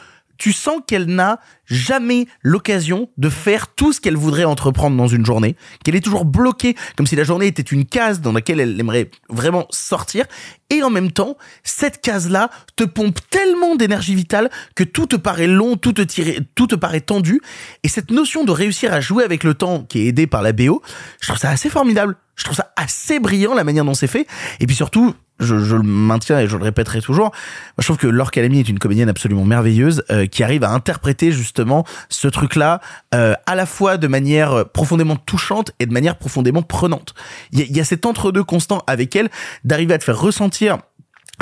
[0.41, 5.23] tu sens qu'elle n'a jamais l'occasion de faire tout ce qu'elle voudrait entreprendre dans une
[5.23, 8.79] journée, qu'elle est toujours bloquée, comme si la journée était une case dans laquelle elle
[8.79, 10.25] aimerait vraiment sortir,
[10.71, 15.45] et en même temps, cette case-là te pompe tellement d'énergie vitale que tout te paraît
[15.45, 17.39] long, tout te tire, tout te paraît tendu,
[17.83, 20.53] et cette notion de réussir à jouer avec le temps, qui est aidée par la
[20.53, 20.81] BO,
[21.21, 22.17] je trouve ça assez formidable.
[22.35, 24.27] Je trouve ça assez brillant la manière dont c'est fait,
[24.59, 27.31] et puis surtout, je, je le maintiens et je le répéterai toujours.
[27.77, 31.31] Je trouve que Laure Calamy est une comédienne absolument merveilleuse euh, qui arrive à interpréter
[31.31, 32.79] justement ce truc-là
[33.13, 37.13] euh, à la fois de manière profondément touchante et de manière profondément prenante.
[37.51, 39.29] Il y y a cet entre-deux constant avec elle
[39.63, 40.77] d'arriver à te faire ressentir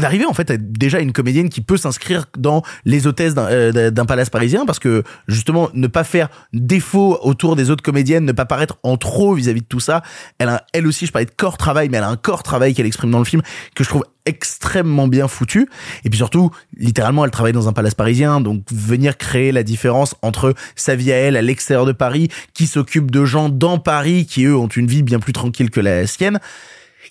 [0.02, 4.06] d'arriver en fait à déjà une comédienne qui peut s'inscrire dans les hôtesses d'un euh,
[4.06, 8.46] palace parisien parce que justement ne pas faire défaut autour des autres comédiennes ne pas
[8.46, 10.02] paraître en trop vis-à-vis de tout ça
[10.38, 12.74] elle a elle aussi je parlais de corps travail mais elle a un corps travail
[12.74, 13.42] qu'elle exprime dans le film
[13.76, 15.68] que je trouve extrêmement bien foutu.
[16.04, 20.16] Et puis surtout littéralement elle travaille dans un palace parisien donc venir créer la différence
[20.22, 24.26] entre sa vie à elle à l'extérieur de Paris qui s'occupe de gens dans Paris
[24.26, 26.40] qui eux ont une vie bien plus tranquille que la sienne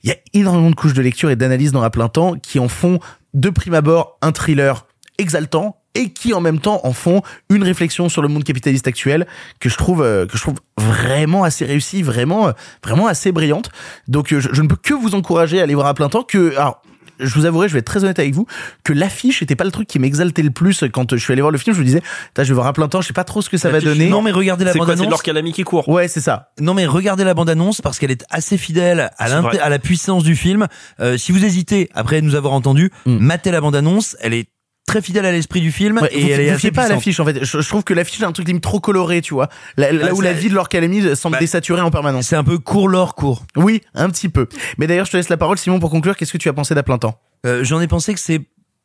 [0.03, 2.59] il y a énormément de couches de lecture et d'analyse dans À plein temps qui
[2.59, 2.99] en font
[3.34, 4.86] de prime abord un thriller
[5.18, 9.26] exaltant et qui en même temps en font une réflexion sur le monde capitaliste actuel
[9.59, 12.53] que je trouve euh, que je trouve vraiment assez réussi, vraiment euh,
[12.84, 13.70] vraiment assez brillante.
[14.07, 16.22] Donc euh, je, je ne peux que vous encourager à aller voir à plein temps
[16.22, 16.82] que alors
[17.18, 18.46] je vous avouerai, je vais être très honnête avec vous,
[18.84, 21.52] que l'affiche était pas le truc qui m'exaltait le plus quand je suis allé voir
[21.52, 21.74] le film.
[21.74, 22.02] Je me disais,
[22.36, 24.08] je vais voir à plein temps, je sais pas trop ce que ça va donner.
[24.08, 25.88] Non mais regardez la C'est bande quoi C'est Calamy qui court.
[25.88, 26.50] Ouais, c'est ça.
[26.60, 30.36] Non mais regardez la bande annonce parce qu'elle est assez fidèle à, la puissance du
[30.36, 30.66] film.
[31.00, 34.16] Euh, si vous hésitez après nous avoir entendu, matez la bande annonce.
[34.20, 34.48] Elle est
[34.89, 37.20] très fidèle à l'esprit du film Ouais, et vous, elle est assez pas à l'affiche
[37.20, 37.45] en fait.
[37.45, 39.49] Je, je trouve que l'affiche est un truc limite trop coloré, tu vois.
[39.76, 42.26] Là, là Bah, où la vie de Laure Calamy semble Bah, désaturée en permanence.
[42.26, 43.45] C'est un peu court l'or court.
[43.57, 44.49] Oui, un petit peu.
[44.78, 46.16] Mais d'ailleurs, je te laisse la parole, Simon, pour conclure.
[46.16, 47.20] Qu'est-ce que tu as pensé d'à plein temps?
[47.47, 48.41] Euh, J'en ai pensé que c'est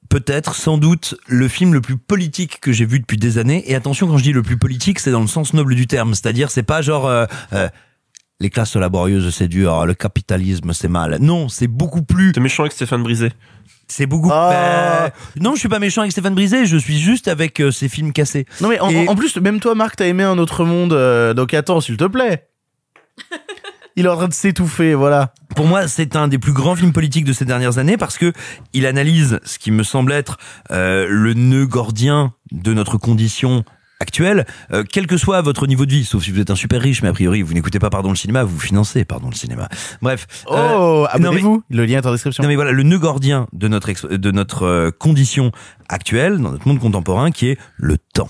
[0.09, 3.63] peut-être, sans doute, le film le plus politique que j'ai vu depuis des années.
[3.71, 6.13] Et attention, quand je dis le plus politique, c'est dans le sens noble du terme.
[6.13, 7.67] C'est-à-dire, c'est pas genre euh, euh,
[8.39, 11.17] les classes laborieuses c'est dur, le capitalisme c'est mal.
[11.21, 12.33] Non, c'est beaucoup plus.
[12.33, 13.31] T'es méchant avec Stéphane Brisé.
[13.87, 14.29] C'est beaucoup.
[14.31, 15.05] Ah.
[15.05, 15.09] Euh,
[15.39, 16.65] non, je suis pas méchant avec Stéphane Brisé.
[16.65, 18.45] Je suis juste avec euh, ces films cassés.
[18.61, 20.93] Non mais en, Et- en plus, même toi, Marc, t'as aimé un autre monde.
[20.93, 22.47] euh, donc attends, s'il te plaît.
[23.95, 25.33] Il est en train de s'étouffer, voilà.
[25.55, 28.33] Pour moi, c'est un des plus grands films politiques de ces dernières années parce que
[28.73, 30.37] il analyse ce qui me semble être
[30.71, 33.63] euh, le nœud gordien de notre condition
[34.03, 36.79] actuelle, euh, quel que soit votre niveau de vie, sauf si vous êtes un super
[36.81, 39.67] riche, mais a priori vous n'écoutez pas Pardon le cinéma, vous financez Pardon le cinéma.
[40.01, 40.27] Bref.
[40.47, 41.63] Oh, euh, mais- abonnez-vous.
[41.69, 42.43] Le lien est en description.
[42.43, 45.51] non mais voilà, le nœud gordien de notre ex- de notre euh, condition
[45.89, 48.29] actuelle dans notre monde contemporain qui est le temps.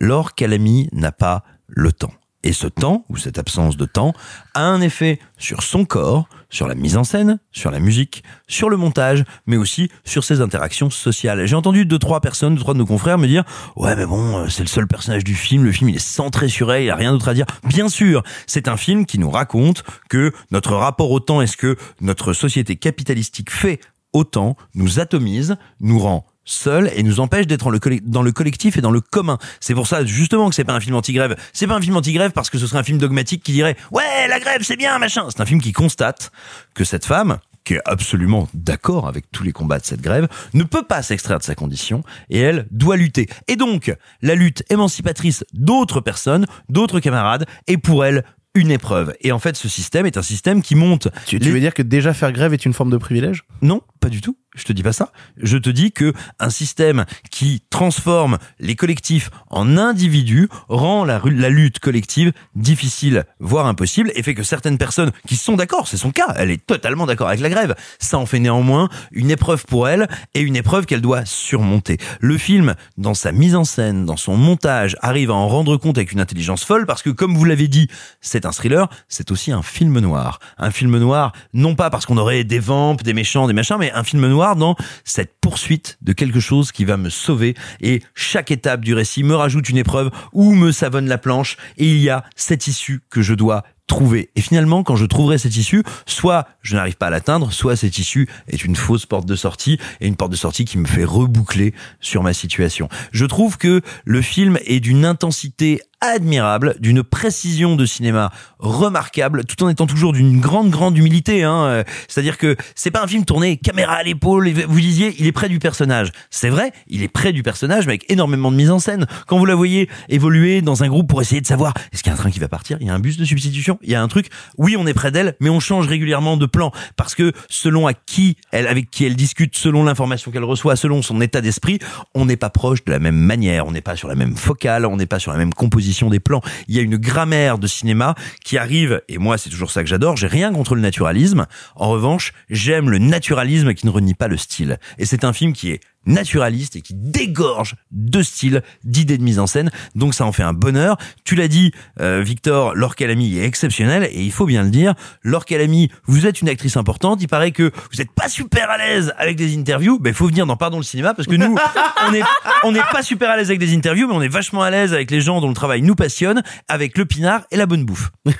[0.00, 2.12] L'or Calamy n'a pas le temps.
[2.42, 4.14] Et ce temps, ou cette absence de temps,
[4.54, 8.68] a un effet sur son corps, sur la mise en scène, sur la musique, sur
[8.68, 11.46] le montage, mais aussi sur ses interactions sociales.
[11.46, 13.44] J'ai entendu deux, trois personnes, deux, trois de nos confrères me dire
[13.76, 16.48] Ouais, mais bon, euh, c'est le seul personnage du film, le film il est centré
[16.48, 17.46] sur elle, il a rien d'autre à dire.
[17.64, 21.56] Bien sûr, c'est un film qui nous raconte que notre rapport au temps et ce
[21.56, 23.80] que notre société capitalistique fait
[24.12, 27.70] au temps nous atomise, nous rend seuls et nous empêche d'être
[28.04, 29.38] dans le collectif et dans le commun.
[29.60, 31.36] C'est pour ça justement que c'est pas un film anti-grève.
[31.52, 34.28] C'est pas un film anti-grève parce que ce serait un film dogmatique qui dirait "Ouais,
[34.28, 36.30] la grève, c'est bien, machin." C'est un film qui constate
[36.74, 40.64] que cette femme qui est absolument d'accord avec tous les combats de cette grève, ne
[40.64, 43.28] peut pas s'extraire de sa condition et elle doit lutter.
[43.48, 48.24] Et donc, la lutte émancipatrice d'autres personnes, d'autres camarades, est pour elle
[48.54, 49.14] une épreuve.
[49.20, 51.08] Et en fait, ce système est un système qui monte.
[51.26, 53.44] Tu, tu veux dire que déjà faire grève est une forme de privilège?
[53.62, 54.36] Non, pas du tout.
[54.56, 55.12] Je te dis pas ça.
[55.36, 61.78] Je te dis que un système qui transforme les collectifs en individus rend la, lutte
[61.78, 66.34] collective difficile, voire impossible, et fait que certaines personnes qui sont d'accord, c'est son cas,
[66.36, 70.08] elle est totalement d'accord avec la grève, ça en fait néanmoins une épreuve pour elle
[70.34, 71.98] et une épreuve qu'elle doit surmonter.
[72.18, 75.96] Le film, dans sa mise en scène, dans son montage, arrive à en rendre compte
[75.96, 77.86] avec une intelligence folle parce que, comme vous l'avez dit,
[78.20, 80.40] c'est un thriller, c'est aussi un film noir.
[80.58, 83.92] Un film noir, non pas parce qu'on aurait des vampes, des méchants, des machins, mais
[83.92, 87.54] un film noir dans cette poursuite de quelque chose qui va me sauver.
[87.80, 91.56] Et chaque étape du récit me rajoute une épreuve ou me savonne la planche.
[91.76, 94.30] Et il y a cette issue que je dois trouver.
[94.36, 97.98] Et finalement, quand je trouverai cette issue, soit je n'arrive pas à l'atteindre, soit cette
[97.98, 101.04] issue est une fausse porte de sortie et une porte de sortie qui me fait
[101.04, 102.88] reboucler sur ma situation.
[103.10, 109.62] Je trouve que le film est d'une intensité admirable, d'une précision de cinéma remarquable, tout
[109.62, 111.42] en étant toujours d'une grande, grande humilité.
[111.42, 111.84] Hein.
[112.08, 114.48] C'est-à-dire que c'est pas un film tourné caméra à l'épaule.
[114.50, 116.10] Vous disiez, il est près du personnage.
[116.30, 119.06] C'est vrai, il est près du personnage, mais avec énormément de mise en scène.
[119.26, 122.14] Quand vous la voyez évoluer dans un groupe pour essayer de savoir, est-ce qu'il y
[122.14, 122.78] a un train qui va partir?
[122.80, 123.78] Il y a un bus de substitution?
[123.82, 124.28] Il y a un truc
[124.58, 127.94] Oui, on est près d'elle, mais on change régulièrement de plan parce que selon à
[127.94, 131.78] qui elle, avec qui elle discute, selon l'information qu'elle reçoit, selon son état d'esprit,
[132.14, 134.86] on n'est pas proche de la même manière, on n'est pas sur la même focale,
[134.86, 136.42] on n'est pas sur la même composition des plans.
[136.68, 138.14] Il y a une grammaire de cinéma
[138.44, 141.46] qui arrive, et moi c'est toujours ça que j'adore, j'ai rien contre le naturalisme.
[141.76, 144.78] En revanche, j'aime le naturalisme qui ne renie pas le style.
[144.98, 149.38] Et c'est un film qui est naturaliste et qui dégorge de style, d'idées de mise
[149.38, 149.70] en scène.
[149.94, 150.96] Donc ça en fait un bonheur.
[151.24, 154.94] Tu l'as dit, euh, Victor, Laure Calamy est exceptionnelle et il faut bien le dire.
[155.22, 157.22] Laure Calamy, vous êtes une actrice importante.
[157.22, 159.98] Il paraît que vous n'êtes pas super à l'aise avec des interviews.
[159.98, 161.56] Ben, il faut venir dans Pardon le cinéma parce que nous,
[162.06, 162.22] on n'est
[162.64, 164.92] on n'est pas super à l'aise avec des interviews, mais on est vachement à l'aise
[164.92, 168.10] avec les gens dont le travail nous passionne, avec le pinard et la bonne bouffe.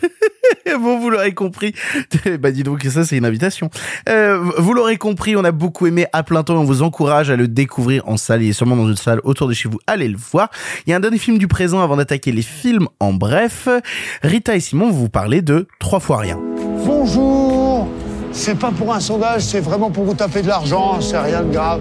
[0.79, 1.75] bon, vous l'aurez compris.
[2.41, 3.71] bah, dis donc, ça, c'est une invitation.
[4.09, 7.31] Euh, vous l'aurez compris, on a beaucoup aimé à plein temps et on vous encourage
[7.31, 8.43] à le découvrir en salle.
[8.43, 9.79] Il est sûrement dans une salle autour de chez vous.
[9.87, 10.51] Allez le voir.
[10.87, 13.69] Il y a un dernier film du présent avant d'attaquer les films en bref.
[14.23, 16.39] Rita et Simon vont vous parler de Trois fois rien.
[16.87, 17.89] Bonjour
[18.33, 21.53] C'est pas pour un sondage, c'est vraiment pour vous taper de l'argent, c'est rien de
[21.53, 21.81] grave.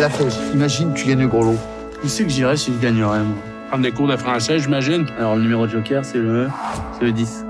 [0.00, 0.38] La fausse.
[0.54, 1.58] Imagine, tu gagnes le gros lot.
[2.04, 3.36] Où c'est que j'irais si je gagnerais, moi?
[3.68, 5.06] Prendre des cours de français, j'imagine.
[5.18, 6.48] Alors, le numéro de joker, c'est le...
[6.98, 7.44] c'est le 10.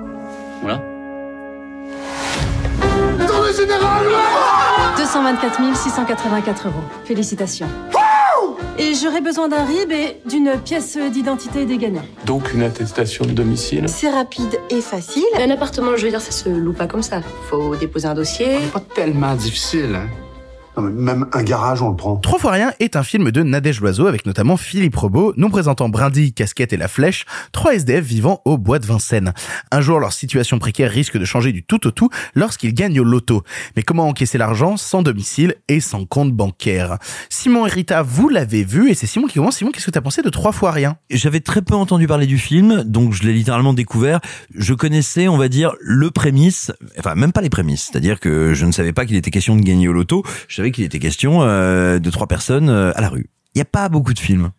[0.63, 0.81] Voilà.
[3.27, 4.48] Tournée générale
[5.13, 6.75] 224 684 euros.
[7.07, 7.67] Félicitations.
[8.79, 12.05] Et j'aurais besoin d'un RIB et d'une pièce d'identité des gagnants.
[12.27, 13.89] Donc, une attestation de domicile.
[13.89, 15.25] C'est rapide et facile.
[15.37, 17.23] Un appartement, je veux dire, ça se loue pas comme ça.
[17.49, 18.59] Faut déposer un dossier.
[18.73, 20.09] Pas tellement difficile, hein.
[20.81, 22.17] Même un garage, on le prend.
[22.17, 25.89] Trois fois rien est un film de Nadège Loiseau avec notamment Philippe Robot, nous présentant
[25.89, 29.33] Brindy, Casquette et La Flèche, trois SDF vivant au bois de Vincennes.
[29.71, 33.05] Un jour, leur situation précaire risque de changer du tout au tout lorsqu'ils gagnent au
[33.05, 33.43] loto.
[33.77, 36.99] Mais comment encaisser l'argent sans domicile et sans compte bancaire?
[37.29, 39.57] Simon et Rita, vous l'avez vu et c'est Simon qui commence.
[39.57, 40.97] Simon, qu'est-ce que t'as pensé de Trois fois rien?
[41.11, 44.21] J'avais très peu entendu parler du film, donc je l'ai littéralement découvert.
[44.55, 48.65] Je connaissais, on va dire, le prémisse, enfin même pas les prémices, c'est-à-dire que je
[48.65, 50.23] ne savais pas qu'il était question de gagner au loto.
[50.47, 53.29] Je savais qu'il était question euh, de trois personnes euh, à la rue.
[53.55, 54.51] Il n'y a pas beaucoup de films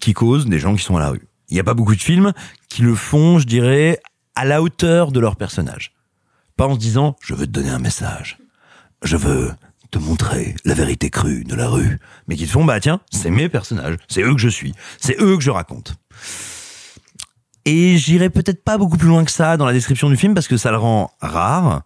[0.00, 1.26] qui causent des gens qui sont à la rue.
[1.48, 2.32] Il n'y a pas beaucoup de films
[2.68, 4.00] qui le font, je dirais,
[4.34, 5.92] à la hauteur de leur personnage.
[6.56, 8.38] Pas en se disant, je veux te donner un message.
[9.02, 9.50] Je veux
[9.90, 11.98] te montrer la vérité crue de la rue.
[12.26, 13.96] Mais qui te font, bah tiens, c'est mes personnages.
[14.08, 14.74] C'est eux que je suis.
[15.00, 15.94] C'est eux que je raconte.
[17.64, 20.48] Et j'irai peut-être pas beaucoup plus loin que ça dans la description du film parce
[20.48, 21.82] que ça le rend rare,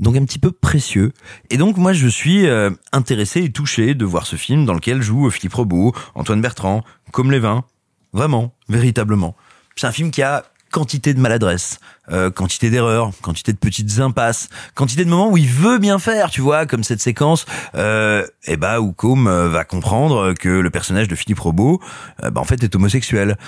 [0.00, 1.12] donc un petit peu précieux.
[1.50, 5.02] Et donc moi je suis euh, intéressé et touché de voir ce film dans lequel
[5.02, 6.82] joue Philippe Robot, Antoine Bertrand,
[7.12, 7.64] comme Lévin.
[8.12, 9.34] Vraiment, véritablement.
[9.76, 11.78] C'est un film qui a quantité de maladresse,
[12.10, 16.30] euh, quantité d'erreurs, quantité de petites impasses, quantité de moments où il veut bien faire,
[16.30, 20.70] tu vois, comme cette séquence, euh, et bah où Com euh, va comprendre que le
[20.70, 21.80] personnage de Philippe Robot,
[22.24, 23.38] euh, bah, en fait, est homosexuel.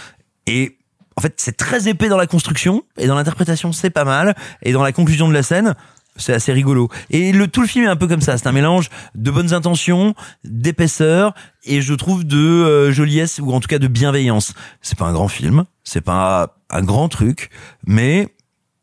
[0.46, 0.78] Et
[1.16, 4.36] en fait, c'est très épais dans la construction et dans l'interprétation, c'est pas mal.
[4.62, 5.74] Et dans la conclusion de la scène,
[6.16, 6.88] c'est assez rigolo.
[7.10, 8.38] Et le tout le film est un peu comme ça.
[8.38, 10.14] C'est un mélange de bonnes intentions,
[10.44, 14.54] d'épaisseur et je trouve de euh, joliesse ou en tout cas de bienveillance.
[14.82, 17.50] C'est pas un grand film, c'est pas un grand truc,
[17.86, 18.28] mais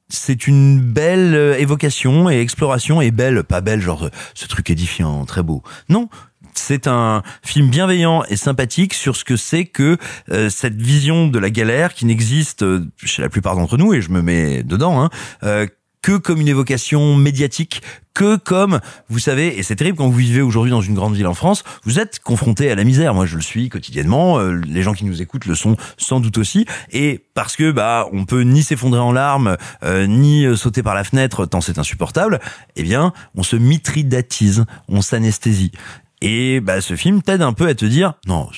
[0.10, 4.70] c'est une belle euh, évocation et exploration et belle, pas belle genre euh, ce truc
[4.70, 5.64] édifiant, très beau.
[5.90, 6.10] Non,
[6.56, 9.98] c'est un film bienveillant et sympathique sur ce que c'est que
[10.32, 12.66] euh, cette vision de la galère qui n'existe
[12.98, 15.10] chez la plupart d'entre nous et je me mets dedans hein,
[15.44, 15.68] euh,
[16.04, 17.82] que comme une évocation médiatique,
[18.14, 21.26] que comme, vous savez, et c'est terrible quand vous vivez aujourd'hui dans une grande ville
[21.26, 23.16] en France, vous êtes confronté à la misère.
[23.16, 24.38] Moi, je le suis quotidiennement.
[24.38, 26.68] euh, les gens qui nous écoutent le sont sans doute aussi.
[26.92, 30.94] Et parce que bah, on peut ni s'effondrer en larmes, euh, ni euh, sauter par
[30.94, 32.40] la fenêtre tant c'est insupportable.
[32.76, 35.72] Eh bien, on se mitridatise, on s'anesthésie.
[36.22, 38.50] Et bah, ce film t'aide un peu à te dire, non,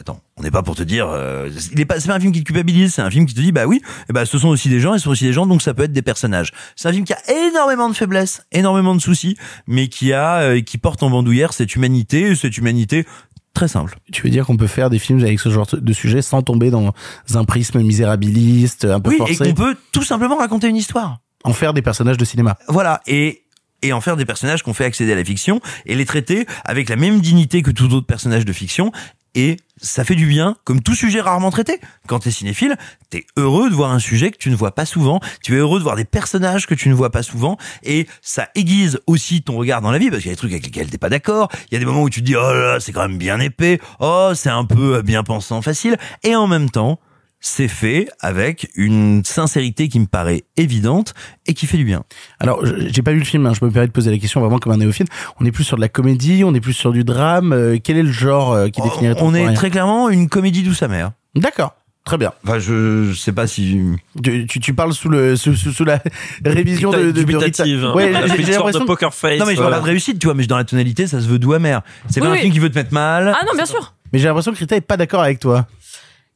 [0.00, 2.32] attends, on n'est pas pour te dire, euh, il est pas, c'est pas un film
[2.32, 4.48] qui te culpabilise, c'est un film qui te dit, bah oui, eh bah, ce sont
[4.48, 6.52] aussi des gens, et ce sont aussi des gens, donc ça peut être des personnages.
[6.76, 9.36] C'est un film qui a énormément de faiblesses, énormément de soucis,
[9.66, 13.06] mais qui a, euh, qui porte en bandoulière cette humanité, cette humanité
[13.52, 13.98] très simple.
[14.12, 16.70] Tu veux dire qu'on peut faire des films avec ce genre de sujet sans tomber
[16.70, 16.94] dans
[17.34, 21.18] un prisme misérabiliste, un peu Oui, forcé et qu'on peut tout simplement raconter une histoire.
[21.44, 22.58] En faire des personnages de cinéma.
[22.68, 23.44] Voilà, et
[23.82, 26.88] et en faire des personnages qu'on fait accéder à la fiction et les traiter avec
[26.88, 28.92] la même dignité que tout autre personnage de fiction
[29.34, 31.80] et ça fait du bien, comme tout sujet rarement traité.
[32.06, 32.76] Quand t'es cinéphile,
[33.08, 35.78] t'es heureux de voir un sujet que tu ne vois pas souvent, tu es heureux
[35.78, 39.56] de voir des personnages que tu ne vois pas souvent, et ça aiguise aussi ton
[39.56, 41.50] regard dans la vie, parce qu'il y a des trucs avec lesquels t'es pas d'accord,
[41.70, 43.18] il y a des moments où tu te dis, oh là là, c'est quand même
[43.18, 47.00] bien épais, oh, c'est un peu bien pensant, facile, et en même temps,
[47.40, 51.14] c'est fait avec une sincérité qui me paraît évidente
[51.46, 52.02] et qui fait du bien.
[52.38, 54.40] Alors, je- j'ai pas vu le film, hein, je me permets de poser la question
[54.40, 55.08] vraiment comme un néophyte.
[55.40, 57.52] On est plus sur de la comédie, on est plus sur du drame.
[57.52, 60.62] euh, quel est le genre euh, qui définirait ton On est très clairement une comédie
[60.62, 61.12] douce amère.
[61.34, 61.74] D'accord.
[62.04, 62.32] Très bien.
[62.44, 63.78] Enfin, je, je sais pas si.
[64.24, 66.02] Tu, tu, tu parles sous le sous, sous, sous la
[66.44, 67.92] révision de, de, de Dubitative, hein.
[67.94, 68.86] Ouais, a j'ai- sorte de l'impression.
[68.86, 69.38] poker face.
[69.38, 69.76] Non mais je voilà.
[69.76, 71.82] pas de réussite, tu vois, mais dans la tonalité, ça se veut doux amer.
[72.08, 72.40] C'est Oui, pas un oui.
[72.40, 73.34] film qui veut te mettre mal.
[73.38, 73.94] Ah non, bien sûr.
[74.12, 75.66] Mais j'ai l'impression que Rita est pas d'accord avec toi.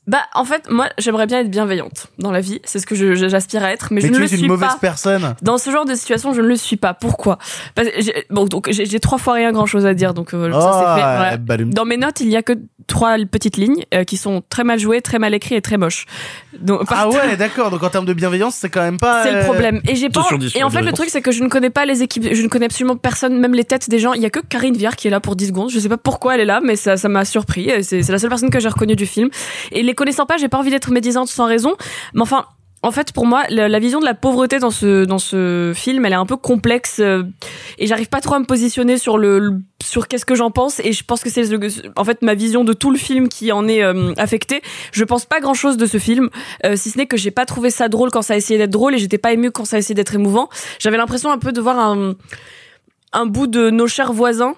[0.07, 2.61] Bah, en fait, moi, j'aimerais bien être bienveillante dans la vie.
[2.65, 4.49] C'est ce que j'aspire à être, mais, Mais je ne tu le es suis une
[4.49, 4.79] mauvaise pas.
[4.79, 5.35] personne.
[5.41, 6.93] Dans ce genre de situation, je ne le suis pas.
[6.93, 7.39] Pourquoi?
[7.75, 7.95] Parce que
[8.33, 11.01] Bon, donc j'ai trois fois rien grand chose à dire, donc euh, ça Oh, c'est
[11.01, 11.07] fait.
[11.17, 11.37] voilà.
[11.39, 11.73] badum.
[11.73, 12.53] Dans mes notes, il y a que
[12.86, 16.06] trois petites lignes euh, qui sont très mal jouées, très mal écrites et très moches.
[16.59, 17.70] Donc, Ah ouais, d'accord.
[17.70, 19.24] Donc en termes de bienveillance, c'est quand même pas.
[19.24, 19.81] C'est le euh, problème.
[19.89, 20.27] Et j'ai pas.
[20.55, 22.28] Et en fait, le truc, c'est que je ne connais pas les équipes.
[22.32, 24.12] Je ne connais absolument personne, même les têtes des gens.
[24.12, 25.70] Il y a que Karine Viard qui est là pour 10 secondes.
[25.70, 27.70] Je sais pas pourquoi elle est là, mais ça, ça m'a surpris.
[27.82, 29.31] C'est la seule personne que j'ai reconnue du film.
[29.73, 31.74] Et les connaissant pas, j'ai pas envie d'être médisante sans raison.
[32.15, 32.44] Mais enfin.
[32.85, 36.05] En fait, pour moi, la, la vision de la pauvreté dans ce dans ce film,
[36.05, 37.23] elle est un peu complexe euh,
[37.78, 40.81] et j'arrive pas trop à me positionner sur le, le- sur qu'est-ce que j'en pense.
[40.81, 41.44] Et je pense que c'est
[41.97, 44.61] en fait ma vision de tout le film qui en est euh, affectée.
[44.93, 46.28] Je pense pas grand chose de ce film,
[46.65, 48.70] euh, si ce n'est que j'ai pas trouvé ça drôle quand ça a essayé d'être
[48.70, 50.48] drôle et j'étais pas émue quand ça a essayé d'être émouvant.
[50.78, 52.15] J'avais l'impression un peu de voir un
[53.12, 54.55] un bout de nos chers voisins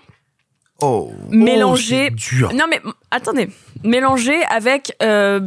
[0.82, 1.10] Oh.
[1.30, 2.10] mélangé.
[2.10, 2.52] dur.
[2.54, 2.80] Non mais
[3.10, 3.48] attendez,
[3.82, 5.40] mélangé avec euh,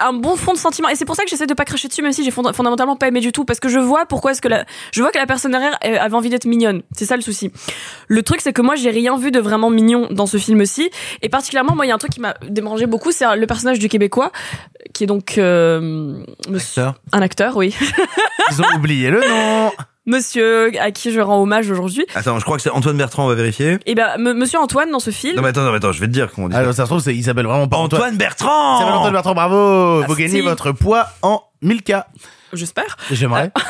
[0.00, 0.88] un bon fond de sentiment.
[0.88, 2.96] Et c'est pour ça que j'essaie de pas cracher dessus même si j'ai fond- fondamentalement
[2.96, 5.18] pas aimé du tout parce que je vois pourquoi est-ce que la je vois que
[5.18, 6.82] la personne derrière avait envie d'être mignonne.
[6.96, 7.50] C'est ça le souci.
[8.08, 10.90] Le truc c'est que moi j'ai rien vu de vraiment mignon dans ce film ci
[11.22, 13.78] et particulièrement moi il y a un truc qui m'a dérangé beaucoup c'est le personnage
[13.78, 14.32] du québécois
[14.94, 16.94] qui est donc euh, monsieur- Acteur.
[17.12, 17.74] un acteur oui.
[18.50, 19.70] Ils ont oublié le nom.
[20.10, 23.28] monsieur à qui je rends hommage aujourd'hui Attends, je crois que c'est Antoine Bertrand, on
[23.28, 23.78] va vérifier.
[23.86, 26.00] et ben m- monsieur Antoine dans ce film Non mais attends, non mais attends, je
[26.00, 26.56] vais te dire comment on dit.
[26.56, 28.02] Alors ça se trouve, c'est- il s'appelle vraiment pas Antoine.
[28.02, 28.76] Antoine Bertrand.
[28.76, 30.02] Il s'appelle Antoine Bertrand, bravo.
[30.02, 30.22] Vous Merci.
[30.22, 32.04] gagnez votre poids en 1000K.
[32.52, 33.52] j'espère J'aimerais.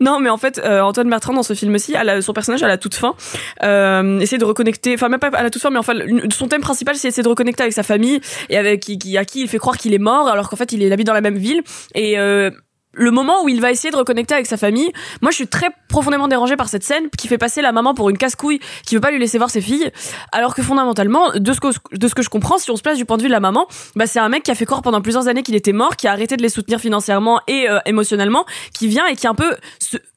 [0.00, 2.68] Non, mais en fait, euh, Antoine Bertrand dans ce film-ci, à la- son personnage à
[2.68, 3.14] la toute fin,
[3.62, 6.48] euh, essaie de reconnecter, enfin même pas à la toute fin, mais enfin une- son
[6.48, 9.42] thème principal, c'est essayer de reconnecter avec sa famille et avec qui, qui- à qui
[9.42, 11.20] il fait croire qu'il est mort, alors qu'en fait il est il habite dans la
[11.20, 11.62] même ville
[11.94, 12.50] et euh,
[12.92, 14.92] le moment où il va essayer de reconnecter avec sa famille,
[15.22, 18.10] moi je suis très profondément dérangée par cette scène qui fait passer la maman pour
[18.10, 19.90] une casse-couille qui veut pas lui laisser voir ses filles,
[20.32, 22.96] alors que fondamentalement, de ce que, de ce que je comprends, si on se place
[22.96, 24.82] du point de vue de la maman, bah c'est un mec qui a fait croire
[24.82, 27.78] pendant plusieurs années qu'il était mort, qui a arrêté de les soutenir financièrement et euh,
[27.86, 28.44] émotionnellement,
[28.74, 29.56] qui vient et qui un peu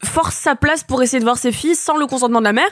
[0.04, 2.70] force sa place pour essayer de voir ses filles sans le consentement de la mère.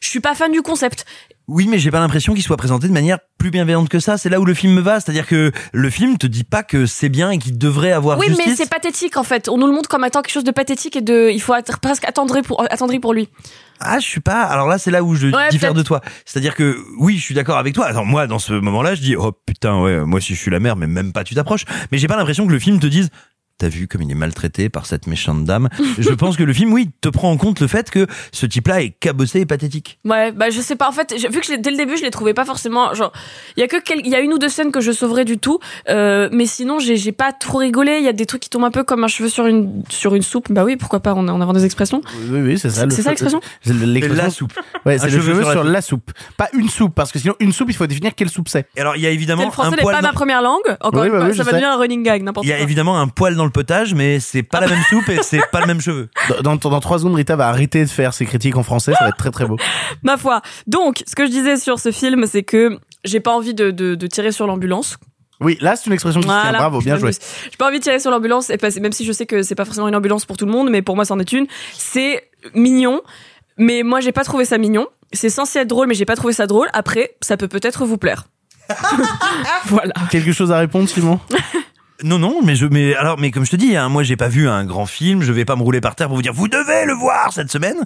[0.00, 1.04] Je suis pas fan du concept.
[1.48, 4.18] Oui, mais j'ai pas l'impression qu'il soit présenté de manière plus bienveillante que ça.
[4.18, 4.98] C'est là où le film me va.
[4.98, 8.26] C'est-à-dire que le film te dit pas que c'est bien et qu'il devrait avoir Oui,
[8.26, 8.46] justice.
[8.46, 9.48] mais c'est pathétique en fait.
[9.48, 11.30] On nous le montre comme étant quelque chose de pathétique et de.
[11.32, 13.28] Il faut être presque attendri pour, attendri pour lui.
[13.78, 14.42] Ah, je suis pas.
[14.42, 16.00] Alors là, c'est là où je Ouais, diffère de toi.
[16.24, 17.86] C'est-à-dire que oui, je suis d'accord avec toi.
[17.86, 20.58] Alors moi, dans ce moment-là, je dis oh putain, ouais, moi si je suis la
[20.58, 21.64] mère, mais même pas, tu t'approches.
[21.92, 23.10] Mais j'ai pas l'impression que le film te dise.
[23.58, 25.70] T'as vu comme il est maltraité par cette méchante dame.
[25.98, 28.82] je pense que le film, oui, te prend en compte le fait que ce type-là
[28.82, 29.98] est cabossé et pathétique.
[30.04, 30.88] Ouais, bah je sais pas.
[30.88, 32.92] En fait, vu que dès le début, je l'ai trouvé pas forcément.
[32.92, 33.12] Genre,
[33.56, 35.38] il y a que il y a une ou deux scènes que je sauverais du
[35.38, 35.58] tout,
[35.88, 37.96] euh, mais sinon j'ai pas trop rigolé.
[37.98, 40.14] Il y a des trucs qui tombent un peu comme un cheveu sur une sur
[40.14, 40.52] une soupe.
[40.52, 42.02] Bah oui, pourquoi pas en, en avoir des expressions.
[42.28, 42.84] Oui, oui, c'est ça.
[42.90, 44.52] C'est ça l'expression La soupe.
[44.84, 45.72] Ouais, c'est le cheveu sur la sur soupe.
[45.72, 46.10] la soupe.
[46.36, 48.66] Pas une soupe, parce que sinon, une soupe, il faut définir quelle soupe c'est.
[48.76, 50.60] Et alors, il y a évidemment Le français n'est pas ma première langue.
[50.80, 52.50] Encore Oui, une bah fois, oui, je ça va devenir un running gag, n'importe Il
[52.50, 52.64] y a quoi.
[52.64, 55.60] évidemment un poil dans le potage, mais c'est pas la même soupe et c'est pas
[55.60, 56.08] le même cheveu.
[56.42, 59.04] Dans, dans, dans trois secondes, Rita va arrêter de faire ses critiques en français, ça
[59.04, 59.56] va être très très beau.
[60.02, 60.42] Ma foi.
[60.66, 63.94] Donc, ce que je disais sur ce film, c'est que j'ai pas envie de, de,
[63.94, 64.96] de tirer sur l'ambulance.
[65.40, 66.42] Oui, là, c'est une expression qui se tient.
[66.42, 66.58] Voilà.
[66.58, 67.10] Bravo, bien Je joué.
[67.12, 69.54] J'ai pas envie de tirer sur l'ambulance, et pas- même si je sais que c'est
[69.54, 71.46] pas forcément une ambulance pour tout le monde, mais pour moi, c'en est une.
[71.74, 73.02] C'est mignon,
[73.58, 74.86] mais moi, j'ai pas trouvé ça mignon.
[75.12, 76.68] C'est censé être drôle, mais j'ai pas trouvé ça drôle.
[76.72, 78.24] Après, ça peut peut-être vous plaire.
[79.66, 79.92] voilà.
[80.10, 81.20] Quelque chose à répondre, Simon?
[82.02, 84.28] Non, non, mais je, mais alors, mais comme je te dis, hein, moi j'ai pas
[84.28, 86.48] vu un grand film, je vais pas me rouler par terre pour vous dire vous
[86.48, 87.84] devez le voir cette semaine.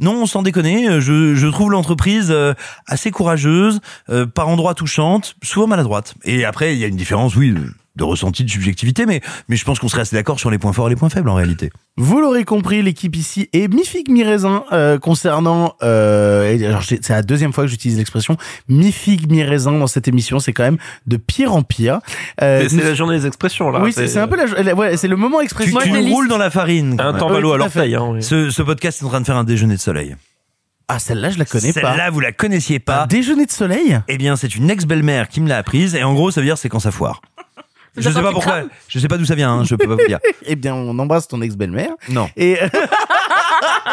[0.00, 2.54] Non, sans déconner, euh, je, je trouve l'entreprise euh,
[2.86, 3.80] assez courageuse,
[4.10, 6.14] euh, par endroits touchante, souvent maladroite.
[6.24, 7.54] Et après, il y a une différence, oui,
[7.96, 10.72] de, ressenti, de subjectivité, mais, mais je pense qu'on serait assez d'accord sur les points
[10.72, 11.70] forts et les points faibles en réalité.
[11.98, 15.74] Vous l'aurez compris, l'équipe ici est mi-figue, mi-raisin euh, concernant...
[15.82, 18.36] Euh, et alors, j'ai- c'est la deuxième fois que j'utilise l'expression
[18.68, 20.38] mi-figue, mi-raisin dans cette émission.
[20.38, 22.00] C'est quand même de pire en pire.
[22.40, 23.80] Euh, C'est- la journée des expressions là.
[23.82, 25.78] Oui, c'est un peu la, la- ouais, c'est le moment Tu, expression.
[25.80, 26.98] tu nous roules dans la farine.
[26.98, 27.94] Un temps valo à l'orteil.
[27.94, 28.22] Hein, oui.
[28.22, 30.16] Ce, ce podcast est en train de faire un déjeuner de soleil.
[30.88, 31.80] Ah, celle-là, je la connais pas.
[31.80, 33.04] Celle-là, vous la connaissiez pas.
[33.04, 33.98] Un déjeuner de soleil?
[34.08, 36.58] Eh bien, c'est une ex-belle-mère qui me l'a apprise, et en gros, ça veut dire
[36.58, 37.22] c'est quand ça foire.
[37.96, 40.06] Je sais pas pourquoi, je sais pas d'où ça vient, hein, je peux pas vous
[40.06, 40.18] dire.
[40.46, 41.90] Eh bien, on embrasse ton ex-belle-mère.
[42.08, 42.28] Non.
[42.36, 42.58] Et,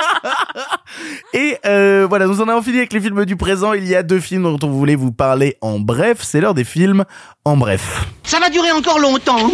[1.34, 3.74] et euh, voilà, nous en avons fini avec les films du présent.
[3.74, 6.20] Il y a deux films dont on voulait vous parler en bref.
[6.22, 7.06] C'est l'heure des films
[7.46, 8.06] en bref.
[8.24, 9.52] Ça va durer encore longtemps.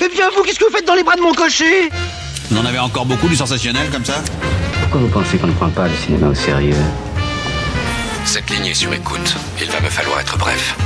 [0.00, 1.88] Eh bien, vous, qu'est-ce que vous faites dans les bras de mon cocher?
[2.50, 4.22] Vous en avez encore beaucoup du sensationnel comme ça
[4.82, 6.76] Pourquoi vous pensez qu'on ne prend pas le cinéma au sérieux?
[8.24, 9.36] Cette ligne est sur écoute.
[9.60, 10.76] Il va me falloir être bref.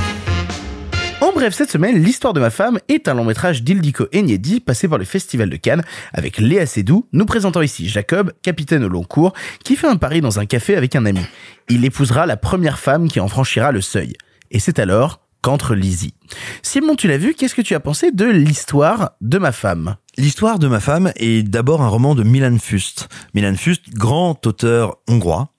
[1.21, 4.87] En bref, cette semaine, l'histoire de ma femme est un long métrage d'Ildiko Enyedi passé
[4.87, 5.83] par le Festival de Cannes
[6.13, 9.33] avec Léa Seydoux, nous présentant ici Jacob, capitaine au long cours,
[9.63, 11.21] qui fait un pari dans un café avec un ami.
[11.69, 14.13] Il épousera la première femme qui en franchira le seuil.
[14.49, 16.15] Et c'est alors qu'entre Lizzie.
[16.63, 19.97] Simon, tu l'as vu, qu'est-ce que tu as pensé de l'histoire de ma femme?
[20.17, 23.09] L'histoire de ma femme est d'abord un roman de Milan Fust.
[23.35, 25.49] Milan Fust, grand auteur hongrois.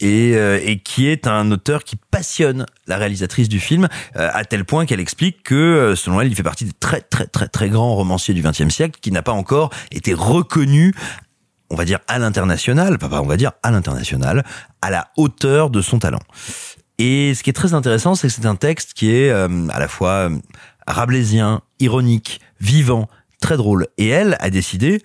[0.00, 4.44] Et, euh, et qui est un auteur qui passionne la réalisatrice du film euh, à
[4.44, 7.48] tel point qu'elle explique que euh, selon elle il fait partie des très très très
[7.48, 10.94] très grands romanciers du XXe siècle qui n'a pas encore été reconnu
[11.68, 14.44] on va dire à l'international pas, on va dire à l'international
[14.80, 16.20] à la hauteur de son talent.
[16.98, 19.78] Et ce qui est très intéressant c'est que c'est un texte qui est euh, à
[19.78, 20.30] la fois
[20.86, 23.08] rabelaisien ironique vivant
[23.40, 23.86] très drôle.
[23.98, 25.02] Et elle a décidé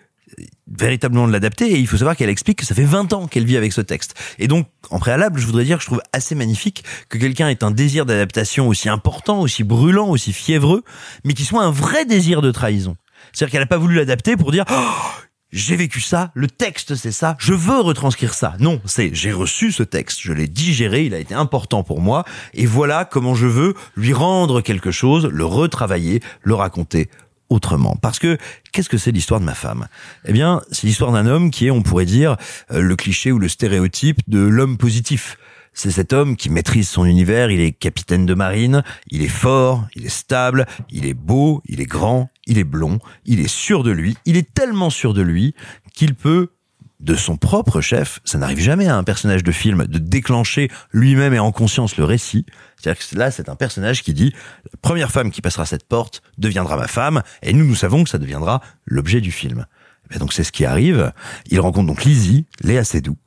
[0.67, 3.45] véritablement de l'adapter et il faut savoir qu'elle explique que ça fait 20 ans qu'elle
[3.45, 4.15] vit avec ce texte.
[4.39, 7.63] Et donc, en préalable, je voudrais dire que je trouve assez magnifique que quelqu'un ait
[7.63, 10.83] un désir d'adaptation aussi important, aussi brûlant, aussi fiévreux,
[11.23, 12.97] mais qui soit un vrai désir de trahison.
[13.31, 17.11] C'est-à-dire qu'elle n'a pas voulu l'adapter pour dire oh, j'ai vécu ça, le texte c'est
[17.11, 18.55] ça, je veux retranscrire ça.
[18.59, 22.25] Non, c'est j'ai reçu ce texte, je l'ai digéré, il a été important pour moi,
[22.53, 27.09] et voilà comment je veux lui rendre quelque chose, le retravailler, le raconter
[27.49, 27.95] autrement.
[28.01, 28.37] Parce que
[28.71, 29.87] qu'est-ce que c'est l'histoire de ma femme?
[30.25, 32.37] Eh bien, c'est l'histoire d'un homme qui est, on pourrait dire,
[32.71, 35.37] euh, le cliché ou le stéréotype de l'homme positif.
[35.77, 39.85] C'est cet homme qui maîtrise son univers, il est capitaine de marine, il est fort,
[39.93, 43.83] il est stable, il est beau, il est grand, il est blond, il est sûr
[43.83, 45.53] de lui, il est tellement sûr de lui
[45.93, 46.51] qu'il peut
[46.99, 51.33] de son propre chef, ça n'arrive jamais à un personnage de film de déclencher lui-même
[51.33, 52.45] et en conscience le récit.
[52.77, 54.33] C'est-à-dire que là, c'est un personnage qui dit
[54.71, 58.09] la première femme qui passera cette porte deviendra ma femme, et nous, nous savons que
[58.09, 59.65] ça deviendra l'objet du film.
[60.13, 61.11] Et donc c'est ce qui arrive.
[61.47, 63.17] Il rencontre donc Lizzie, Léa Seydoux.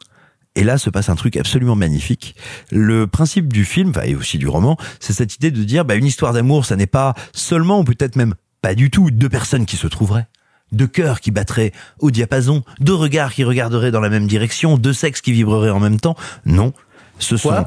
[0.54, 2.34] Et là se passe un truc absolument magnifique.
[2.70, 6.06] Le principe du film, et aussi du roman, c'est cette idée de dire, bah, une
[6.06, 9.76] histoire d'amour, ça n'est pas seulement, ou peut-être même pas du tout, deux personnes qui
[9.76, 10.26] se trouveraient
[10.72, 14.92] deux cœurs qui battraient au diapason, deux regards qui regarderaient dans la même direction, deux
[14.92, 16.16] sexes qui vibreraient en même temps.
[16.46, 16.72] Non,
[17.18, 17.66] ce Quoi sont...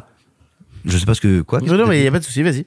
[0.85, 1.41] Je sais pas ce que...
[1.41, 2.65] Quoi Non, non, mais il n'y a pas de souci, vas-y.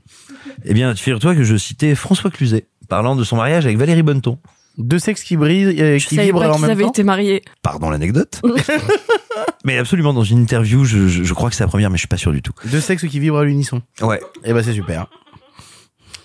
[0.65, 4.39] Eh bien, figure-toi que je citais François Cluzet, parlant de son mariage avec Valérie Bonneton.
[4.79, 6.89] Deux sexes qui brisent, euh, Je qui vibrent pas en même temps.
[6.91, 7.43] été mariés.
[7.63, 8.41] Pardon l'anecdote.
[9.65, 12.01] mais absolument, dans une interview, je, je- je crois que c'est la première, mais je
[12.01, 12.53] suis pas sûr du tout.
[12.67, 13.83] Deux sexes qui vibrent à l'unisson.
[14.01, 14.21] Ouais.
[14.45, 15.07] Et bah c'est super.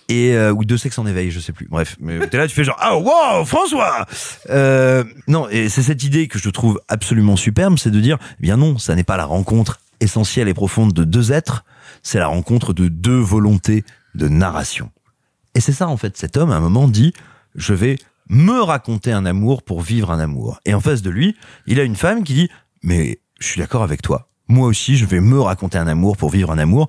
[0.10, 1.68] Et euh, ou deux sexes en éveil, je sais plus.
[1.69, 4.07] Bref, mais t'es là, tu fais genre ah wow François.
[4.49, 8.41] Euh, non, et c'est cette idée que je trouve absolument superbe, c'est de dire eh
[8.41, 11.64] bien non, ça n'est pas la rencontre essentielle et profonde de deux êtres,
[12.02, 13.84] c'est la rencontre de deux volontés
[14.15, 14.90] de narration.
[15.53, 16.18] Et c'est ça en fait.
[16.18, 17.14] Cet homme à un moment dit
[17.53, 17.98] je vais
[18.30, 20.60] me raconter un amour pour vivre un amour.
[20.65, 21.36] Et en face de lui,
[21.68, 22.49] il a une femme qui dit
[22.81, 24.27] mais je suis d'accord avec toi.
[24.48, 26.88] Moi aussi, je vais me raconter un amour pour vivre un amour.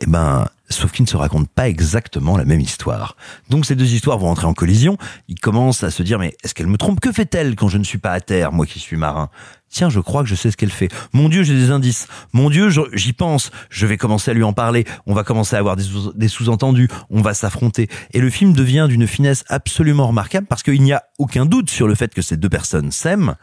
[0.00, 3.16] Eh ben, sauf qu'ils ne se racontent pas exactement la même histoire.
[3.50, 4.96] Donc ces deux histoires vont entrer en collision.
[5.28, 7.00] Il commence à se dire, mais est-ce qu'elle me trompe?
[7.00, 9.30] Que fait-elle quand je ne suis pas à terre, moi qui suis marin?
[9.68, 10.88] Tiens, je crois que je sais ce qu'elle fait.
[11.12, 12.06] Mon Dieu, j'ai des indices.
[12.32, 13.50] Mon Dieu, j'y pense.
[13.68, 14.84] Je vais commencer à lui en parler.
[15.06, 16.88] On va commencer à avoir des sous-entendus.
[17.10, 17.88] On va s'affronter.
[18.12, 21.88] Et le film devient d'une finesse absolument remarquable parce qu'il n'y a aucun doute sur
[21.88, 23.34] le fait que ces deux personnes s'aiment.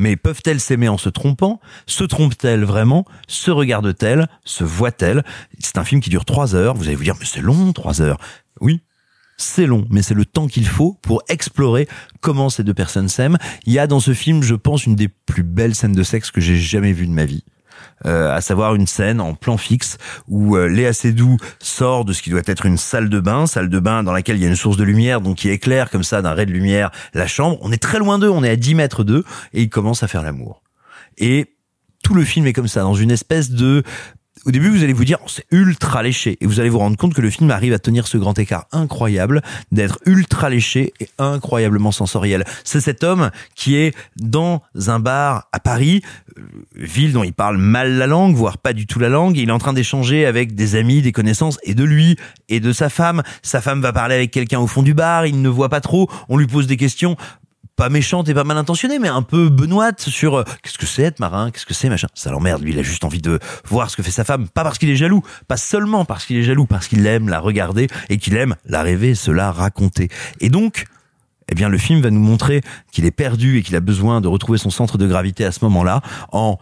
[0.00, 1.60] Mais peuvent-elles s'aimer en se trompant?
[1.86, 3.04] Se trompent-elles vraiment?
[3.28, 4.28] Se regardent-elles?
[4.46, 5.22] Se voient-elles?
[5.58, 6.74] C'est un film qui dure trois heures.
[6.74, 8.16] Vous allez vous dire, mais c'est long, trois heures.
[8.62, 8.80] Oui,
[9.36, 11.86] c'est long, mais c'est le temps qu'il faut pour explorer
[12.22, 13.36] comment ces deux personnes s'aiment.
[13.66, 16.30] Il y a dans ce film, je pense, une des plus belles scènes de sexe
[16.30, 17.44] que j'ai jamais vues de ma vie.
[18.06, 22.22] Euh, à savoir une scène en plan fixe où euh, Léa Seydoux sort de ce
[22.22, 24.48] qui doit être une salle de bain, salle de bain dans laquelle il y a
[24.48, 27.58] une source de lumière, donc qui éclaire comme ça d'un ray de lumière la chambre.
[27.60, 29.22] On est très loin d'eux, on est à 10 mètres d'eux,
[29.52, 30.62] et ils commencent à faire l'amour.
[31.18, 31.56] Et
[32.02, 33.82] tout le film est comme ça, dans une espèce de
[34.46, 36.38] au début, vous allez vous dire, oh, c'est ultra léché.
[36.40, 38.66] Et vous allez vous rendre compte que le film arrive à tenir ce grand écart
[38.72, 42.44] incroyable d'être ultra léché et incroyablement sensoriel.
[42.64, 46.02] C'est cet homme qui est dans un bar à Paris,
[46.38, 46.42] euh,
[46.74, 49.36] ville dont il parle mal la langue, voire pas du tout la langue.
[49.36, 52.16] Il est en train d'échanger avec des amis, des connaissances, et de lui
[52.48, 53.22] et de sa femme.
[53.42, 56.08] Sa femme va parler avec quelqu'un au fond du bar, il ne voit pas trop.
[56.28, 57.16] On lui pose des questions
[57.80, 61.02] pas méchante et pas mal intentionnée, mais un peu benoîte sur euh, qu'est-ce que c'est
[61.02, 62.08] être marin, qu'est-ce que c'est machin.
[62.12, 64.64] Ça l'emmerde, lui, il a juste envie de voir ce que fait sa femme, pas
[64.64, 67.86] parce qu'il est jaloux, pas seulement parce qu'il est jaloux, parce qu'il aime la regarder
[68.10, 70.10] et qu'il aime la rêver, se la raconter.
[70.40, 70.84] Et donc,
[71.50, 72.60] eh bien, le film va nous montrer
[72.92, 75.64] qu'il est perdu et qu'il a besoin de retrouver son centre de gravité à ce
[75.64, 76.02] moment-là,
[76.32, 76.58] en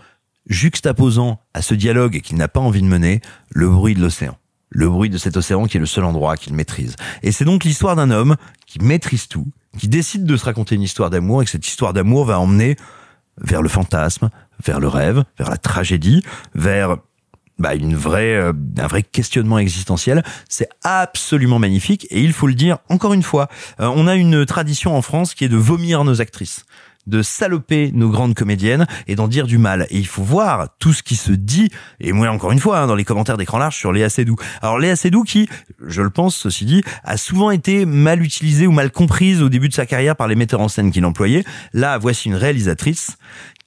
[0.46, 4.38] juxtaposant à ce dialogue qu'il n'a pas envie de mener le bruit de l'océan.
[4.70, 6.96] Le bruit de cet océan qui est le seul endroit qu'il maîtrise.
[7.22, 8.36] Et c'est donc l'histoire d'un homme
[8.66, 9.46] qui maîtrise tout,
[9.78, 12.76] qui décide de se raconter une histoire d'amour et que cette histoire d'amour va emmener
[13.40, 14.30] vers le fantasme,
[14.64, 16.22] vers le rêve, vers la tragédie,
[16.54, 16.96] vers
[17.58, 20.22] bah, une vraie, euh, un vrai questionnement existentiel.
[20.48, 23.48] C'est absolument magnifique et il faut le dire encore une fois,
[23.80, 26.64] euh, on a une tradition en France qui est de vomir nos actrices
[27.09, 29.86] de saloper nos grandes comédiennes et d'en dire du mal.
[29.90, 31.70] Et il faut voir tout ce qui se dit,
[32.01, 34.36] et moi encore une fois, hein, dans les commentaires d'écran large sur Léa Seydoux.
[34.62, 35.48] Alors Léa Seydoux qui,
[35.85, 39.68] je le pense, ceci dit, a souvent été mal utilisée ou mal comprise au début
[39.68, 41.44] de sa carrière par les metteurs en scène qui l'employaient.
[41.72, 43.16] Là, voici une réalisatrice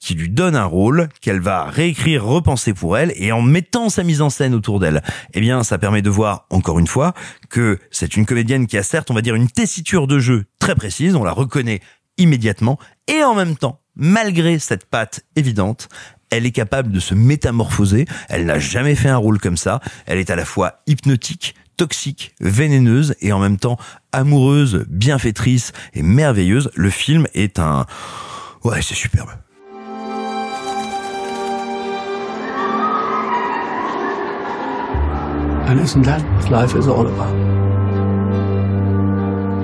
[0.02, 4.02] qui lui donne un rôle qu'elle va réécrire, repenser pour elle, et en mettant sa
[4.02, 5.00] mise en scène autour d'elle,
[5.32, 7.14] eh bien, ça permet de voir, encore une fois,
[7.50, 10.74] que c'est une comédienne qui a certes, on va dire, une tessiture de jeu très
[10.74, 11.80] précise, on la reconnaît
[12.18, 15.88] immédiatement, et en même temps, malgré cette patte évidente,
[16.30, 20.18] elle est capable de se métamorphoser, elle n'a jamais fait un rôle comme ça, elle
[20.18, 23.76] est à la fois hypnotique, toxique, vénéneuse, et en même temps
[24.12, 26.70] amoureuse, bienfaitrice et merveilleuse.
[26.74, 27.86] Le film est un...
[28.64, 29.30] Ouais, c'est superbe.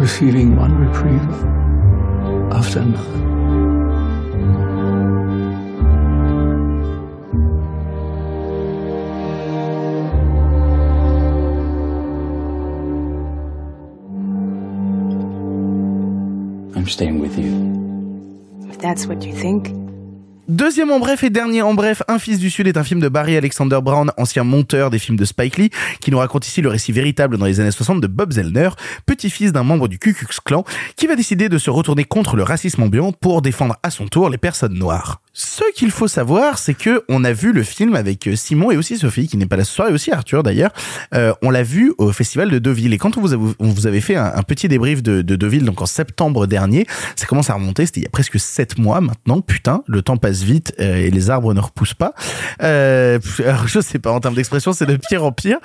[0.00, 1.58] Receiving one reprieve
[2.52, 3.27] after.
[16.74, 18.68] I'm staying with you.
[18.70, 19.68] If that's what you think.
[20.48, 23.08] Deuxième en bref et dernier en bref, Un fils du Sud est un film de
[23.10, 25.70] Barry Alexander Brown, ancien monteur des films de Spike Lee,
[26.00, 28.70] qui nous raconte ici le récit véritable dans les années 60 de Bob Zellner,
[29.04, 30.64] petit-fils d'un membre du Ku Klux Klan,
[30.96, 34.30] qui va décider de se retourner contre le racisme ambiant pour défendre à son tour
[34.30, 35.20] les personnes noires.
[35.40, 38.98] Ce qu'il faut savoir, c'est que on a vu le film avec Simon et aussi
[38.98, 40.72] Sophie, qui n'est pas là ce soir, et aussi Arthur d'ailleurs.
[41.14, 42.92] Euh, on l'a vu au festival de Deauville.
[42.92, 45.80] Et quand on vous, a, vous avait fait un, petit débrief de, de Deauville, donc
[45.80, 47.86] en septembre dernier, ça commence à remonter.
[47.86, 49.40] C'était il y a presque sept mois maintenant.
[49.40, 52.14] Putain, le temps passe vite euh, et les arbres ne repoussent pas.
[52.64, 55.58] Euh, alors, je sais pas en termes d'expression, c'est de pire en pire.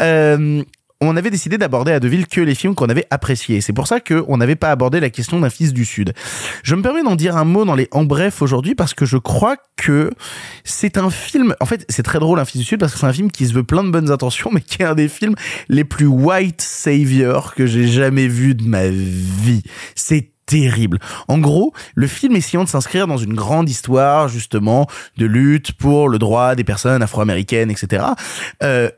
[0.00, 0.62] Euh,
[1.00, 3.60] on avait décidé d'aborder à Deauville que les films qu'on avait appréciés.
[3.60, 6.14] C'est pour ça qu'on n'avait pas abordé la question d'un fils du Sud.
[6.62, 9.18] Je me permets d'en dire un mot dans les en bref aujourd'hui parce que je
[9.18, 10.10] crois que
[10.64, 11.54] c'est un film.
[11.60, 13.46] En fait, c'est très drôle un fils du Sud parce que c'est un film qui
[13.46, 15.34] se veut plein de bonnes intentions, mais qui est un des films
[15.68, 19.62] les plus white savior que j'ai jamais vu de ma vie.
[19.94, 20.98] C'est terrible.
[21.28, 24.86] En gros, le film essayant de s'inscrire dans une grande histoire justement
[25.16, 28.04] de lutte pour le droit des personnes afro-américaines, etc.
[28.62, 28.88] Euh,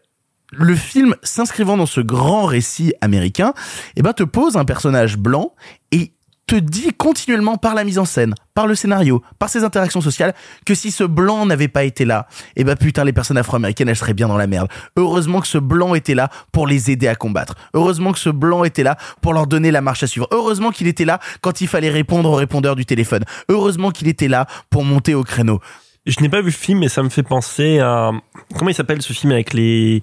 [0.53, 3.53] le film s'inscrivant dans ce grand récit américain,
[3.97, 5.55] eh ben te pose un personnage blanc
[5.93, 6.13] et
[6.49, 10.35] te dit continuellement par la mise en scène, par le scénario, par ses interactions sociales,
[10.65, 12.27] que si ce blanc n'avait pas été là,
[12.57, 14.69] eh ben putain, les personnes afro-américaines, elles seraient bien dans la merde.
[14.97, 17.55] Heureusement que ce blanc était là pour les aider à combattre.
[17.75, 20.27] Heureusement que ce blanc était là pour leur donner la marche à suivre.
[20.31, 23.25] Heureusement qu'il était là quand il fallait répondre au répondeur du téléphone.
[23.51, 25.61] Heureusement qu'il était là pour monter au créneau.
[26.09, 28.11] Je n'ai pas vu le film, mais ça me fait penser à
[28.57, 30.01] comment il s'appelle ce film avec les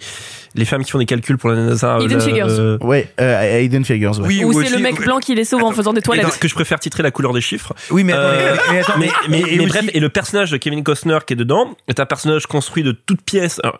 [0.53, 1.98] les femmes qui font des calculs pour la NASA.
[1.99, 2.45] Hidden le- Figures.
[2.48, 4.18] euh, Ouais, euh, Hidden Figures.
[4.19, 4.27] Ouais.
[4.27, 6.38] Oui, Ou c'est le mec blanc qui les sauve en faisant des toilettes.
[6.40, 7.73] que je préfère titrer la couleur des chiffres.
[7.90, 10.57] Oui, mais attends, Euh, mais- attends, mais, mais- mais aussi- bref, et le personnage de
[10.57, 13.72] Kevin Costner qui est dedans est un personnage construit de toutes pièces euh,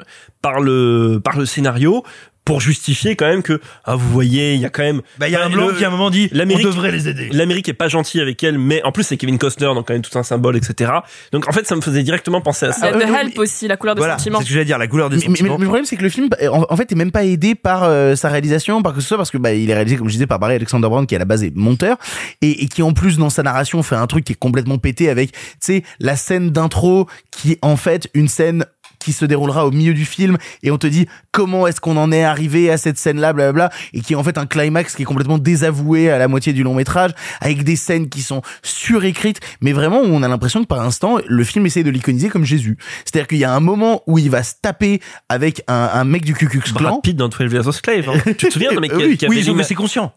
[0.42, 2.04] par le par le scénario
[2.46, 5.32] pour justifier quand même que ah vous voyez il y a quand même Bah, il
[5.32, 7.30] y a un blanc le- qui à un moment dit on l'Amérique- devrait les aider.
[7.32, 10.04] L'Amérique est pas gentille avec elle, mais en plus c'est Kevin Costner, donc quand même
[10.04, 10.92] tout un symbole, etc.
[11.32, 12.92] Donc en fait ça me faisait directement penser à ça.
[12.92, 14.40] The euh, Help aussi, la couleur des Voilà, c'est sentiments.
[14.42, 15.58] ce que j'allais dire, la couleur des Mais, mais- mais sentiments.
[15.58, 18.16] le problème c'est que le film en, en fait est même pas aidé par euh,
[18.16, 20.28] sa réalisation par que ce soit parce que bah il est réalisé comme je disais
[20.28, 21.98] par Barry Alexander Brown qui à la base est monteur
[22.44, 25.10] et, et qui en plus dans sa narration fait un truc qui est complètement pété
[25.10, 28.66] avec tu sais la scène d'intro qui est en fait une scène
[29.06, 32.12] qui se déroulera au milieu du film et on te dit comment est-ce qu'on en
[32.12, 35.04] est arrivé à cette scène là blablabla et qui est en fait un climax qui
[35.04, 39.40] est complètement désavoué à la moitié du long métrage avec des scènes qui sont surécrites
[39.62, 42.46] mais vraiment où on a l'impression que par instant le film essaie de l'iconiser comme
[42.46, 46.04] Jésus c'est-à-dire qu'il y a un moment où il va se taper avec un, un
[46.04, 48.10] mec du Ku Klux Klan Brad Pitt dans 12 Years a Slave.
[48.10, 48.20] hein.
[48.38, 50.14] tu te souviens le mec qui, Oui, qui Oui, l'ima- c'est conscient.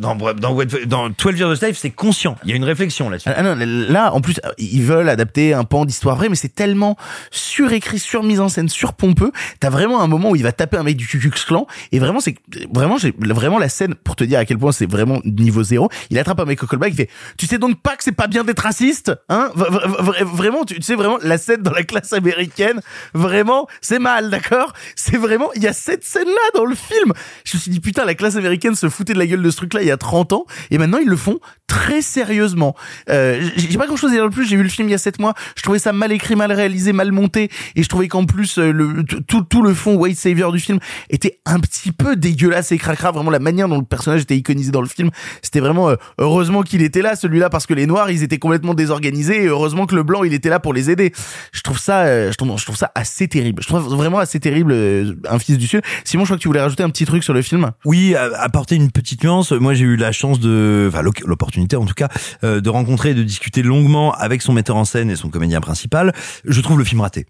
[0.00, 2.36] Dans, dans, dans 12 Years a Slave, c'est conscient.
[2.44, 3.30] Il y a une réflexion là-dessus.
[3.34, 6.98] Ah là, en plus, ils veulent adapter un pan d'histoire vraie, mais c'est tellement
[7.30, 9.32] surécrit, surmis en scène, surpompeux.
[9.60, 12.00] T'as vraiment un moment où il va taper un mec du Ku Klux Klan, et
[12.00, 12.34] vraiment, c'est
[12.70, 15.88] vraiment, vraiment la scène pour te dire à quel point c'est vraiment niveau zéro.
[16.10, 18.26] Il attrape un mec au callback, il fait, tu sais donc pas que c'est pas
[18.26, 19.50] bien d'être raciste, hein?
[19.54, 22.82] Vraiment, tu tu sais vraiment la scène dans la classe américaine,
[23.14, 24.74] vraiment, c'est mal, d'accord?
[24.96, 27.14] C'est vraiment, il y a cette scène-là dans le film.
[27.44, 29.61] Je me suis dit putain, la classe américaine se foutait de la gueule de ce
[29.62, 31.38] truc-là il y a 30 ans, et maintenant ils le font
[31.72, 32.76] très sérieusement.
[33.08, 34.46] Euh, j'ai pas grand chose à dire de plus.
[34.46, 35.32] J'ai vu le film il y a 7 mois.
[35.56, 37.50] Je trouvais ça mal écrit, mal réalisé, mal monté.
[37.76, 40.78] Et je trouvais qu'en plus, euh, le, tout, tout le fond white savior du film
[41.08, 43.10] était un petit peu dégueulasse et cracra.
[43.10, 45.10] Vraiment, la manière dont le personnage était iconisé dans le film,
[45.40, 48.74] c'était vraiment, euh, heureusement qu'il était là, celui-là, parce que les noirs, ils étaient complètement
[48.74, 49.44] désorganisés.
[49.44, 51.12] Et heureusement que le blanc, il était là pour les aider.
[51.52, 53.62] Je trouve ça, euh, je trouve, ça assez terrible.
[53.62, 55.82] Je trouve vraiment assez terrible, euh, un fils du Sud.
[56.04, 57.70] Simon, je crois que tu voulais rajouter un petit truc sur le film?
[57.84, 59.51] Oui, apporter une petite nuance.
[59.60, 62.08] Moi, j'ai eu la chance de, enfin, l'opportunité en tout cas,
[62.44, 65.60] euh, de rencontrer et de discuter longuement avec son metteur en scène et son comédien
[65.60, 66.12] principal.
[66.44, 67.26] Je trouve le film raté.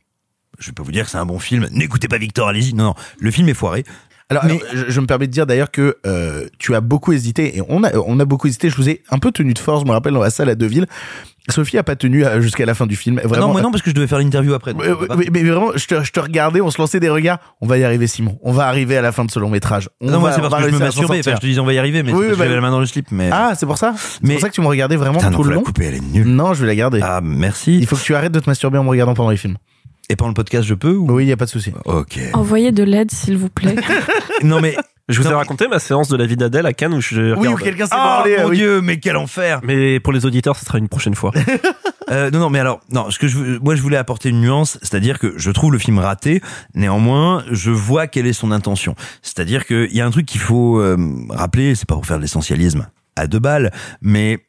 [0.59, 1.67] Je pas vous dire que c'est un bon film.
[1.73, 2.75] N'écoutez pas Victor, allez-y.
[2.75, 3.85] Non, non, le film est foiré.
[4.33, 7.57] Alors, alors, je, je me permets de dire d'ailleurs que euh, tu as beaucoup hésité
[7.57, 8.69] et on a on a beaucoup hésité.
[8.71, 9.83] Je vous ai un peu tenu de force.
[9.83, 10.87] Je me rappelle dans la salle à Deville.
[11.51, 13.21] Sophie a pas tenu euh, jusqu'à la fin du film.
[13.23, 13.49] Ah Vraiment.
[13.49, 14.75] non, moi non, parce que je devais faire l'interview après.
[14.75, 17.39] donc Euh, mais, mais vraiment, je te, je te regardais, on se lançait des regards.
[17.61, 18.39] On va y arriver, Simon.
[18.43, 19.89] On va arriver à la fin de ce long métrage.
[20.01, 21.19] On non, moi c'est parce que je me masturbais.
[21.19, 22.71] Enfin, je te disais on va y arriver, mais Oui, c'est bah- j'avais la main
[22.71, 23.07] dans le slip.
[23.11, 23.93] Mais Ah, c'est pour ça.
[23.99, 25.57] C'est Mais- pour ça que tu me regardais vraiment Putain, non, tout faut le la
[25.57, 25.63] long.
[25.65, 26.29] couper, elle est nulle.
[26.29, 27.01] Non, je vais la garder.
[27.03, 27.77] Ah, merci.
[27.77, 29.57] Il faut que tu arrêtes de te masturber en me regardant pendant les films.
[30.13, 31.11] Et pendant le podcast, je peux ou...
[31.11, 31.73] Oui, il y a pas de souci.
[31.87, 32.19] Ok.
[32.35, 33.77] Envoyez de l'aide, s'il vous plaît.
[34.43, 34.77] Non mais
[35.09, 37.33] Je vous ai Non, raconté ma séance de la vie d'Adèle à Cannes où je
[37.35, 37.55] Oui, regarde.
[37.55, 38.37] ou quelqu'un s'est Ah branlé.
[38.43, 38.57] mon oui.
[38.59, 39.61] dieu, mais quel enfer.
[39.63, 41.33] Mais pour les auditeurs, ce sera une prochaine fois.
[42.11, 44.77] Euh, non, non, mais alors, non, ce que je, moi, je voulais apporter une nuance,
[44.83, 46.43] c'est-à-dire que je trouve le film raté.
[46.75, 48.97] Néanmoins, je vois quelle est son intention.
[49.23, 50.99] C'est-à-dire qu'il y a un truc qu'il faut euh,
[51.31, 52.87] rappeler, c'est pas pour faire de l'essentialisme
[53.17, 53.71] à deux balles,
[54.03, 54.41] mais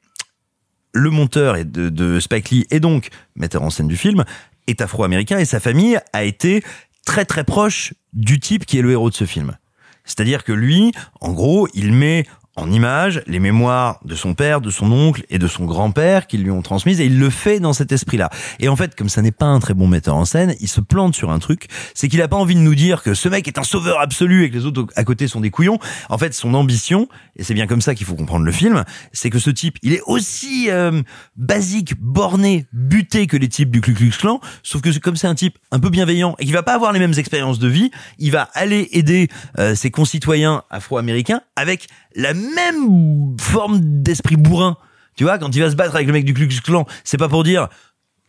[0.93, 4.25] le monteur de, de Spike Lee et donc metteur en scène du film
[4.67, 6.63] est afro-américain et sa famille a été
[7.05, 9.57] très très proche du type qui est le héros de ce film.
[10.05, 10.91] C'est-à-dire que lui,
[11.21, 15.39] en gros, il met en image les mémoires de son père, de son oncle et
[15.39, 18.29] de son grand-père qui lui ont transmises et il le fait dans cet esprit-là.
[18.59, 20.81] Et en fait, comme ça n'est pas un très bon metteur en scène, il se
[20.81, 23.47] plante sur un truc, c'est qu'il a pas envie de nous dire que ce mec
[23.47, 25.79] est un sauveur absolu et que les autres à côté sont des couillons.
[26.09, 29.29] En fait, son ambition, et c'est bien comme ça qu'il faut comprendre le film, c'est
[29.29, 31.01] que ce type, il est aussi euh,
[31.35, 35.35] basique, borné, buté que les types du Ku Klux Klan, sauf que comme c'est un
[35.35, 38.31] type un peu bienveillant et qui va pas avoir les mêmes expériences de vie, il
[38.31, 39.27] va aller aider
[39.57, 44.77] euh, ses concitoyens afro-américains avec la même forme d'esprit bourrin.
[45.15, 47.29] Tu vois, quand il va se battre avec le mec du Klux Klan, c'est pas
[47.29, 47.67] pour dire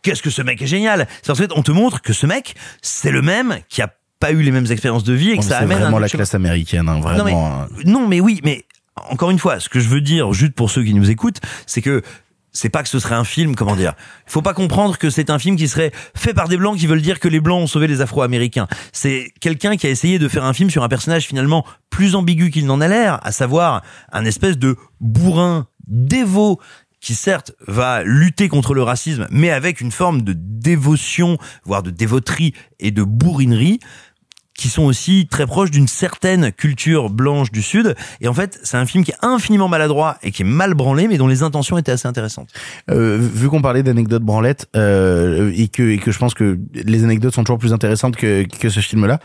[0.01, 1.07] qu'est-ce que ce mec est génial.
[1.23, 4.31] C'est en fait, on te montre que ce mec, c'est le même qui a pas
[4.31, 6.35] eu les mêmes expériences de vie et que C'est ça amène vraiment un la classe
[6.35, 7.23] américaine, hein, non vraiment.
[7.25, 7.67] mais, hein.
[7.85, 8.65] non, mais oui, mais
[9.09, 11.81] encore une fois, ce que je veux dire, juste pour ceux qui nous écoutent, c'est
[11.81, 12.01] que
[12.55, 13.93] c'est pas que ce serait un film, comment dire.
[14.25, 16.87] Il faut pas comprendre que c'est un film qui serait fait par des blancs qui
[16.87, 18.67] veulent dire que les blancs ont sauvé les Afro-Américains.
[18.93, 22.49] C'est quelqu'un qui a essayé de faire un film sur un personnage finalement plus ambigu
[22.49, 26.59] qu'il n'en a l'air, à savoir un espèce de bourrin dévot
[27.01, 31.91] qui certes va lutter contre le racisme, mais avec une forme de dévotion, voire de
[31.91, 33.79] dévoterie et de bourrinerie,
[34.55, 37.95] qui sont aussi très proches d'une certaine culture blanche du Sud.
[38.21, 41.07] Et en fait, c'est un film qui est infiniment maladroit et qui est mal branlé,
[41.07, 42.49] mais dont les intentions étaient assez intéressantes.
[42.89, 47.03] Euh, vu qu'on parlait d'anecdotes branlettes euh, et que et que je pense que les
[47.03, 49.19] anecdotes sont toujours plus intéressantes que que ce film-là.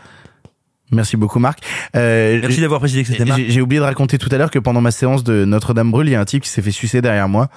[0.91, 1.59] Merci beaucoup Marc.
[1.95, 3.41] Euh, Merci d'avoir précisé que c'était Marc.
[3.47, 6.11] J'ai oublié de raconter tout à l'heure que pendant ma séance de Notre-Dame brûle, il
[6.11, 7.49] y a un type qui s'est fait sucer derrière moi.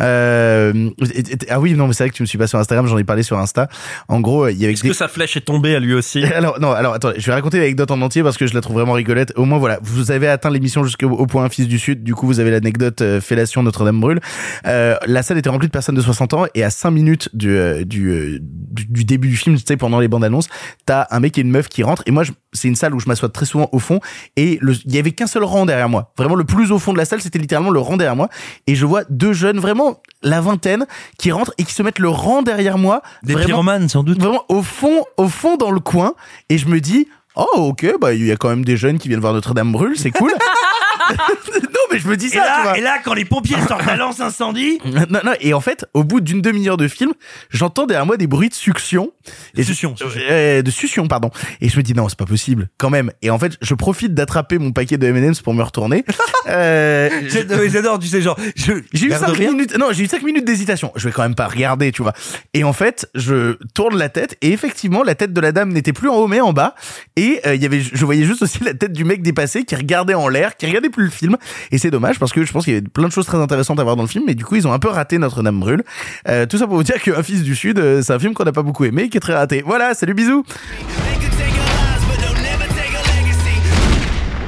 [0.00, 2.58] Euh, et- et- ah oui, non, mais c'est vrai que tu me suis pas sur
[2.58, 3.68] Instagram, j'en ai parlé sur Insta.
[4.08, 6.24] En gros, il y avait Est-ce que sa flèche est tombée à lui aussi?
[6.40, 8.76] Alors non, alors attends, je vais raconter l'anecdote en entier parce que je la trouve
[8.76, 9.32] vraiment rigolette.
[9.36, 12.02] Au moins voilà, vous avez atteint l'émission jusqu'au au point Fils du Sud.
[12.02, 14.20] Du coup, vous avez l'anecdote euh, fellation Notre-Dame brûle.
[14.66, 17.50] Euh, la salle était remplie de personnes de 60 ans et à 5 minutes du
[17.50, 20.48] euh, du, euh, du du début du film, tu sais pendant les bandes annonces,
[20.86, 22.22] t'as un mec et une meuf qui rentrent et moi
[22.52, 24.00] c'est une salle où je m'assois très souvent au fond
[24.36, 26.12] et le- il y avait qu'un seul rang derrière moi.
[26.18, 28.28] Vraiment le plus au fond de la salle, c'était littéralement le rang derrière moi
[28.66, 30.86] et je vois deux jeunes vraiment la vingtaine
[31.18, 33.02] qui rentrent et qui se mettent le rang derrière moi.
[33.22, 34.18] Des vraiment- pyromanes, sans doute.
[34.20, 36.14] vraiment au fond, au fond dans le coin,
[36.48, 39.08] et je me dis, oh ok, bah il y a quand même des jeunes qui
[39.08, 40.32] viennent voir Notre-Dame brûle, c'est cool.
[41.62, 42.34] non mais je me dis Et ça.
[42.34, 42.78] tu là, vois.
[42.78, 46.04] et là, quand les pompiers sortent la lance incendie, Non, non, et en fait, au
[46.04, 47.12] bout d'une demi-heure de film,
[47.50, 49.12] j'entends derrière moi des bruits de succion.
[49.56, 51.30] Et Succion, je- euh, de succion, pardon.
[51.60, 53.10] Et je me dis, non, c'est pas possible, quand même.
[53.22, 56.04] Et en fait, je profite d'attraper mon paquet de M&M's pour me retourner.
[56.48, 57.10] Euh,
[57.70, 59.50] J'adore, tu sais, genre, j'ai eu garde 5 rien.
[59.52, 60.90] minutes, non, j'ai eu 5 minutes d'hésitation.
[60.96, 62.14] Je vais quand même pas regarder, tu vois.
[62.54, 65.92] Et en fait, je tourne la tête et effectivement, la tête de la dame n'était
[65.92, 66.74] plus en haut mais en bas.
[67.16, 69.76] Et euh, il y avait, je voyais juste aussi la tête du mec dépassé qui
[69.76, 71.36] regardait en l'air, qui regardait plus le film.
[71.70, 73.78] Et c'est dommage parce que je pense qu'il y avait plein de choses très intéressantes
[73.80, 75.82] à voir dans le film, mais du coup, ils ont un peu raté Notre-Dame brûle.
[76.28, 78.44] Euh, tout ça pour vous dire qu'un fils du Sud, euh, c'est un film qu'on
[78.44, 79.62] n'a pas beaucoup aimé, qui est très raté.
[79.64, 80.44] Voilà, salut, bisous.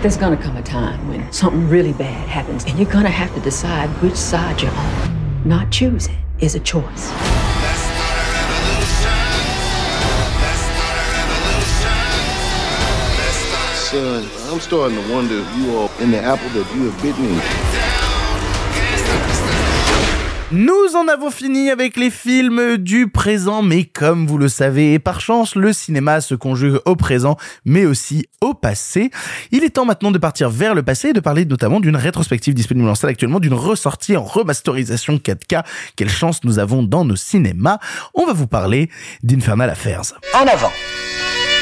[0.03, 3.41] There's gonna come a time when something really bad happens, and you're gonna have to
[3.41, 5.49] decide which side you're on.
[5.49, 7.13] Not choosing is a choice.
[14.53, 17.41] I'm starting to wonder if you are in the apple that you have bitten in.
[20.51, 25.23] Nous en avons fini avec les films du présent, mais comme vous le savez, par
[25.23, 29.11] chance, le cinéma se conjugue au présent, mais aussi au passé.
[29.53, 32.53] Il est temps maintenant de partir vers le passé et de parler notamment d'une rétrospective
[32.53, 35.65] disponible en salle actuellement, d'une ressortie en remasterisation 4K.
[35.97, 37.79] Quelle chance nous avons dans nos cinémas.
[38.13, 38.91] On va vous parler
[39.23, 40.03] d'Infernal Affairs.
[40.35, 40.73] En avant.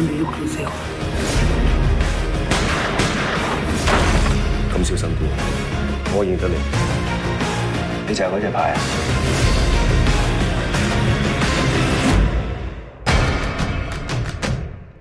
[0.00, 0.72] 你 look 咁死我，
[4.72, 5.12] 咁小心啲，
[6.16, 6.54] 我認得你，
[8.08, 9.49] 你就係嗰隻牌。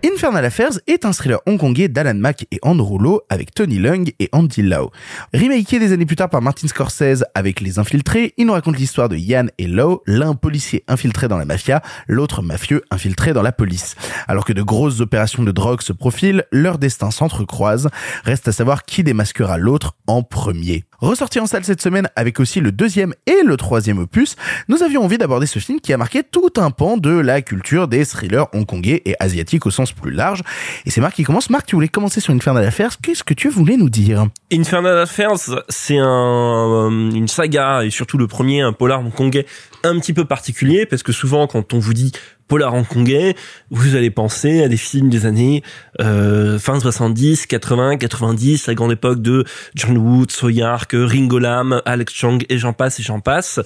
[0.05, 4.29] Infernal Affairs est un thriller hongkongais d'Alan Mack et Andrew Lowe avec Tony Leung et
[4.31, 4.91] Andy Lau.
[5.33, 9.09] Remaké des années plus tard par Martin Scorsese avec Les Infiltrés, il nous raconte l'histoire
[9.09, 13.51] de Yann et Lau, l'un policier infiltré dans la mafia, l'autre mafieux infiltré dans la
[13.51, 13.95] police.
[14.27, 17.89] Alors que de grosses opérations de drogue se profilent, leurs destins s'entrecroisent.
[18.23, 20.85] Reste à savoir qui démasquera l'autre en premier.
[21.01, 24.35] Ressorti en salle cette semaine avec aussi le deuxième et le troisième opus,
[24.67, 27.87] nous avions envie d'aborder ce film qui a marqué tout un pan de la culture
[27.87, 30.43] des thrillers hongkongais et asiatiques au sens plus large.
[30.85, 31.49] Et c'est Marc qui commence.
[31.49, 32.97] Marc, tu voulais commencer sur Infernal Affairs.
[33.01, 34.27] Qu'est-ce que tu voulais nous dire?
[34.51, 35.35] Infernal Affairs,
[35.69, 39.45] c'est un, euh, une saga et surtout le premier, un polar hongkongais
[39.83, 42.11] un petit peu particulier parce que souvent quand on vous dit
[42.49, 43.35] polar hongkongais,
[43.69, 45.63] vous allez penser à des films des années
[46.01, 49.45] euh, fin 70, 80, 90, la grande époque de
[49.75, 53.61] John Woo, So Yark, Ringo Lam, Alex Chang et j'en passe et j'en passe.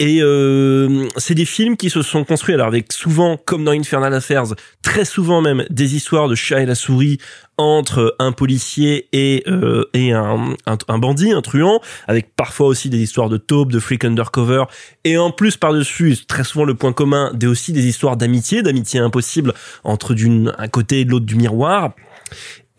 [0.00, 4.14] Et euh, c'est des films qui se sont construits alors avec souvent, comme dans Infernal
[4.14, 7.18] Affairs, très souvent même des histoires de chat et la souris
[7.56, 12.90] entre un policier et euh, et un, un, un bandit, un truand, avec parfois aussi
[12.90, 14.64] des histoires de taupe, de freak undercover,
[15.02, 19.00] et en plus par-dessus, très souvent le point commun, des aussi des histoires d'amitié, d'amitié
[19.00, 19.52] impossible
[19.82, 21.94] entre d'une un côté et de l'autre du miroir.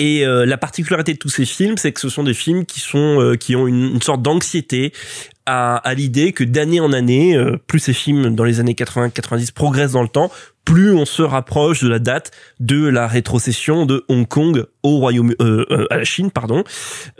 [0.02, 2.80] Et euh, la particularité de tous ces films, c'est que ce sont des films qui
[2.80, 4.94] sont euh, qui ont une, une sorte d'anxiété
[5.50, 9.52] à, à l'idée que d'année en année, euh, plus ces films dans les années 80-90
[9.52, 10.32] progressent dans le temps,
[10.64, 15.34] plus on se rapproche de la date de la rétrocession de Hong Kong au Royaume
[15.42, 16.64] euh, euh, à la Chine pardon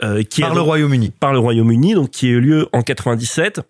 [0.04, 1.10] euh, qui Par est le Royaume-Uni.
[1.18, 3.60] par le Royaume-Uni donc qui a eu lieu en 97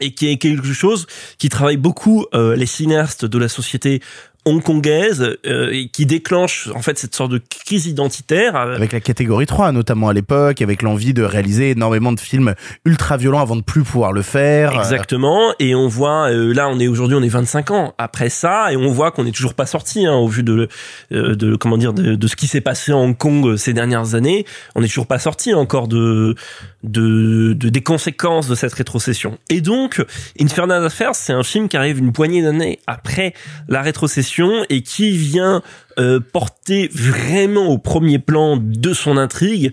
[0.00, 1.06] et qui est quelque chose
[1.38, 4.00] qui travaille beaucoup euh, les cinéastes de la société
[4.44, 9.00] hongkongaise euh, et qui déclenche en fait cette sorte de crise identitaire euh, Avec la
[9.00, 12.54] catégorie 3, notamment à l'époque, avec l'envie de réaliser énormément de films
[12.84, 14.78] ultra violents avant de plus pouvoir le faire.
[14.78, 15.54] Exactement.
[15.58, 18.76] Et on voit, euh, là, on est aujourd'hui, on est 25 ans après ça, et
[18.76, 20.68] on voit qu'on n'est toujours pas sorti, hein, au vu de,
[21.12, 23.72] euh, de comment dire, de, de ce qui s'est passé à Hong Kong euh, ces
[23.72, 24.44] dernières années.
[24.74, 26.34] On n'est toujours pas sorti encore de,
[26.82, 29.38] de, de des conséquences de cette rétrocession.
[29.48, 30.04] Et donc,
[30.40, 33.34] Infernal Affairs, c'est un film qui arrive une poignée d'années après
[33.68, 34.31] la rétrocession
[34.68, 35.62] et qui vient
[35.98, 39.72] euh, porter vraiment au premier plan de son intrigue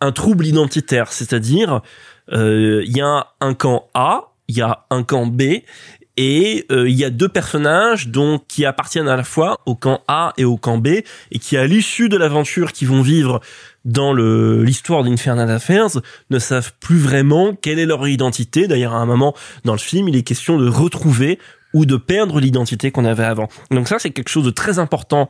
[0.00, 1.80] un trouble identitaire, c'est-à-dire
[2.32, 5.42] euh, il y a un camp A, il y a un camp B
[6.18, 8.10] et euh, il y a deux personnages
[8.48, 10.88] qui appartiennent à la fois au camp A et au camp B
[11.30, 13.40] et qui à l'issue de l'aventure qu'ils vont vivre
[13.84, 16.00] dans l'histoire d'Infernal Affairs
[16.30, 18.66] ne savent plus vraiment quelle est leur identité.
[18.66, 19.34] D'ailleurs, à un moment
[19.64, 21.38] dans le film, il est question de retrouver
[21.76, 23.48] ou de perdre l'identité qu'on avait avant.
[23.70, 25.28] Donc ça, c'est quelque chose de très important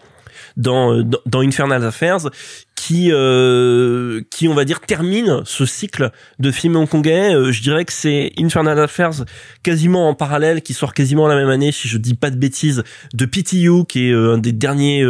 [0.57, 2.31] dans dans, dans Infernal Affairs
[2.77, 7.35] qui euh, qui on va dire termine ce cycle de films hongkongais.
[7.35, 9.25] Euh, je dirais que c'est Infernal Affairs
[9.65, 12.85] quasiment en parallèle qui sort quasiment la même année si je dis pas de bêtises
[13.13, 15.03] de PTU qui est euh, un des derniers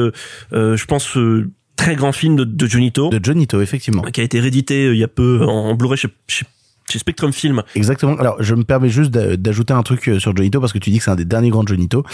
[0.52, 1.18] je pense
[1.76, 4.02] très grand film de, de Johnny To De Johnny To, effectivement.
[4.04, 6.46] qui a été réédité il y a peu en, en Blu-ray chez, chez,
[6.90, 7.62] chez Spectrum Film.
[7.74, 8.16] Exactement.
[8.18, 10.78] Alors, je me permets juste d'a- d'ajouter un truc euh, sur Johnny To parce que
[10.78, 12.04] tu dis que c'est un des derniers grands Johnny To.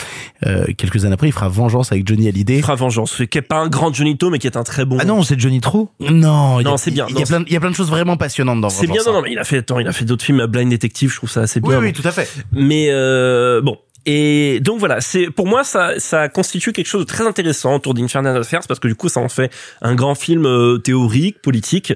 [0.46, 2.56] Euh, quelques années après, il fera Vengeance avec Johnny Hallyday.
[2.56, 4.84] Il fera Vengeance, qui est pas un grand Johnny To mais qui est un très
[4.84, 4.96] bon.
[5.00, 5.86] Ah non, c'est Johnny True?
[6.00, 7.06] Non, il y a- Non, c'est bien.
[7.10, 8.86] Il y, a Non, plein, il y a plein de choses vraiment passionnantes dans C'est
[8.86, 9.06] bien, Vengeance.
[9.06, 9.16] non, hein.
[9.16, 11.30] non, mais il a fait, attends, il a fait d'autres films, Blind Detective, je trouve
[11.30, 11.78] ça assez Oui, bien.
[11.80, 12.28] oui, tout à fait.
[12.52, 13.76] Mais euh, bon.
[14.04, 17.94] Et donc voilà, c'est pour moi ça ça constitue quelque chose de très intéressant autour
[17.94, 21.92] d'Infernal Affairs parce que du coup ça en fait un grand film euh, théorique, politique,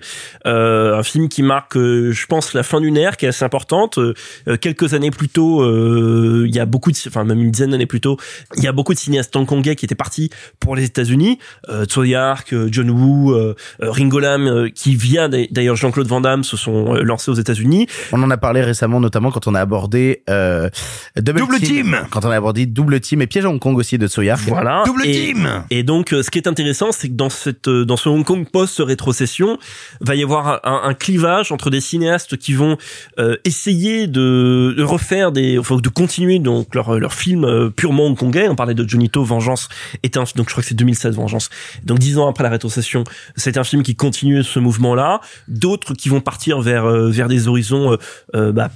[0.46, 3.44] euh, un film qui marque, euh, je pense, la fin d'une ère qui est assez
[3.44, 3.98] importante.
[3.98, 4.14] Euh,
[4.60, 7.86] quelques années plus tôt, euh, il y a beaucoup de, enfin même une dizaine d'années
[7.86, 8.16] plus tôt,
[8.56, 10.30] il y a beaucoup de cinéastes hongkongais qui étaient partis
[10.60, 11.38] pour les États-Unis.
[11.68, 13.34] Euh, Tsui Hark, euh, John Woo,
[13.80, 17.88] Ringo Lam, euh, qui vient d'a- d'ailleurs Jean-Claude Van Damme se sont lancés aux États-Unis.
[18.12, 20.70] On en a parlé récemment, notamment quand on a abordé euh,
[21.16, 21.95] Double, Double Team.
[22.10, 24.34] Quand on a abordé Double Team et Piège à Hong Kong aussi de Tsoya.
[24.34, 24.82] Voilà.
[24.86, 27.84] Double et, team Et donc, euh, ce qui est intéressant, c'est que dans cette, euh,
[27.84, 29.58] dans ce Hong Kong post-rétrocession,
[30.00, 32.76] va y avoir un, un clivage entre des cinéastes qui vont
[33.18, 38.06] euh, essayer de, de refaire des, enfin, de continuer donc leur leur film euh, purement
[38.06, 38.48] hongkongais.
[38.48, 39.68] On parlait de Johnny To, Vengeance
[40.02, 41.50] est un, donc je crois que c'est 2016 Vengeance.
[41.84, 43.04] Donc dix ans après la rétrocession,
[43.36, 45.20] c'est un film qui continue ce mouvement-là.
[45.48, 47.96] D'autres qui vont partir vers vers des horizons,
[48.34, 48.70] euh, bah,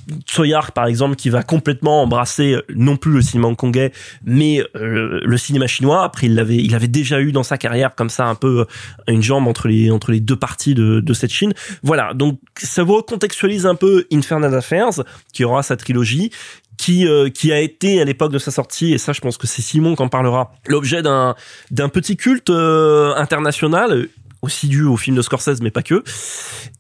[0.75, 3.93] par exemple, qui va complètement embrasser non plus le cinéma hongkongais,
[4.25, 6.05] mais euh, le cinéma chinois.
[6.05, 9.13] Après, il l'avait, il avait déjà eu dans sa carrière comme ça un peu euh,
[9.13, 11.53] une jambe entre les entre les deux parties de, de cette Chine.
[11.83, 16.31] Voilà, donc ça vous recontextualise un peu Infernal Affairs, qui aura sa trilogie.
[16.79, 19.47] Qui, euh, qui a été à l'époque de sa sortie et ça je pense que
[19.47, 21.35] c'est Simon qui en parlera l'objet d'un
[21.71, 24.09] d'un petit culte international
[24.43, 26.03] aussi dû au film de Scorsese mais pas que.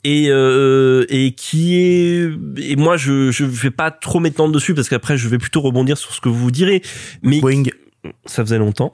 [0.04, 4.88] Et euh, et qui est et moi je je vais pas trop m'étendre dessus parce
[4.88, 6.82] qu'après je vais plutôt rebondir sur ce que vous direz.
[7.22, 7.40] Mais
[8.26, 8.92] ça faisait longtemps.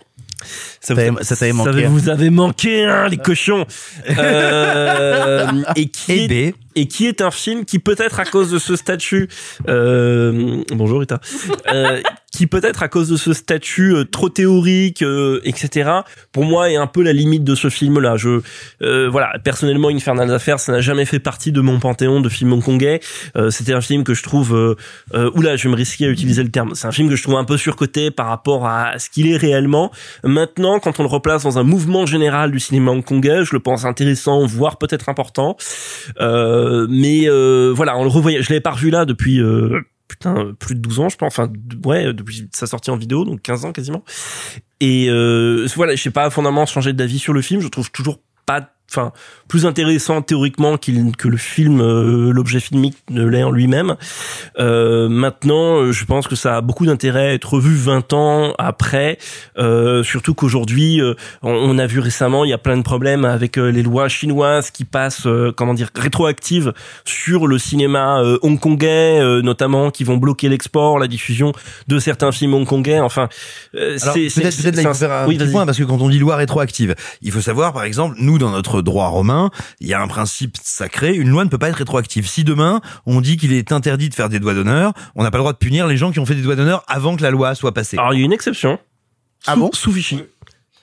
[0.81, 1.87] Ça vous, ça t'avait manqué.
[1.87, 3.67] vous avez manqué hein, les cochons.
[4.19, 6.55] Euh, et qui est.
[6.77, 9.29] et qui est un film qui peut-être à cause de ce statut
[9.69, 11.21] euh, bonjour Rita.
[11.73, 12.01] Euh,
[12.33, 15.91] qui peut-être à cause de ce statut euh, trop théorique euh, etc
[16.33, 18.41] pour moi est un peu la limite de ce film là je
[18.83, 22.53] euh, voilà personnellement Infernal Affairs ça n'a jamais fait partie de mon panthéon de films
[22.53, 23.01] hongkongais.
[23.37, 24.77] Euh, c'était un film que je trouve
[25.15, 26.75] oula je vais me risquer à utiliser le terme.
[26.75, 29.37] C'est un film que je trouve un peu surcoté par rapport à ce qu'il est
[29.37, 29.91] réellement.
[30.23, 33.87] Maintenant quand on le replace dans un mouvement général du cinéma hongkongais je le pense
[33.87, 35.57] intéressant voire peut-être important.
[36.21, 38.43] Euh, mais euh, voilà on le revoyait.
[38.43, 41.33] Je l'avais pas revu là depuis euh, putain plus de 12 ans je pense.
[41.33, 41.51] Enfin
[41.85, 44.05] ouais depuis sa sortie en vidéo donc 15 ans quasiment.
[44.81, 47.61] Et euh, voilà je sais pas fondamentalement changé d'avis sur le film.
[47.61, 49.13] Je trouve toujours pas enfin
[49.49, 53.97] plus intéressant théoriquement qu'il que le film euh, l'objet filmique ne l'est en lui-même
[54.59, 58.55] euh, maintenant euh, je pense que ça a beaucoup d'intérêt à être revu 20 ans
[58.59, 59.19] après
[59.59, 63.25] euh, surtout qu'aujourd'hui euh, on, on a vu récemment il y a plein de problèmes
[63.25, 66.73] avec euh, les lois chinoises qui passent euh, comment dire rétroactives
[67.05, 71.53] sur le cinéma euh, hongkongais euh, notamment qui vont bloquer l'export la diffusion
[71.89, 73.29] de certains films hongkongais enfin
[73.75, 75.51] euh, c'est peut-être peut-être un- un oui, vas-y.
[75.51, 78.51] point parce que quand on dit loi rétroactive, il faut savoir par exemple, nous dans
[78.51, 79.51] notre notre droit romain,
[79.81, 82.27] il y a un principe sacré, une loi ne peut pas être rétroactive.
[82.29, 85.39] Si demain, on dit qu'il est interdit de faire des doigts d'honneur, on n'a pas
[85.39, 87.31] le droit de punir les gens qui ont fait des doigts d'honneur avant que la
[87.31, 87.99] loi soit passée.
[87.99, 88.79] Alors il y a une exception.
[89.47, 89.71] Ah Sous- bon?
[89.73, 90.23] Sous Vichy.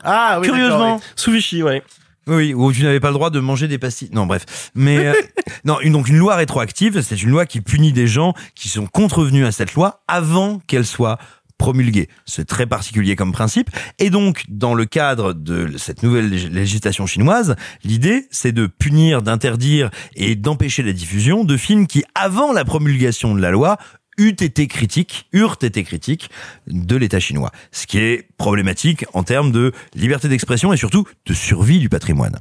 [0.04, 0.96] Ah oui, Curieusement.
[0.98, 1.02] oui.
[1.16, 1.82] Sous Vichy, ouais.
[2.28, 4.10] Oui, où tu n'avais pas le droit de manger des pastilles.
[4.14, 4.72] Non, bref.
[4.76, 5.14] Mais euh,
[5.66, 8.86] non, une, donc une loi rétroactive, c'est une loi qui punit des gens qui sont
[8.88, 11.18] contrevenus à cette loi avant qu'elle soit
[11.64, 12.10] promulguée.
[12.26, 13.70] C'est très particulier comme principe.
[13.98, 19.22] Et donc, dans le cadre de cette nouvelle lég- législation chinoise, l'idée, c'est de punir,
[19.22, 23.78] d'interdire et d'empêcher la diffusion de films qui, avant la promulgation de la loi,
[24.18, 26.30] eût été critiques, eurent été critiques
[26.68, 27.52] de l'État chinois.
[27.72, 32.38] Ce qui est problématique en termes de liberté d'expression et surtout de survie du patrimoine.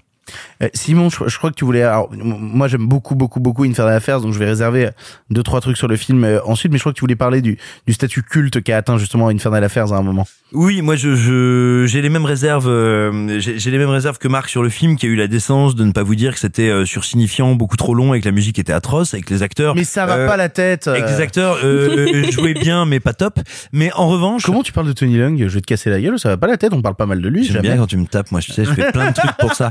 [0.63, 1.83] Euh, Simon, je, je crois que tu voulais.
[1.83, 4.91] Alors, moi, j'aime beaucoup, beaucoup, beaucoup Infernal Affairs, donc je vais réserver
[5.31, 6.71] deux, trois trucs sur le film euh, ensuite.
[6.73, 9.65] Mais je crois que tu voulais parler du, du statut culte qu'a atteint justement Infernal
[9.65, 10.27] Affairs à un moment.
[10.53, 14.29] Oui, moi je je- j'ai les mêmes réserves euh, j'ai j'ai les mêmes réserves que
[14.29, 16.39] Marc sur le film qui a eu la décence de ne pas vous dire que
[16.41, 19.75] c'était euh, sursignifiant, beaucoup trop long et que la musique était atroce avec les acteurs.
[19.75, 20.89] Mais ça va euh, pas la tête.
[20.89, 21.07] Avec euh.
[21.09, 23.41] les acteurs euh, jouaient bien mais pas top.
[23.73, 25.39] Mais en revanche, Comment tu parles de Tony Leung?
[25.39, 26.19] Je vais te casser la gueule.
[26.19, 26.73] Ça va pas la tête.
[26.75, 27.45] On parle pas mal de lui.
[27.45, 27.69] j'aime jamais.
[27.69, 28.31] bien quand tu me tapes.
[28.31, 29.71] Moi, je sais, je fais plein de trucs pour ça.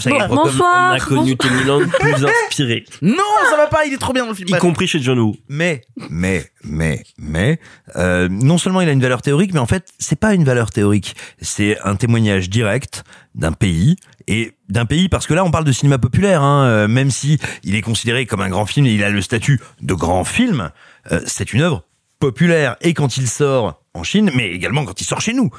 [0.00, 0.92] Sergei bonsoir.
[0.92, 2.84] On a connu Tony plus inspiré.
[3.02, 3.16] Non,
[3.48, 3.86] ça va pas.
[3.86, 4.48] Il est trop bien dans le film.
[4.48, 4.60] Y Bref.
[4.60, 5.36] compris chez John Woo.
[5.48, 7.58] Mais, mais, mais, mais,
[7.96, 10.70] euh, non seulement il a une valeur théorique, mais en fait, c'est pas une valeur
[10.70, 11.14] théorique.
[11.40, 15.72] C'est un témoignage direct d'un pays et d'un pays parce que là, on parle de
[15.72, 16.42] cinéma populaire.
[16.42, 19.22] Hein, euh, même si il est considéré comme un grand film et il a le
[19.22, 20.70] statut de grand film,
[21.12, 21.84] euh, c'est une œuvre
[22.18, 22.76] populaire.
[22.82, 25.50] Et quand il sort en Chine, mais également quand il sort chez nous.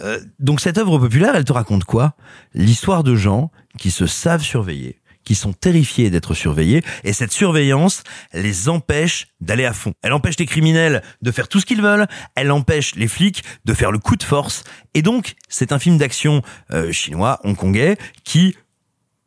[0.00, 2.14] Euh, donc cette œuvre populaire, elle te raconte quoi?
[2.54, 8.02] L'histoire de gens qui se savent surveiller qui sont terrifiés d'être surveillés, et cette surveillance
[8.32, 9.92] les empêche d'aller à fond.
[10.02, 13.74] Elle empêche les criminels de faire tout ce qu'ils veulent, elle empêche les flics de
[13.74, 14.64] faire le coup de force,
[14.94, 16.42] et donc c'est un film d'action
[16.72, 18.56] euh, chinois, hongkongais, qui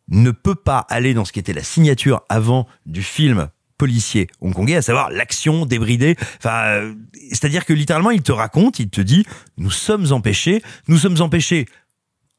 [0.09, 3.47] ne peut pas aller dans ce qui était la signature avant du film
[3.77, 6.15] policier hongkongais, à savoir l'action débridée.
[6.37, 6.93] Enfin, euh,
[7.29, 9.25] c'est-à-dire que littéralement, il te raconte, il te dit,
[9.57, 11.65] nous sommes empêchés, nous sommes empêchés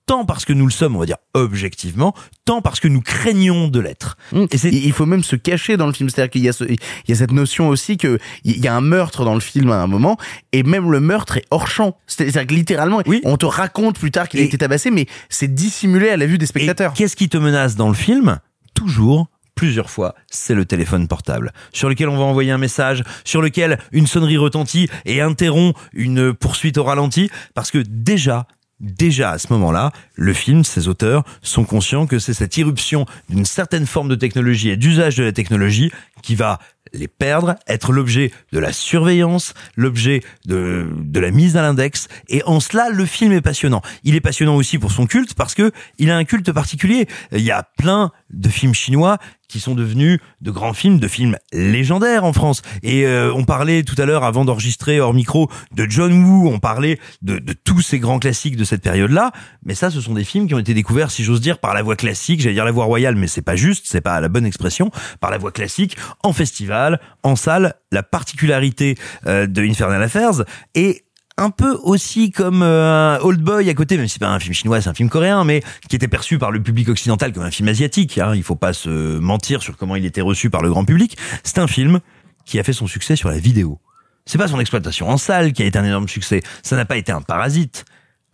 [0.06, 2.14] tant parce que nous le sommes, on va dire objectivement,
[2.44, 4.16] tant parce que nous craignons de l'être.
[4.50, 6.08] Et c'est, il faut même se cacher dans le film.
[6.10, 8.80] C'est-à-dire qu'il y a, ce, y a cette notion aussi que il y a un
[8.80, 10.16] meurtre dans le film à un moment,
[10.52, 11.96] et même le meurtre est hors champ.
[12.06, 15.52] C'est-à-dire que littéralement, on te raconte plus tard qu'il a Et- été tabassé, mais c'est
[15.54, 16.92] dissimulé à la vue des spectateurs.
[16.92, 18.38] Qu'est-ce qui te menace dans le film?
[18.74, 23.40] Toujours plusieurs fois, c'est le téléphone portable, sur lequel on va envoyer un message, sur
[23.40, 28.48] lequel une sonnerie retentit et interrompt une poursuite au ralenti, parce que déjà,
[28.80, 33.44] déjà à ce moment-là, le film, ses auteurs sont conscients que c'est cette irruption d'une
[33.44, 35.90] certaine forme de technologie et d'usage de la technologie
[36.22, 36.58] qui va
[36.92, 42.08] les perdre, être l'objet de la surveillance, l'objet de, la mise à l'index.
[42.28, 43.82] Et en cela, le film est passionnant.
[44.04, 47.08] Il est passionnant aussi pour son culte parce que il a un culte particulier.
[47.32, 49.18] Il y a plein de films chinois
[49.54, 52.62] qui sont devenus de grands films, de films légendaires en France.
[52.82, 56.58] Et euh, on parlait tout à l'heure, avant d'enregistrer hors micro, de John Woo, on
[56.58, 59.30] parlait de, tous ces grands classiques de cette période-là.
[59.64, 61.82] Mais ça, ce sont des films qui ont été découverts, si j'ose dire, par la
[61.82, 62.40] voie classique.
[62.40, 64.90] J'allais dire la voie royale, mais c'est pas juste, c'est pas la bonne expression.
[65.20, 67.74] Par la voie classique, en festival, en salle.
[67.92, 68.96] La particularité
[69.28, 70.42] euh, de Infernal Affairs
[70.74, 71.03] est
[71.36, 74.54] un peu aussi comme euh, Old Boy à côté, même si c'est pas un film
[74.54, 77.50] chinois, c'est un film coréen, mais qui était perçu par le public occidental comme un
[77.50, 78.18] film asiatique.
[78.18, 81.16] Hein, il faut pas se mentir sur comment il était reçu par le grand public.
[81.42, 82.00] C'est un film
[82.44, 83.80] qui a fait son succès sur la vidéo.
[84.26, 86.40] C'est pas son exploitation en salle qui a été un énorme succès.
[86.62, 87.84] Ça n'a pas été un parasite.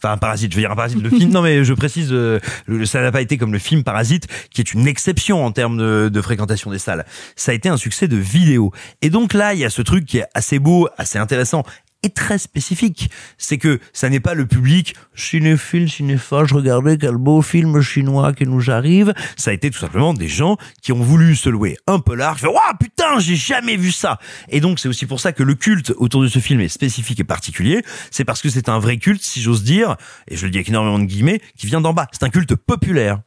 [0.03, 1.03] Enfin, un parasite, je veux dire un parasite.
[1.03, 3.83] Le film, non mais je précise, euh, le- ça n'a pas été comme le film
[3.83, 7.05] Parasite, qui est une exception en termes de, de fréquentation des salles.
[7.37, 8.73] Ça a été un succès de vidéo.
[9.03, 11.65] Et donc là, il y a ce truc qui est assez beau, assez intéressant
[12.03, 13.11] et très spécifique.
[13.39, 18.47] C'est que ça n'est pas le public cinéphile, cinéphage, regardez quel beau film chinois qui
[18.47, 19.13] nous arrive.
[19.37, 22.43] Ça a été tout simplement des gens qui ont voulu se louer un peu large.
[22.45, 24.19] Waouh, putain, j'ai jamais vu ça.
[24.49, 27.21] Et donc c'est aussi pour ça que le culte autour de ce film est spécifique
[27.21, 27.83] et particulier.
[28.11, 29.97] C'est parce que c'est un vrai culte, si j'ose dire,
[30.29, 32.07] et je le dis avec énormément de guillemets, qui vient d'en bas.
[32.13, 33.21] C'est un culte populaire.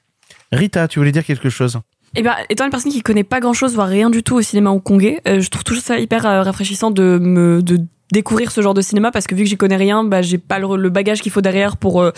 [0.52, 1.80] Rita, tu voulais dire quelque chose?
[2.16, 4.42] Eh ben, étant une personne qui connaît pas grand chose, voire rien du tout au
[4.42, 7.80] cinéma hongkongais, euh, je trouve toujours ça hyper euh, rafraîchissant de me de
[8.12, 10.60] découvrir ce genre de cinéma parce que vu que j'y connais rien, bah j'ai pas
[10.60, 12.12] le, le bagage qu'il faut derrière pour euh,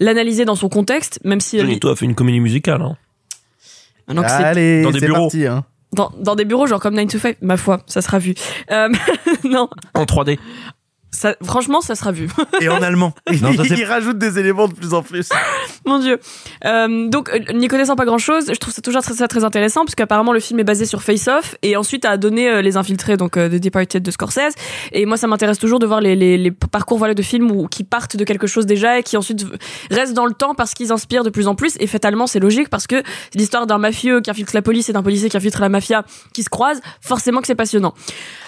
[0.00, 2.82] l'analyser dans son contexte, même si euh, Johnny To a fait une comédie musicale.
[2.82, 2.96] Hein.
[4.08, 5.22] C'est- Allez, Dans des c'est bureaux.
[5.22, 5.46] parti.
[5.46, 5.64] Hein.
[5.92, 8.34] dans, dans des bureaux genre comme 9 to 5, ma foi, ça sera vu.
[8.70, 8.88] Euh,
[9.44, 10.38] non, En 3D.
[11.10, 12.28] Ça, franchement, ça sera vu.
[12.60, 13.14] Et en allemand.
[13.40, 15.28] Non, il rajoute des éléments de plus en plus.
[15.86, 16.18] Mon dieu.
[16.64, 19.44] Euh, donc, euh, n'y connaissant pas grand chose, je trouve ça toujours très, ça très
[19.44, 22.62] intéressant parce qu'apparemment le film est basé sur Face Off et ensuite a donné euh,
[22.62, 24.54] les infiltrés, donc euh, The Departed de Scorsese.
[24.92, 27.68] Et moi, ça m'intéresse toujours de voir les, les, les parcours voilà de films où,
[27.68, 29.46] qui partent de quelque chose déjà et qui ensuite
[29.90, 31.76] restent dans le temps parce qu'ils inspirent de plus en plus.
[31.80, 33.02] Et fatalement, c'est logique parce que
[33.32, 36.04] c'est l'histoire d'un mafieux qui infiltre la police et d'un policier qui infiltre la mafia
[36.32, 36.80] qui se croisent.
[37.00, 37.94] Forcément que c'est passionnant.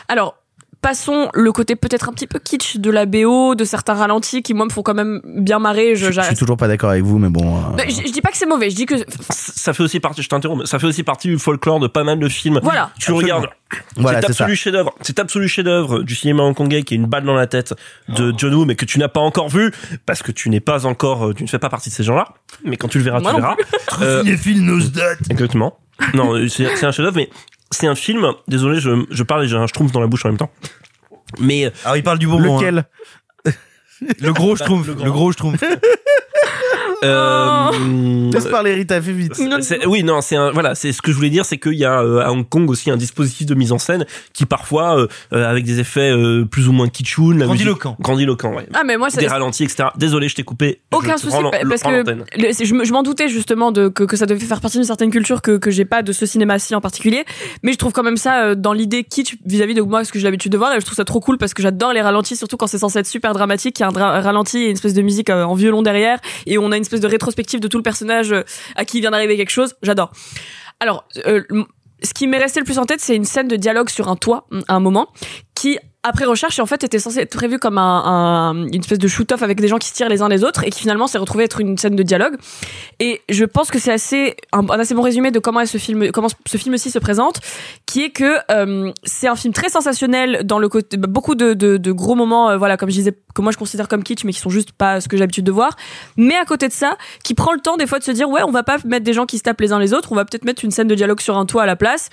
[0.09, 0.40] Alors,
[0.83, 4.55] passons le côté peut-être un petit peu kitsch de la BO, de certains ralentis qui
[4.55, 5.95] moi me font quand même bien marrer.
[5.97, 7.57] Je, Je suis toujours pas d'accord avec vous, mais bon.
[7.57, 8.95] euh, Mais je, je dis pas que c'est mauvais, je dis que
[9.31, 12.05] Ça fait aussi partie, je t'interromps, mais ça fait aussi partie du folklore de pas
[12.05, 12.61] mal de films.
[12.63, 12.91] Voilà.
[12.99, 13.19] Tu Absolument.
[13.37, 13.51] regardes.
[13.97, 17.35] Voilà, c'est absolu chef-d'œuvre, cet absolu chef-d'œuvre du cinéma hongkongais qui est une balle dans
[17.37, 17.73] la tête
[18.09, 19.71] de John Woo, mais que tu n'as pas encore vu
[20.07, 22.25] parce que tu n'es pas encore, euh, tu ne fais pas partie de ces gens-là.
[22.65, 23.57] Mais quand tu le verras, Moi tu non verras.
[23.57, 24.05] plus.
[24.05, 25.01] Euh, Cinéphile Nosdot.
[25.31, 25.79] Exactement.
[26.15, 27.31] Non, euh, c'est c'est un chef-d'œuvre, mais
[27.71, 28.33] c'est un film.
[28.49, 30.51] Désolé, je, je parle et j'ai un schtroumpf dans la bouche en même temps.
[31.39, 32.59] Mais Alors il parle du bonbon.
[32.59, 32.85] Lequel?
[33.47, 33.53] Hein.
[34.21, 34.87] Le gros schtroumpf.
[34.87, 34.95] Le.
[34.95, 35.63] Le gros schtroumpf.
[37.05, 39.33] euh, Laisse parler Rita, fais vite.
[39.87, 42.01] oui, non, c'est un, voilà, c'est ce que je voulais dire, c'est qu'il y a
[42.03, 45.49] euh, à Hong Kong aussi un dispositif de mise en scène qui parfois, euh, euh,
[45.51, 47.97] avec des effets euh, plus ou moins kitschoun, Grandiloquent.
[48.01, 48.67] grandiloquent, ouais.
[48.75, 49.89] ah mais moi c'est des ralentis, etc.
[49.97, 50.81] Désolé, je t'ai coupé.
[50.93, 51.37] Aucun souci
[51.69, 54.61] parce que le- je, me- je m'en doutais justement de que, que ça devait faire
[54.61, 57.25] partie d'une certaine culture que que j'ai pas de ce cinéma-ci en particulier,
[57.63, 60.19] mais je trouve quand même ça euh, dans l'idée kitsch vis-à-vis de moi ce que
[60.19, 62.37] j'ai l'habitude de voir et je trouve ça trop cool parce que j'adore les ralentis
[62.37, 64.95] surtout quand c'est censé être super dramatique, il y a un ralenti et une espèce
[64.95, 67.77] de musique euh, en violon derrière et on a une espèce de rétrospective de tout
[67.77, 68.43] le personnage euh,
[68.77, 70.13] à qui vient d'arriver quelque chose, j'adore.
[70.81, 71.43] Alors euh,
[72.03, 74.17] ce qui m'est resté le plus en tête, c'est une scène de dialogue sur un
[74.17, 75.09] toit à un moment
[75.55, 79.07] qui après recherche en fait était censé être prévu comme un, un- une espèce de
[79.09, 81.19] shoot-off avec des gens qui se tirent les uns les autres et qui finalement s'est
[81.19, 82.37] retrouvé être une scène de dialogue.
[83.01, 86.11] Et je pense que c'est assez un, assez bon résumé de comment est ce film
[86.13, 87.41] comment ce film-ci se présente
[87.87, 92.15] qui est que euh, c'est un film très sensationnel dans le côté beaucoup de gros
[92.15, 94.51] moments euh, voilà comme je disais que moi je considère comme kitsch mais qui sont
[94.51, 95.77] juste pas ce que j'ai l'habitude de voir.
[96.17, 98.43] Mais à côté de ça qui prend le temps des fois de se dire ouais
[98.43, 100.25] on va pas mettre des gens qui se tapent les uns les autres on va
[100.25, 102.09] peut-être mettre une scène de dialogue sur un toit à la place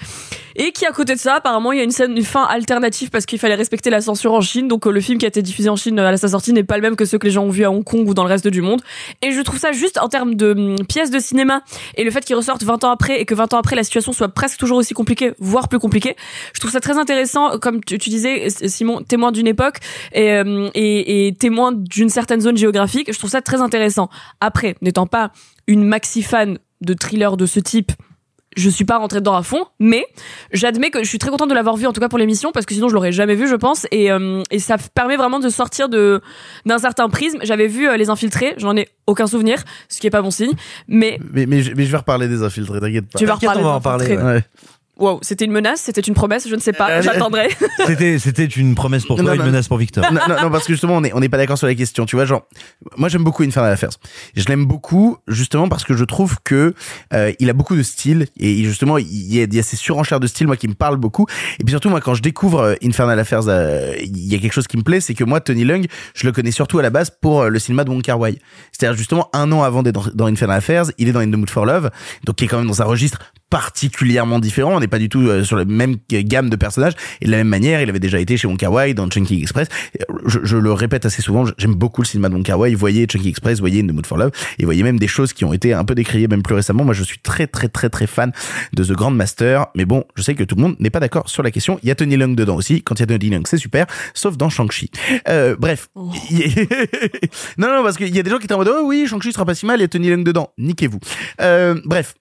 [0.58, 3.10] et qui à côté de ça apparemment il y a une scène une fin alternative
[3.10, 4.68] parce qu'il fallait respecter la censure en Chine.
[4.68, 6.64] Donc euh, le film qui a été diffusé en Chine euh, à sa sortie n'est
[6.64, 8.24] pas le même que ceux que les gens ont vu à Hong Kong ou dans
[8.24, 8.82] le reste du monde.
[9.22, 11.62] Et je trouve ça juste en termes de hum, pièces de cinéma
[11.96, 14.12] et le fait qu'il ressorte 20 ans après et que 20 ans après la situation
[14.12, 16.16] soit presque toujours aussi compliquée voire plus compliquée
[16.54, 17.60] je trouve ça très intéressant.
[17.60, 19.78] Comme tu, disais Simon témoin d'une époque
[20.14, 24.10] et, euh, et, et témoin d'une certaine zone géographique je trouve ça très intéressant.
[24.42, 25.32] Après n'étant pas
[25.68, 27.92] une maxi fan de thrillers de ce type
[28.58, 30.06] je suis pas rentrée dedans à fond, mais
[30.52, 32.66] j'admets que je suis très contente de l'avoir vu en tout cas pour l'émission parce
[32.66, 35.48] que sinon je l'aurais jamais vu je pense et, euh, et ça permet vraiment de
[35.50, 36.22] sortir de
[36.66, 37.38] d'un certain prisme.
[37.44, 40.52] J'avais vu euh, les infiltrés, j'en ai aucun souvenir, ce qui est pas bon signe,
[40.88, 43.20] mais Mais, mais, je- mais je vais reparler des infiltrés, t'inquiète pas.
[43.20, 43.62] tu vas reparler.
[43.62, 44.26] on va en des parler, infiltrés.
[44.26, 44.44] Ouais.
[45.00, 47.50] Wow, c'était une menace, c'était une promesse, je ne sais pas, Euh, j'attendrai.
[47.86, 49.46] C'était, c'était une promesse pour toi, Non, une non.
[49.46, 50.04] menace pour Victor.
[50.12, 52.06] non, non, non, parce que justement, on est, on n'est pas d'accord sur la question.
[52.06, 52.48] Tu vois, genre,
[52.98, 53.92] moi, j'aime beaucoup Infernal Affairs.
[54.36, 56.74] Je l'aime beaucoup, justement, parce que je trouve que
[57.14, 59.76] euh, il a beaucoup de style et justement, il y a, il y a ces
[59.76, 61.26] surenchères de style, moi, qui me parlent beaucoup.
[61.60, 64.54] Et puis surtout, moi, quand je découvre euh, Infernal Affairs, euh, il y a quelque
[64.54, 66.90] chose qui me plaît, c'est que moi, Tony Leung, je le connais surtout à la
[66.90, 68.40] base pour euh, le cinéma de Wong Kar Wai.
[68.72, 71.36] C'est-à-dire justement un an avant d'être dans, dans Infernal Affairs, il est dans In the
[71.36, 71.92] Mood for Love,
[72.26, 73.20] donc qui est quand même dans un registre
[73.50, 74.76] particulièrement différent.
[74.76, 76.94] On n'est pas du tout euh, sur la même gamme de personnages.
[77.22, 79.42] Et de la même manière, il avait déjà été chez Wong Kar Wai dans Chunky
[79.42, 79.68] Express.
[80.26, 82.74] Je, je le répète assez souvent, j'aime beaucoup le cinéma de Wong Kar Wai.
[82.76, 85.46] Voyez Chunky Express, voyez In the Mood for Love, et voyez même des choses qui
[85.46, 86.84] ont été un peu décriées même plus récemment.
[86.84, 88.32] Moi, je suis très très très très fan
[88.74, 89.68] de The Grandmaster.
[89.76, 91.80] Mais bon, je sais que tout le monde n'est pas d'accord sur la question.
[91.84, 92.82] Il y a Tony Leung dedans aussi.
[92.84, 94.90] Quand il y a Tony Leung, c'est super, sauf dans Shang-Chi.
[95.30, 95.88] Euh, bref.
[95.96, 96.00] A-
[97.58, 99.32] non, non, parce qu'il y a des gens qui étaient en mode, oh oui, Shang-Chi
[99.32, 100.52] sera pas si mal, il y a Tony Leung dedans.
[100.58, 101.00] Niquez-vous.
[101.42, 102.14] Euh, bref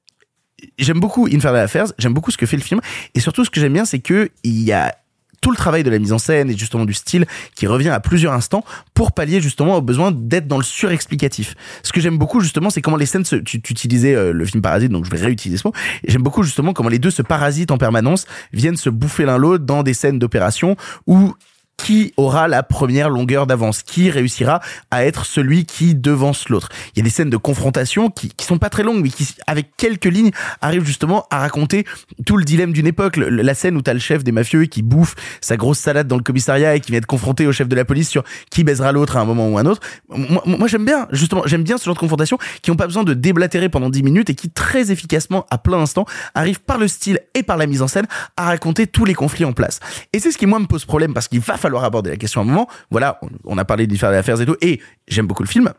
[0.78, 2.80] j'aime beaucoup Infernal Affairs, j'aime beaucoup ce que fait le film,
[3.14, 4.94] et surtout ce que j'aime bien, c'est que il y a
[5.40, 8.00] tout le travail de la mise en scène et justement du style qui revient à
[8.00, 8.64] plusieurs instants
[8.94, 11.54] pour pallier justement au besoin d'être dans le surexplicatif.
[11.82, 14.44] Ce que j'aime beaucoup justement, c'est comment les scènes se, tu, tu utilisais euh, le
[14.44, 15.74] film Parasite, donc je vais réutiliser ce mot.
[16.06, 19.64] J'aime beaucoup justement comment les deux se parasitent en permanence, viennent se bouffer l'un l'autre
[19.64, 20.76] dans des scènes d'opération
[21.06, 21.34] où
[21.76, 26.68] qui aura la première longueur d'avance, qui réussira à être celui qui devance l'autre?
[26.94, 29.28] Il y a des scènes de confrontation qui, qui sont pas très longues, mais qui,
[29.46, 30.30] avec quelques lignes,
[30.60, 31.84] arrivent justement à raconter
[32.24, 33.16] tout le dilemme d'une époque.
[33.16, 36.22] La scène où t'as le chef des mafieux qui bouffe sa grosse salade dans le
[36.22, 39.16] commissariat et qui vient être confronté au chef de la police sur qui baisera l'autre
[39.16, 39.80] à un moment ou un autre.
[40.08, 43.14] Moi, j'aime bien, justement, j'aime bien ce genre de confrontation qui ont pas besoin de
[43.14, 47.20] déblatérer pendant 10 minutes et qui très efficacement, à plein instant, arrivent par le style
[47.34, 49.80] et par la mise en scène à raconter tous les conflits en place.
[50.12, 52.40] Et c'est ce qui moi me pose problème parce qu'il va falloir aborder la question
[52.40, 52.68] à un moment.
[52.90, 55.72] Voilà, on, a parlé d'y faire des affaires et tout, et j'aime beaucoup le film.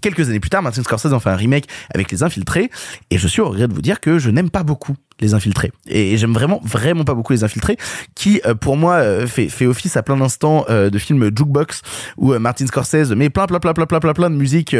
[0.00, 2.70] Quelques années plus tard, Martin Scorsese en fait un remake avec Les Infiltrés,
[3.10, 5.72] et je suis au regret de vous dire que je n'aime pas beaucoup les infiltrés.
[5.86, 7.76] Et j'aime vraiment, vraiment pas beaucoup les infiltrés,
[8.14, 11.82] qui euh, pour moi euh, fait, office à plein d'instants euh, de films jukebox
[12.16, 14.74] où Martin Scorsese met plein, plein, plein, plein, plein, plein, plein de musique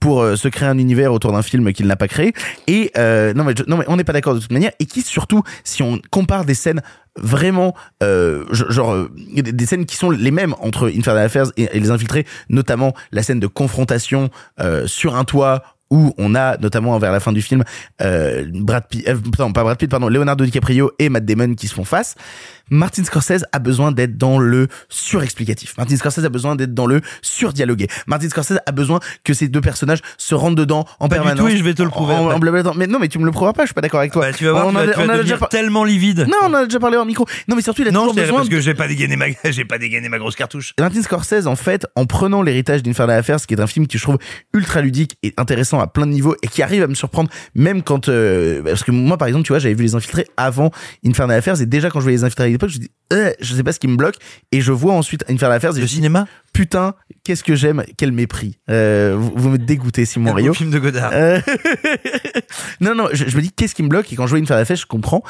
[0.00, 2.32] pour se créer un univers autour d'un film qu'il n'a pas créé.
[2.66, 4.72] Et non mais non mais on n'est pas d'accord de toute manière.
[4.78, 6.82] Et qui surtout, si on compare des scènes
[7.16, 11.90] vraiment euh, genre des scènes qui sont les mêmes entre Infernal Affairs et, et les
[11.90, 14.30] infiltrés notamment la scène de confrontation
[14.60, 17.62] euh, sur un toit où on a notamment vers la fin du film
[18.02, 21.68] euh, Brad Pitt, euh, pardon, pas Brad Pitt, pardon, Leonardo DiCaprio et Matt Damon qui
[21.68, 22.16] se font face.
[22.70, 25.76] Martin Scorsese a besoin d'être dans le surexplicatif.
[25.78, 27.86] Martin Scorsese a besoin d'être dans le surdialogué.
[28.06, 31.50] Martin Scorsese a besoin que ces deux personnages se rendent dedans en pas permanence.
[31.50, 32.14] Et je vais te le prouver.
[32.14, 33.62] En, en mais non, mais tu me le prouveras pas.
[33.62, 34.26] Je suis pas d'accord avec toi.
[34.26, 36.26] Bah, tu vas voir, on tu vas, a- tu on a déjà par- tellement livide.
[36.28, 37.24] Non, on a déjà parlé en micro.
[37.48, 39.64] Non, mais surtout, il a Non, toujours besoin parce que j'ai pas dégainé ma, j'ai
[39.64, 40.74] pas dégainé ma grosse cartouche.
[40.80, 44.02] Martin Scorsese, en fait, en prenant l'héritage d'Infernal Affairs, qui est un film qui je
[44.02, 44.18] trouve
[44.52, 47.82] ultra ludique et intéressant à plein de niveaux et qui arrive à me surprendre, même
[47.82, 50.70] quand, euh, parce que moi, par exemple, tu vois, j'avais vu les infiltrés avant
[51.06, 53.72] Infernal Affairs et déjà quand je voyais les infiltrés je dis, euh, je sais pas
[53.72, 54.16] ce qui me bloque
[54.52, 58.58] et je vois ensuite Infernal Affairs et Le cinéma putain, qu'est-ce que j'aime, quel mépris.
[58.70, 60.54] Euh, vous, vous me dégoûtez, Simon Rio.
[60.54, 61.10] film de Godard.
[61.12, 61.38] Euh,
[62.80, 64.10] non, non, je, je me dis qu'est-ce qui me bloque?
[64.10, 65.22] Et quand je vois Infernal Affairs, je comprends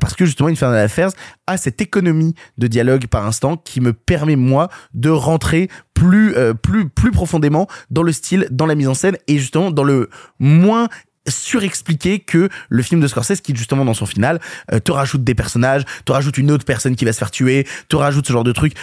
[0.00, 1.10] parce que justement Infernal Affairs
[1.46, 6.88] a cette économie de dialogue par instant qui me permet moi de rentrer plus plus
[6.88, 10.08] plus profondément dans le style, dans la mise en scène et justement dans le
[10.38, 10.88] moins
[11.28, 14.40] surexpliqué que le film de Scorsese qui justement dans son final
[14.72, 17.66] euh, te rajoute des personnages, te rajoute une autre personne qui va se faire tuer,
[17.88, 18.74] te rajoute ce genre de truc.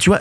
[0.00, 0.20] Tu vois,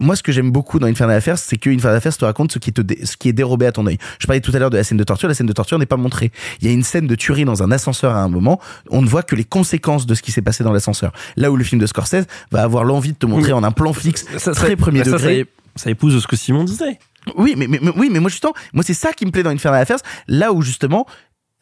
[0.00, 2.58] moi, ce que j'aime beaucoup dans Infernal Affairs, c'est que Infernal Affairs te raconte ce
[2.58, 3.98] qui, te dé- ce qui est dérobé à ton œil.
[4.18, 5.28] Je parlais tout à l'heure de la scène de torture.
[5.28, 6.32] La scène de torture n'est pas montrée.
[6.60, 8.60] Il y a une scène de tuerie dans un ascenseur à un moment.
[8.90, 11.12] On ne voit que les conséquences de ce qui s'est passé dans l'ascenseur.
[11.36, 13.92] Là où le film de Scorsese va avoir l'envie de te montrer en un plan
[13.92, 15.46] fixe, Ça, ça- très premier ça, degré.
[15.76, 16.98] ça, ça épouse ce que Simon disait.
[17.36, 19.50] Oui, mais, mais, mais- oui, mais moi justement, moi c'est ça qui me plaît dans
[19.50, 21.06] Infernal Affairs, là où justement,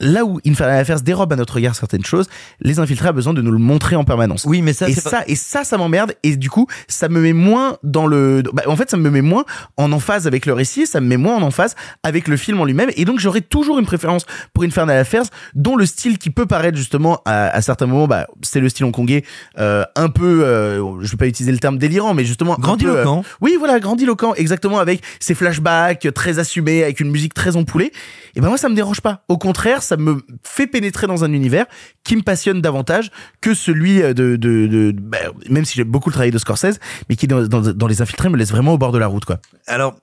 [0.00, 2.28] là où Infernal Affairs dérobe à notre regard certaines choses,
[2.60, 4.44] les infiltrés a besoin de nous le montrer en permanence.
[4.46, 6.14] Oui, mais ça, et ça, pas- et ça, ça m'emmerde.
[6.22, 8.42] Et du coup, ça me met moins dans le.
[8.52, 9.44] Bah, en fait, ça me met moins
[9.76, 10.86] en emphase avec le récit.
[10.86, 12.90] Ça me met moins en emphase avec le film en lui-même.
[12.96, 14.24] Et donc, j'aurai toujours une préférence
[14.54, 15.24] pour Infernal Affairs,
[15.54, 18.86] dont le style qui peut paraître justement à, à certains moments, bah, c'est le style
[18.86, 19.24] hongkongais,
[19.58, 20.44] euh, un peu.
[20.44, 23.20] Euh, je vais pas utiliser le terme délirant, mais justement peu, Grandiloquent.
[23.20, 27.92] euh, oui, voilà, grandiloquent, exactement, avec ses flashbacks très assumés, avec une musique très empoulée.
[28.36, 29.22] Et ben moi, ça me dérange pas.
[29.28, 31.66] Au contraire, ça me fait pénétrer dans un univers
[32.04, 33.10] qui me passionne davantage
[33.40, 35.18] que celui de, de, bah,
[35.48, 38.50] même si j'aime beaucoup le travail de Scorsese, mais qui dans les infiltrés me laisse
[38.50, 39.40] vraiment au bord de la route, quoi.
[39.66, 39.96] Alors,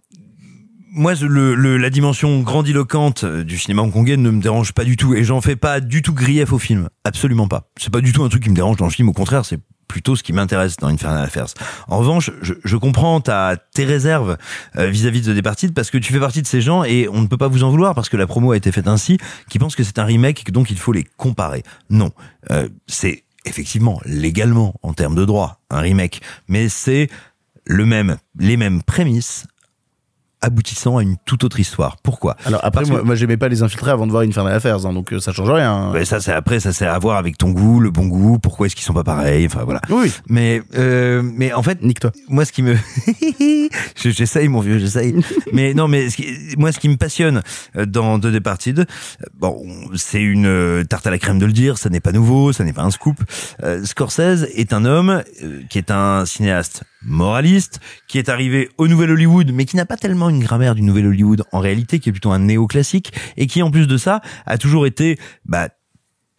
[0.98, 4.98] moi, le, le- la dimension grandiloquente euh, du cinéma hongkongais ne me dérange pas du
[4.98, 6.90] tout et j'en fais pas du tout grief au film.
[7.06, 7.70] Absolument pas.
[7.78, 9.08] C'est pas du tout un truc qui me dérange dans le film.
[9.10, 11.48] Au contraire, c'est plutôt ce qui m'intéresse dans Infernal Affairs.
[11.88, 14.38] En revanche, je, je comprends ta, tes réserves
[14.76, 17.28] euh, vis-à-vis de Departed parce que tu fais partie de ces gens et on ne
[17.28, 19.18] peut pas vous en vouloir parce que la promo a été faite ainsi,
[19.50, 21.64] qui pensent que c'est un remake et que donc il faut les comparer.
[21.90, 22.12] Non,
[22.52, 27.10] Euh, c'est effectivement légalement en termes de droit un remake, mais c'est
[27.66, 29.46] le même, les mêmes prémices
[30.42, 31.98] aboutissant à une toute autre histoire.
[32.04, 32.36] Pourquoi?
[32.46, 34.86] Alors après, Parce moi, que- moi j'aimais pas les infiltrés avant de voir Infernal Affairs,
[34.86, 35.72] hein, donc euh, ça change rien.
[35.72, 35.92] hein.
[35.92, 38.38] Ouais, ça, c'est après, ça c'est à voir avec ton goût, le bon goût.
[38.40, 39.82] Pourquoi est-ce qu'ils sont pas pareils Enfin voilà.
[39.90, 40.12] Oui.
[40.28, 42.12] Mais euh, mais en fait, nique-toi.
[42.30, 42.76] Moi, ce qui me,
[43.96, 45.16] Je- j'essaye mon vieux, j'essaye.
[45.54, 47.42] mais non, mais ce qui- moi, ce qui me passionne
[47.76, 49.66] euh, dans The Departed, euh, bon,
[49.96, 51.78] c'est une tarte à la crème de le dire.
[51.78, 53.18] Ça n'est pas nouveau, ça n'est pas un scoop.
[53.64, 58.88] Euh, Scorsese est un homme euh, qui est un cinéaste moraliste, qui est arrivé au
[58.88, 62.10] Nouvel Hollywood, mais qui n'a pas tellement une grammaire du Nouvel Hollywood en réalité, qui
[62.10, 65.70] est plutôt un néoclassique, et qui en plus de ça a toujours été bah,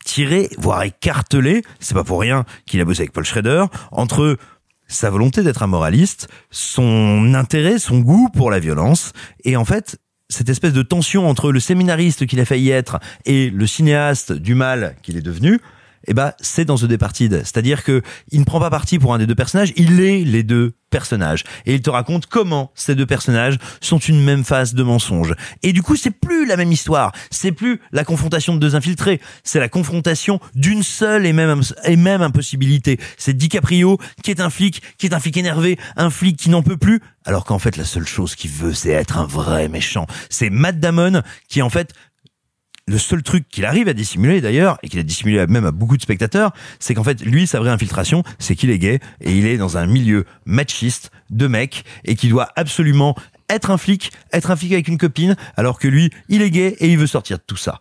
[0.04, 4.38] tiré, voire écartelé, c'est pas pour rien qu'il a bossé avec Paul Schrader, entre
[4.86, 9.12] sa volonté d'être un moraliste, son intérêt, son goût pour la violence,
[9.44, 9.98] et en fait,
[10.30, 14.54] cette espèce de tension entre le séminariste qu'il a failli être et le cinéaste du
[14.54, 15.60] mal qu'il est devenu,
[16.08, 17.42] eh ben, c'est dans The Departed.
[17.44, 20.42] C'est-à-dire que il ne prend pas parti pour un des deux personnages, il est les
[20.42, 21.44] deux personnages.
[21.66, 25.34] Et il te raconte comment ces deux personnages sont une même phase de mensonge.
[25.62, 27.12] Et du coup, c'est plus la même histoire.
[27.30, 29.20] C'est plus la confrontation de deux infiltrés.
[29.44, 32.98] C'est la confrontation d'une seule et même, et même impossibilité.
[33.16, 36.62] C'est DiCaprio qui est un flic, qui est un flic énervé, un flic qui n'en
[36.62, 37.00] peut plus.
[37.26, 40.06] Alors qu'en fait, la seule chose qu'il veut, c'est être un vrai méchant.
[40.30, 41.92] C'est Matt Damon qui, en fait,
[42.88, 45.96] le seul truc qu'il arrive à dissimuler d'ailleurs, et qu'il a dissimulé même à beaucoup
[45.96, 49.46] de spectateurs, c'est qu'en fait, lui, sa vraie infiltration, c'est qu'il est gay, et il
[49.46, 53.14] est dans un milieu machiste de mecs, et qu'il doit absolument
[53.50, 56.76] être un flic, être un flic avec une copine, alors que lui, il est gay,
[56.80, 57.80] et il veut sortir de tout ça.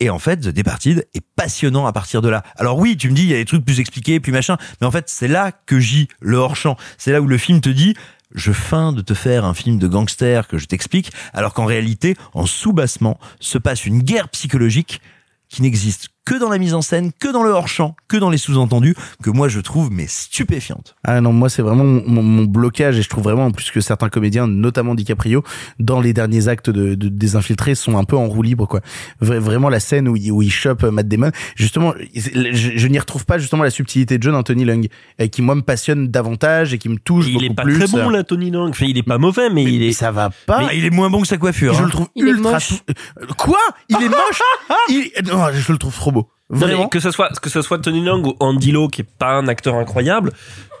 [0.00, 2.42] Et en fait, The Departed est passionnant à partir de là.
[2.56, 4.86] Alors oui, tu me dis, il y a des trucs plus expliqués, plus machin, mais
[4.86, 6.76] en fait, c'est là que gît le hors-champ.
[6.98, 7.94] C'est là où le film te dit,
[8.34, 12.16] je feins de te faire un film de gangster que je t'explique, alors qu'en réalité,
[12.34, 15.00] en sous-bassement, se passe une guerre psychologique
[15.48, 18.38] qui n'existe que dans la mise en scène, que dans le hors-champ, que dans les
[18.38, 20.94] sous-entendus, que moi je trouve mais stupéfiante.
[21.04, 23.70] Ah non, moi c'est vraiment mon, mon- mon blocage et je trouve vraiment en plus
[23.70, 25.42] que certains comédiens, notamment DiCaprio,
[25.78, 28.80] dans les derniers actes de, de- des infiltrés sont un peu en roue libre quoi.
[29.20, 32.86] Vra- vraiment la scène où il, où il chope euh, Matt Damon, justement, je, je
[32.88, 34.86] n'y retrouve pas justement la subtilité de John Anthony Lung
[35.20, 37.78] euh, qui moi me passionne davantage et qui me touche Il beaucoup est pas plus.
[37.78, 38.68] très bon là, Tony Long.
[38.68, 39.92] Enfin, il est pas mauvais, mais, il est.
[39.92, 40.60] Ça va pas.
[40.68, 41.74] Mais il est moins bon que sa coiffure.
[41.74, 41.86] je hein.
[41.86, 42.52] le trouve Il est ultra.
[42.52, 42.72] moche.
[43.20, 43.58] Euh, Quoi?
[43.88, 44.42] Il est moche?
[44.88, 45.10] Il...
[45.26, 46.11] Non, je le trouve trop
[46.52, 46.88] Vraiment.
[46.88, 49.48] que ce soit que ce soit Tony Long ou Andy Lau qui est pas un
[49.48, 50.32] acteur incroyable,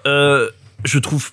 [0.06, 0.50] euh,
[0.84, 1.32] je trouve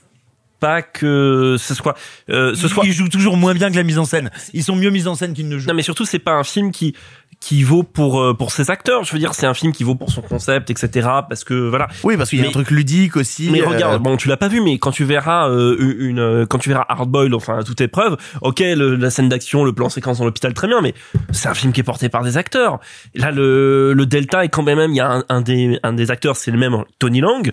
[0.62, 1.96] pas que ce soit
[2.30, 4.32] euh, ce soit Ils jouent toujours moins bien que la mise en scène.
[4.54, 5.68] Ils sont mieux mis en scène qu'ils ne jouent.
[5.68, 6.96] non mais surtout c'est pas un film qui
[7.40, 9.04] qui vaut pour euh, pour ses acteurs.
[9.06, 11.08] Je veux dire c'est un film qui vaut pour son concept etc.
[11.30, 11.88] Parce que voilà.
[12.04, 13.50] Oui, parce qu'il y a Mais- un truc ludique aussi.
[13.50, 16.46] Mais euh, regarde, bon, tu l'as pas vu, mais quand tu verras euh, une, euh,
[16.46, 19.88] quand tu verras Hardboiled, enfin à toute épreuve, ok, le- la scène d'action, le plan
[19.90, 20.94] séquence dans l'hôpital, très bien, mais
[21.32, 22.80] c'est un film qui est porté par des acteurs.
[23.16, 25.94] Et là, le, le delta est quand même, il y a un, un des, un
[25.94, 27.52] des acteurs, c'est le même, Tony Lang.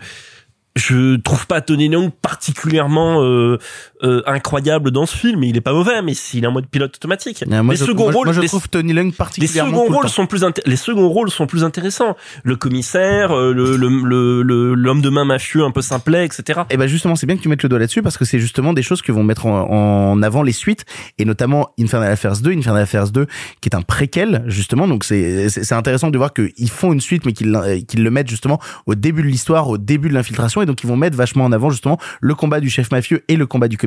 [0.74, 3.56] Je trouve pas Tony Lang particulièrement euh,
[4.02, 5.42] euh, incroyable dans ce film.
[5.44, 7.44] Il est pas mauvais, mais il est en mode pilote automatique.
[7.46, 9.88] moi, les je, seconds moi, rôles, moi, je les- trouve Tony Lung les particulièrement seconds
[9.88, 10.08] le rôles temps.
[10.10, 12.16] sont plus les seconds rôles sont plus intéressants.
[12.44, 16.60] Le commissaire, euh, le le le le- l'homme de main mafieux un peu simplet, etc.
[16.70, 18.72] Et ben justement, c'est bien que tu mettes le doigt là-dessus parce que c'est justement
[18.72, 20.84] des choses que vont mettre en, en avant les suites
[21.18, 23.26] et notamment Infernal Affairs 2, Infernal Affairs 2
[23.60, 24.86] qui est un préquel justement.
[24.88, 27.56] Donc c'est c'est intéressant de voir qu'ils font une suite mais qu'ils
[27.88, 30.86] qu'ils le mettent justement au début de l'histoire, au début de l'infiltration et donc ils
[30.86, 33.76] vont mettre vachement en avant justement le combat du chef mafieux et le combat du
[33.76, 33.85] commissaire.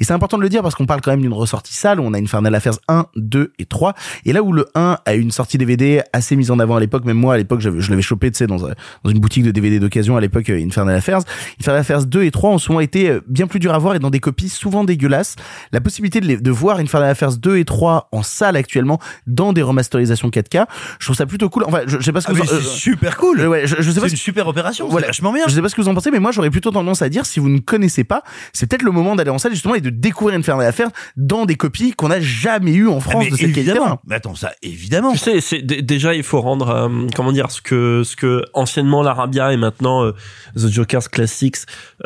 [0.00, 2.04] Et c'est important de le dire parce qu'on parle quand même d'une ressortie sale où
[2.04, 3.94] on a Infernal Affairs 1, 2 et 3
[4.24, 7.04] et là où le 1 a une sortie DVD assez mise en avant à l'époque,
[7.04, 9.78] même moi à l'époque je l'avais chopé tu sais dans, dans une boutique de DVD
[9.80, 11.20] d'occasion à l'époque euh, Infernal Affairs.
[11.60, 13.98] Infernal Affairs 2 et 3 ont souvent été euh, bien plus durs à voir et
[13.98, 15.36] dans des copies souvent dégueulasses.
[15.72, 19.52] La possibilité de, les- de voir Infernal Affairs 2 et 3 en salle actuellement dans
[19.52, 20.66] des remasterisations 4K,
[20.98, 21.64] je trouve ça plutôt cool.
[21.66, 23.40] Enfin, je, je sais pas ce que Ah, vous en- euh, super cool.
[23.40, 24.88] euh, ouais, je, je sais pas C'est ce- une super opération.
[24.88, 25.08] Voilà.
[25.08, 25.44] Vachement bien.
[25.48, 27.26] je sais pas ce que vous en pensez, mais moi j'aurais plutôt tendance à dire
[27.26, 29.90] si vous ne connaissez pas, c'est peut-être le moment d'aller en salle justement et de
[29.90, 33.36] découvrir Infernal Affairs dans des copies qu'on n'a jamais eu en Ah, France mais de
[33.36, 33.60] cette qualité.
[33.70, 34.00] évidemment.
[34.06, 35.12] Mais attends, ça, évidemment.
[35.12, 39.52] Tu sais, déjà il faut rendre euh, comment dire ce que ce que anciennement l'Arabia
[39.52, 40.12] et maintenant euh,
[40.56, 41.56] The Jokers Classics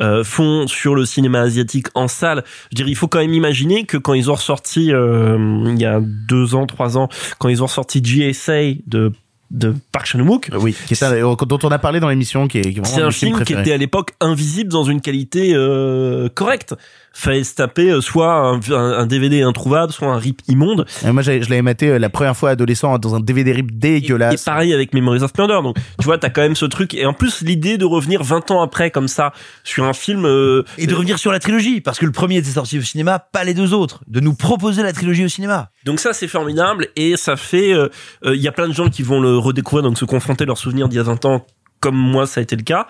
[0.01, 2.45] euh, font sur le cinéma asiatique en salle.
[2.47, 5.81] Je veux dire, il faut quand même imaginer que quand ils ont ressorti euh, il
[5.81, 7.09] y a deux ans, trois ans,
[7.39, 9.13] quand ils ont ressorti GSA de
[9.53, 12.63] de Park Chan-wook, Oui, qui est un- dont on a parlé dans l'émission, qui est,
[12.63, 16.29] qui est vraiment c'est un film qui était à l'époque invisible dans une qualité euh,
[16.29, 16.75] correcte.
[17.19, 20.85] Fallait se taper euh, soit un, un- un DVD introuvable, soit un rip immonde.
[21.05, 23.75] Euh, Moi, je l'avais maté euh, la première fois adolescent dans un DVD rip Et
[23.75, 24.45] dégueulasse.
[24.45, 25.61] pareil avec Memories of Murder.
[25.63, 26.93] Donc, tu vois, t'as quand même ce truc.
[26.93, 29.33] Et en plus, l'idée de revenir 20 ans après, comme ça,
[29.65, 30.27] sur un film...
[30.27, 33.19] euh, Et de revenir sur la trilogie, parce que le premier était sorti au cinéma,
[33.19, 34.01] pas les deux autres.
[34.09, 35.71] De nous proposer la trilogie au cinéma.
[35.87, 36.89] Donc ça, c'est formidable.
[36.97, 37.73] Et ça fait...
[37.73, 37.89] euh,
[38.27, 40.47] euh, Il y a plein de gens qui vont le redécouvrir, donc se confronter à
[40.47, 41.47] leurs souvenirs d'il y a 20 ans,
[41.81, 42.87] comme moi, ça a été le cas.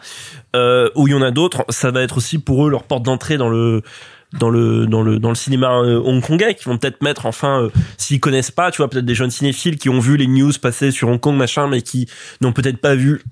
[0.57, 3.03] Euh, où il y en a d'autres, ça va être aussi pour eux leur porte
[3.05, 3.83] d'entrée dans le
[4.39, 7.71] dans le dans le dans le cinéma euh, hongkongais qui vont peut-être mettre enfin euh,
[7.97, 10.91] s'ils connaissent pas tu vois peut-être des jeunes cinéphiles qui ont vu les news passer
[10.91, 12.09] sur Hong Kong machin mais qui
[12.41, 13.23] n'ont peut-être pas vu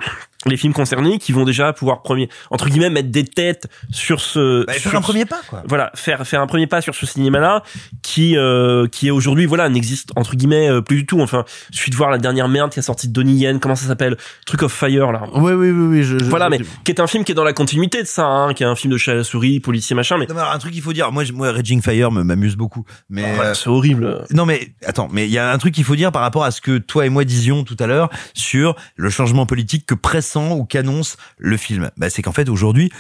[0.47, 4.65] les films concernés qui vont déjà pouvoir premier entre guillemets mettre des têtes sur ce
[4.67, 5.63] Bah, sur faire un ce- premier pas, quoi.
[5.67, 7.63] voilà faire faire un premier pas sur ce cinéma là
[8.03, 11.79] qui euh, qui est aujourd'hui voilà n'existe entre guillemets euh, plus du tout enfin je
[11.79, 14.17] suis de voir la dernière merde qui a sorti de Donnie Yen comment ça s'appelle
[14.47, 16.03] truc of fire là Oui, oui, oui, oui.
[16.03, 18.27] Je, je- voilà mais qui est un film qui est dans la continuité de ça
[18.27, 20.41] hein, qui est un film de chat à la souris policier machin mais Non, mais
[20.41, 22.85] alors, un truc qu'il faut dire, moi, moi Raging Fire m'amuse beaucoup.
[23.09, 25.85] Mais voilà, euh, c'est horrible non, mais attends, mais il y a un truc qu'il
[25.85, 28.75] faut dire par rapport à ce que toi et moi disions tout à l'heure sur
[28.97, 29.95] le changement politique que
[30.37, 31.91] ou qu'annonce le film.
[31.97, 32.91] Bah, c'est qu'en fait aujourd'hui,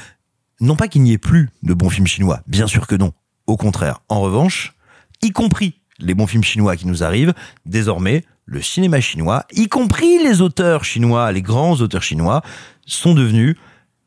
[0.60, 3.12] non pas qu'il n'y ait plus de bons films chinois, bien sûr que non.
[3.46, 4.74] Au contraire, en revanche,
[5.22, 7.34] y compris les bons films chinois qui nous arrivent,
[7.66, 12.42] désormais, le cinéma chinois, y compris les auteurs chinois, les grands auteurs chinois,
[12.86, 13.56] sont devenus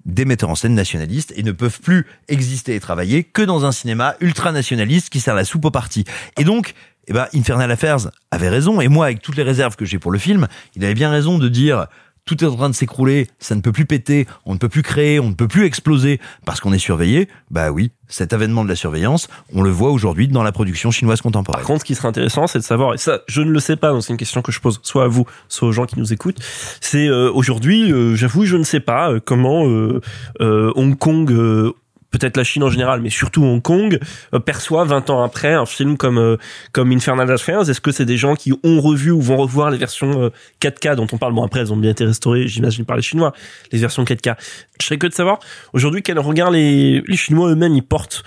[0.06, 3.72] des metteurs en scène nationalistes et ne peuvent plus exister et travailler que dans un
[3.72, 6.06] cinéma ultranationaliste qui sert la soupe aux partis.
[6.38, 6.74] Et donc,
[7.08, 10.12] eh ben, Infernal Affairs avait raison, et moi, avec toutes les réserves que j'ai pour
[10.12, 11.88] le film, il avait bien raison de dire
[12.28, 14.84] tout est en train de s'écrouler, ça ne peut plus péter, on ne peut plus
[14.84, 17.30] créer, on ne peut plus exploser parce qu'on est surveillé.
[17.50, 21.22] Bah oui, cet avènement de la surveillance, on le voit aujourd'hui dans la production chinoise
[21.22, 21.62] contemporaine.
[21.62, 23.78] Par contre, ce qui serait intéressant, c'est de savoir, et ça, je ne le sais
[23.78, 25.98] pas, donc c'est une question que je pose soit à vous, soit aux gens qui
[25.98, 26.40] nous écoutent,
[26.82, 30.02] c'est euh, aujourd'hui, euh, j'avoue, je ne sais pas euh, comment euh,
[30.42, 31.74] euh, Hong Kong, euh,
[32.12, 34.00] peut-être la Chine en général, mais surtout Hong Kong,
[34.34, 36.38] euh, perçoit 20 ans après un film comme euh,
[36.72, 37.70] comme Infernal Affairs.
[37.70, 40.30] Est-ce que c'est des gens qui ont revu ou vont revoir les versions euh,
[40.62, 41.34] 4K dont on parle?
[41.34, 43.34] Bon, après, elles ont bien été restaurées, j'imagine, par les Chinois,
[43.72, 44.36] les versions 4K.
[44.80, 45.40] Je serais que de savoir,
[45.74, 48.24] aujourd'hui, quel regard les, les Chinois eux-mêmes ils portent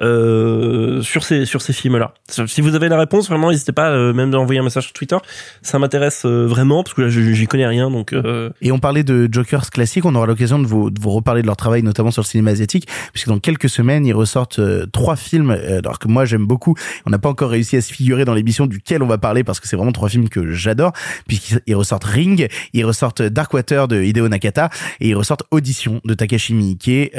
[0.00, 2.14] euh, sur ces sur ces films-là.
[2.46, 5.16] Si vous avez la réponse, vraiment, n'hésitez pas euh, même d'envoyer un message sur Twitter.
[5.62, 8.12] Ça m'intéresse euh, vraiment parce que là, j'y connais rien, donc.
[8.12, 11.42] euh, Et on parlait de Jokers classiques, on aura l'occasion de vous, de vous reparler
[11.42, 14.60] de leur travail, notamment sur le cinéma asiatique, puisque dans quelques semaines, ils ressortent
[14.92, 16.74] trois films, alors que moi j'aime beaucoup.
[17.06, 19.60] On n'a pas encore réussi à se figurer dans l'émission duquel on va parler, parce
[19.60, 20.92] que c'est vraiment trois films que j'adore,
[21.26, 24.70] puisqu'ils ils ressortent Ring, ils ressortent Darkwater de Hideo Nakata,
[25.00, 27.12] et ils ressortent Audition de Takashi Miike.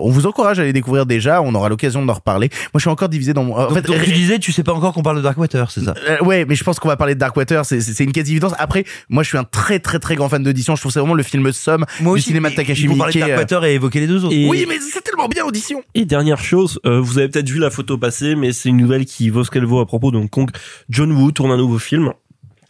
[0.00, 2.48] On vous encourage à les découvrir déjà, on aura l'occasion d'en reparler.
[2.50, 3.56] Moi je suis encore divisé dans mon...
[3.56, 5.80] En Donc, fait, donc tu disais, tu sais pas encore qu'on parle de Darkwater, c'est
[5.82, 5.94] ça?
[6.08, 8.52] Euh, ouais, mais je pense qu'on va parler de Darkwater, c'est c'est une quasi évidence.
[8.58, 11.00] Après, moi je suis un très très très grand fan d'Audition, je trouve que c'est
[11.00, 12.98] vraiment le film somme Moi du aussi, cinéma de Takashi Miike.
[12.98, 14.34] parler de Darkwater et évoquer les deux autres.
[14.34, 15.82] Et- Oui, mais c'est tellement bien Audition.
[15.94, 19.04] Et dernière chose, euh, vous avez peut-être vu la photo passer, mais c'est une nouvelle
[19.06, 20.50] qui vaut ce qu'elle vaut à propos Kong.
[20.88, 22.12] John Woo tourne un nouveau film.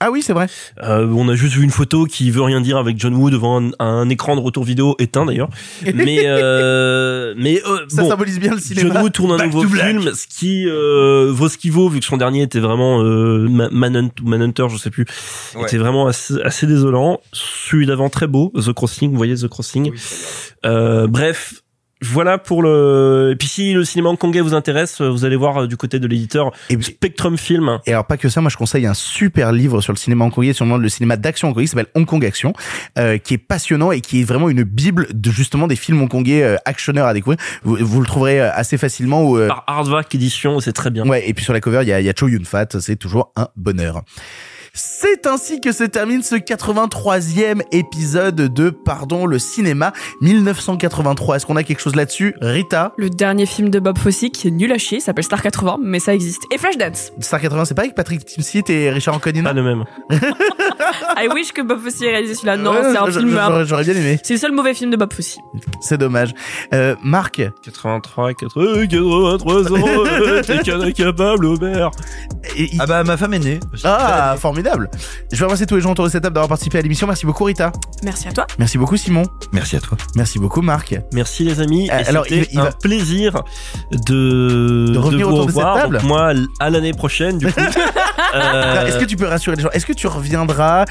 [0.01, 0.47] Ah oui, c'est vrai.
[0.85, 3.61] Euh, on a juste vu une photo qui veut rien dire avec John Woo devant
[3.61, 5.49] un, un écran de retour vidéo éteint d'ailleurs.
[5.95, 8.95] Mais euh, mais euh, Ça bon, symbolise bien le cinéma.
[8.95, 11.99] John Woo tourne un Back nouveau film, ce qui euh, vaut ce qu'il vaut vu
[11.99, 15.05] que son dernier était vraiment euh, Ma- Manhunt ou Manhunter, je sais plus,
[15.57, 15.63] Ouais.
[15.65, 17.21] était vraiment assez, assez désolant.
[17.33, 19.93] Celui d'avant très beau, The Crossing, vous voyez The Crossing.
[20.65, 21.63] Euh, bref.
[22.01, 23.31] Voilà pour le.
[23.33, 26.07] Et puis si le cinéma hongkongais vous intéresse, vous allez voir euh, du côté de
[26.07, 27.81] l'éditeur Spectrum Film.
[27.87, 30.53] Et alors pas que ça, moi je conseille un super livre sur le cinéma hongkongais,
[30.53, 32.53] sur le cinéma d'action hongkongais, qui s'appelle Hong Kong Action,
[32.99, 36.43] euh, qui est passionnant et qui est vraiment une bible de justement des films hongkongais
[36.43, 37.39] euh, actionneurs à découvrir.
[37.63, 39.25] Vous, vous le trouverez euh, assez facilement.
[39.25, 41.07] Ou, euh, Par Hardback Édition, c'est très bien.
[41.07, 42.97] Ouais, et puis sur la cover, il y a, y a Cho Yun Fat, c'est
[42.97, 44.03] toujours un bonheur.
[44.81, 51.35] C'est ainsi que se termine ce 83e épisode de Pardon le cinéma 1983.
[51.35, 54.51] Est-ce qu'on a quelque chose là-dessus Rita Le dernier film de Bob Fosse qui est
[54.53, 56.43] nul à chier, s'appelle Star 80, mais ça existe.
[56.55, 57.11] Et Flashdance.
[57.19, 59.85] Star 80, c'est pas avec Patrick Timsit et Richard Anconina Pas le même.
[60.13, 62.57] I wish que Bob Fosse ait réalisé celui-là.
[62.57, 63.31] Non, Ouais, c'est un film.
[63.31, 64.21] j'aurais- J'aurais bien aimé.
[64.23, 65.39] C'est le seul mauvais film de Bob Fosse.
[65.81, 66.31] C'est dommage.
[66.73, 71.91] Euh, Marc 83, 80, 83 ans, euh, t'es qu'un incapable, Aubert.
[72.79, 73.59] Ah bah ma femme est née.
[73.83, 74.68] Ah, formidable.
[75.33, 77.07] Je vais remercier tous les gens autour de cette table d'avoir participé à l'émission.
[77.07, 77.73] Merci beaucoup Rita.
[78.03, 78.47] Merci à toi.
[78.59, 79.25] Merci beaucoup Simon.
[79.53, 79.97] Merci à toi.
[80.15, 80.95] Merci beaucoup Marc.
[81.13, 81.89] Merci les amis.
[81.91, 83.43] Euh, alors, il- il un va- plaisir
[83.93, 85.77] de, De revenir vous autour de cette revoir.
[85.83, 85.99] table.
[85.99, 87.61] Donc moi, à l'année prochaine, du coup.
[88.35, 89.71] Euh, Est-ce que tu peux rassurer les gens?
[89.71, 90.85] Est-ce que tu reviendras?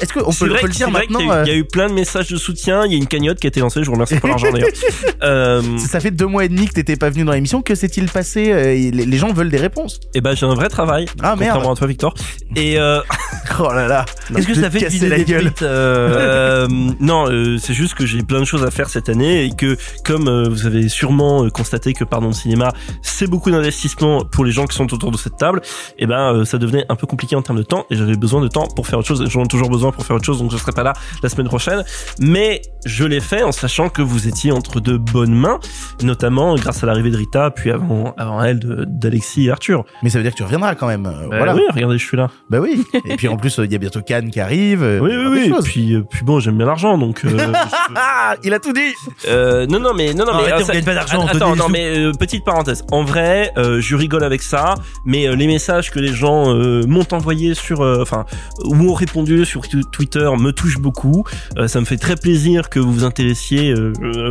[0.00, 1.88] Est-ce qu'on peut, vrai peut le dire maintenant y, euh, il y a eu plein
[1.88, 2.84] de messages de soutien.
[2.86, 3.80] Il y a une cagnotte qui a été lancée.
[3.82, 4.68] Je vous remercie pour l'argent d'ailleurs.
[5.22, 7.60] Euh, Ça fait deux mois et demi que t'étais pas venu dans l'émission.
[7.62, 8.52] Que s'est-il passé?
[8.92, 9.98] Les, les gens veulent des réponses.
[10.14, 11.06] et ben j'ai un vrai travail.
[11.22, 11.54] Ah, merde.
[11.54, 12.14] Contrairement à toi, Victor.
[12.54, 13.00] Et euh,
[13.58, 14.04] Oh là là.
[14.36, 16.68] Est-ce que ça fait casser la des gueule tweets, euh, Euh,
[17.00, 19.78] non, euh, c'est juste que j'ai plein de choses à faire cette année et que,
[20.04, 22.72] comme euh, vous avez sûrement euh, constaté que Pardon le cinéma,
[23.02, 25.62] c'est beaucoup d'investissement pour les gens qui sont autour de cette table,
[25.98, 28.42] et ben euh, ça devenait un peu compliqué en termes de temps et j'avais besoin
[28.42, 29.24] de temps pour faire autre chose.
[29.30, 30.92] J'en ai toujours besoin pour faire autre chose, donc je serai pas là
[31.22, 31.82] la semaine prochaine.
[32.20, 35.60] Mais je l'ai fait en sachant que vous étiez entre de bonnes mains,
[36.02, 39.84] notamment grâce à l'arrivée de Rita, puis avant, avant elle de- d'Alexis et Arthur.
[40.02, 41.06] Mais ça veut dire que tu reviendras quand même.
[41.06, 41.54] euh, Bah voilà.
[41.54, 42.28] oui, regardez, je suis là.
[42.50, 42.84] Bah oui.
[43.04, 44.82] Et puis en plus, il y a bientôt Cannes qui arrive.
[44.82, 45.48] euh, Oui, oui, oui.
[45.50, 45.64] choses.
[45.64, 47.24] Puis, euh, puis bon, j'aime bien l'argent, donc.
[47.24, 48.80] euh, je- Ah, il a tout dit.
[49.28, 51.68] Euh, non, non, mais non, non, mais Arrêtez, euh, on gagne pas d'argent, Attends, non,
[51.68, 52.84] mais euh, petite parenthèse.
[52.92, 54.74] En vrai, euh, je rigole avec ça,
[55.04, 58.24] mais euh, les messages que les gens euh, m'ont envoyés sur, euh, enfin,
[58.64, 59.62] ou m'ont répondu sur
[59.92, 61.24] Twitter me touchent beaucoup.
[61.58, 63.74] Euh, ça me fait très plaisir que vous vous intéressiez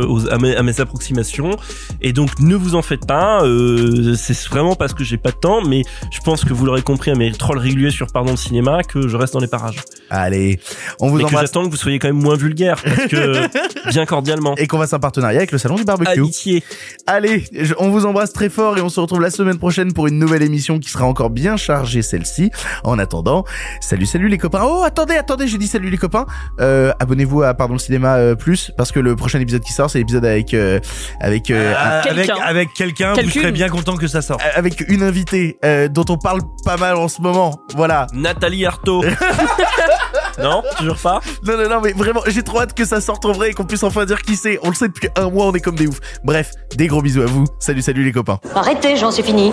[0.08, 1.56] aux- à, mes, à mes approximations.
[2.00, 3.42] Et donc, ne vous en faites pas.
[3.44, 6.82] euh, c'est vraiment parce que j'ai pas de temps, mais je pense que vous l'aurez
[6.82, 8.55] compris à mes trolls réguliers sur Pardon le cinéma
[8.88, 9.76] que je reste dans les parages.
[10.10, 10.58] Allez,
[11.00, 11.42] on vous Et que embrasse.
[11.46, 13.48] j'attends que vous soyez quand même moins vulgaire, parce que
[13.90, 14.54] bien cordialement.
[14.56, 16.20] Et qu'on fasse un partenariat avec le salon du barbecue.
[16.20, 16.62] Amitié.
[17.06, 17.44] Allez,
[17.78, 20.42] on vous embrasse très fort et on se retrouve la semaine prochaine pour une nouvelle
[20.42, 22.50] émission qui sera encore bien chargée celle-ci.
[22.84, 23.44] En attendant,
[23.80, 24.62] salut salut les copains.
[24.64, 26.26] Oh attendez, attendez, j'ai dit salut les copains.
[26.60, 29.90] Euh, abonnez-vous à Pardon le cinéma euh, plus parce que le prochain épisode qui sort,
[29.90, 30.78] c'est l'épisode avec euh,
[31.20, 32.42] avec euh, Ah, un- avec Quelqu'un.
[32.42, 34.40] avec quelqu'un, vous serez bien content que ça sorte.
[34.54, 37.60] avec une invitée euh, dont on parle pas mal en ce moment.
[37.74, 38.06] Voilà.
[38.12, 39.04] Nathalie Arthaud.
[40.38, 41.20] non, toujours pas.
[41.46, 43.64] Non non non mais vraiment, j'ai trop hâte que ça sorte en vrai et qu'on
[43.64, 44.58] puisse enfin dire qui c'est.
[44.62, 46.00] On le sait depuis un mois, on est comme des oufs.
[46.24, 47.44] Bref, des gros bisous à vous.
[47.58, 48.38] Salut salut les copains.
[48.54, 49.52] Arrêtez, j'en suis fini.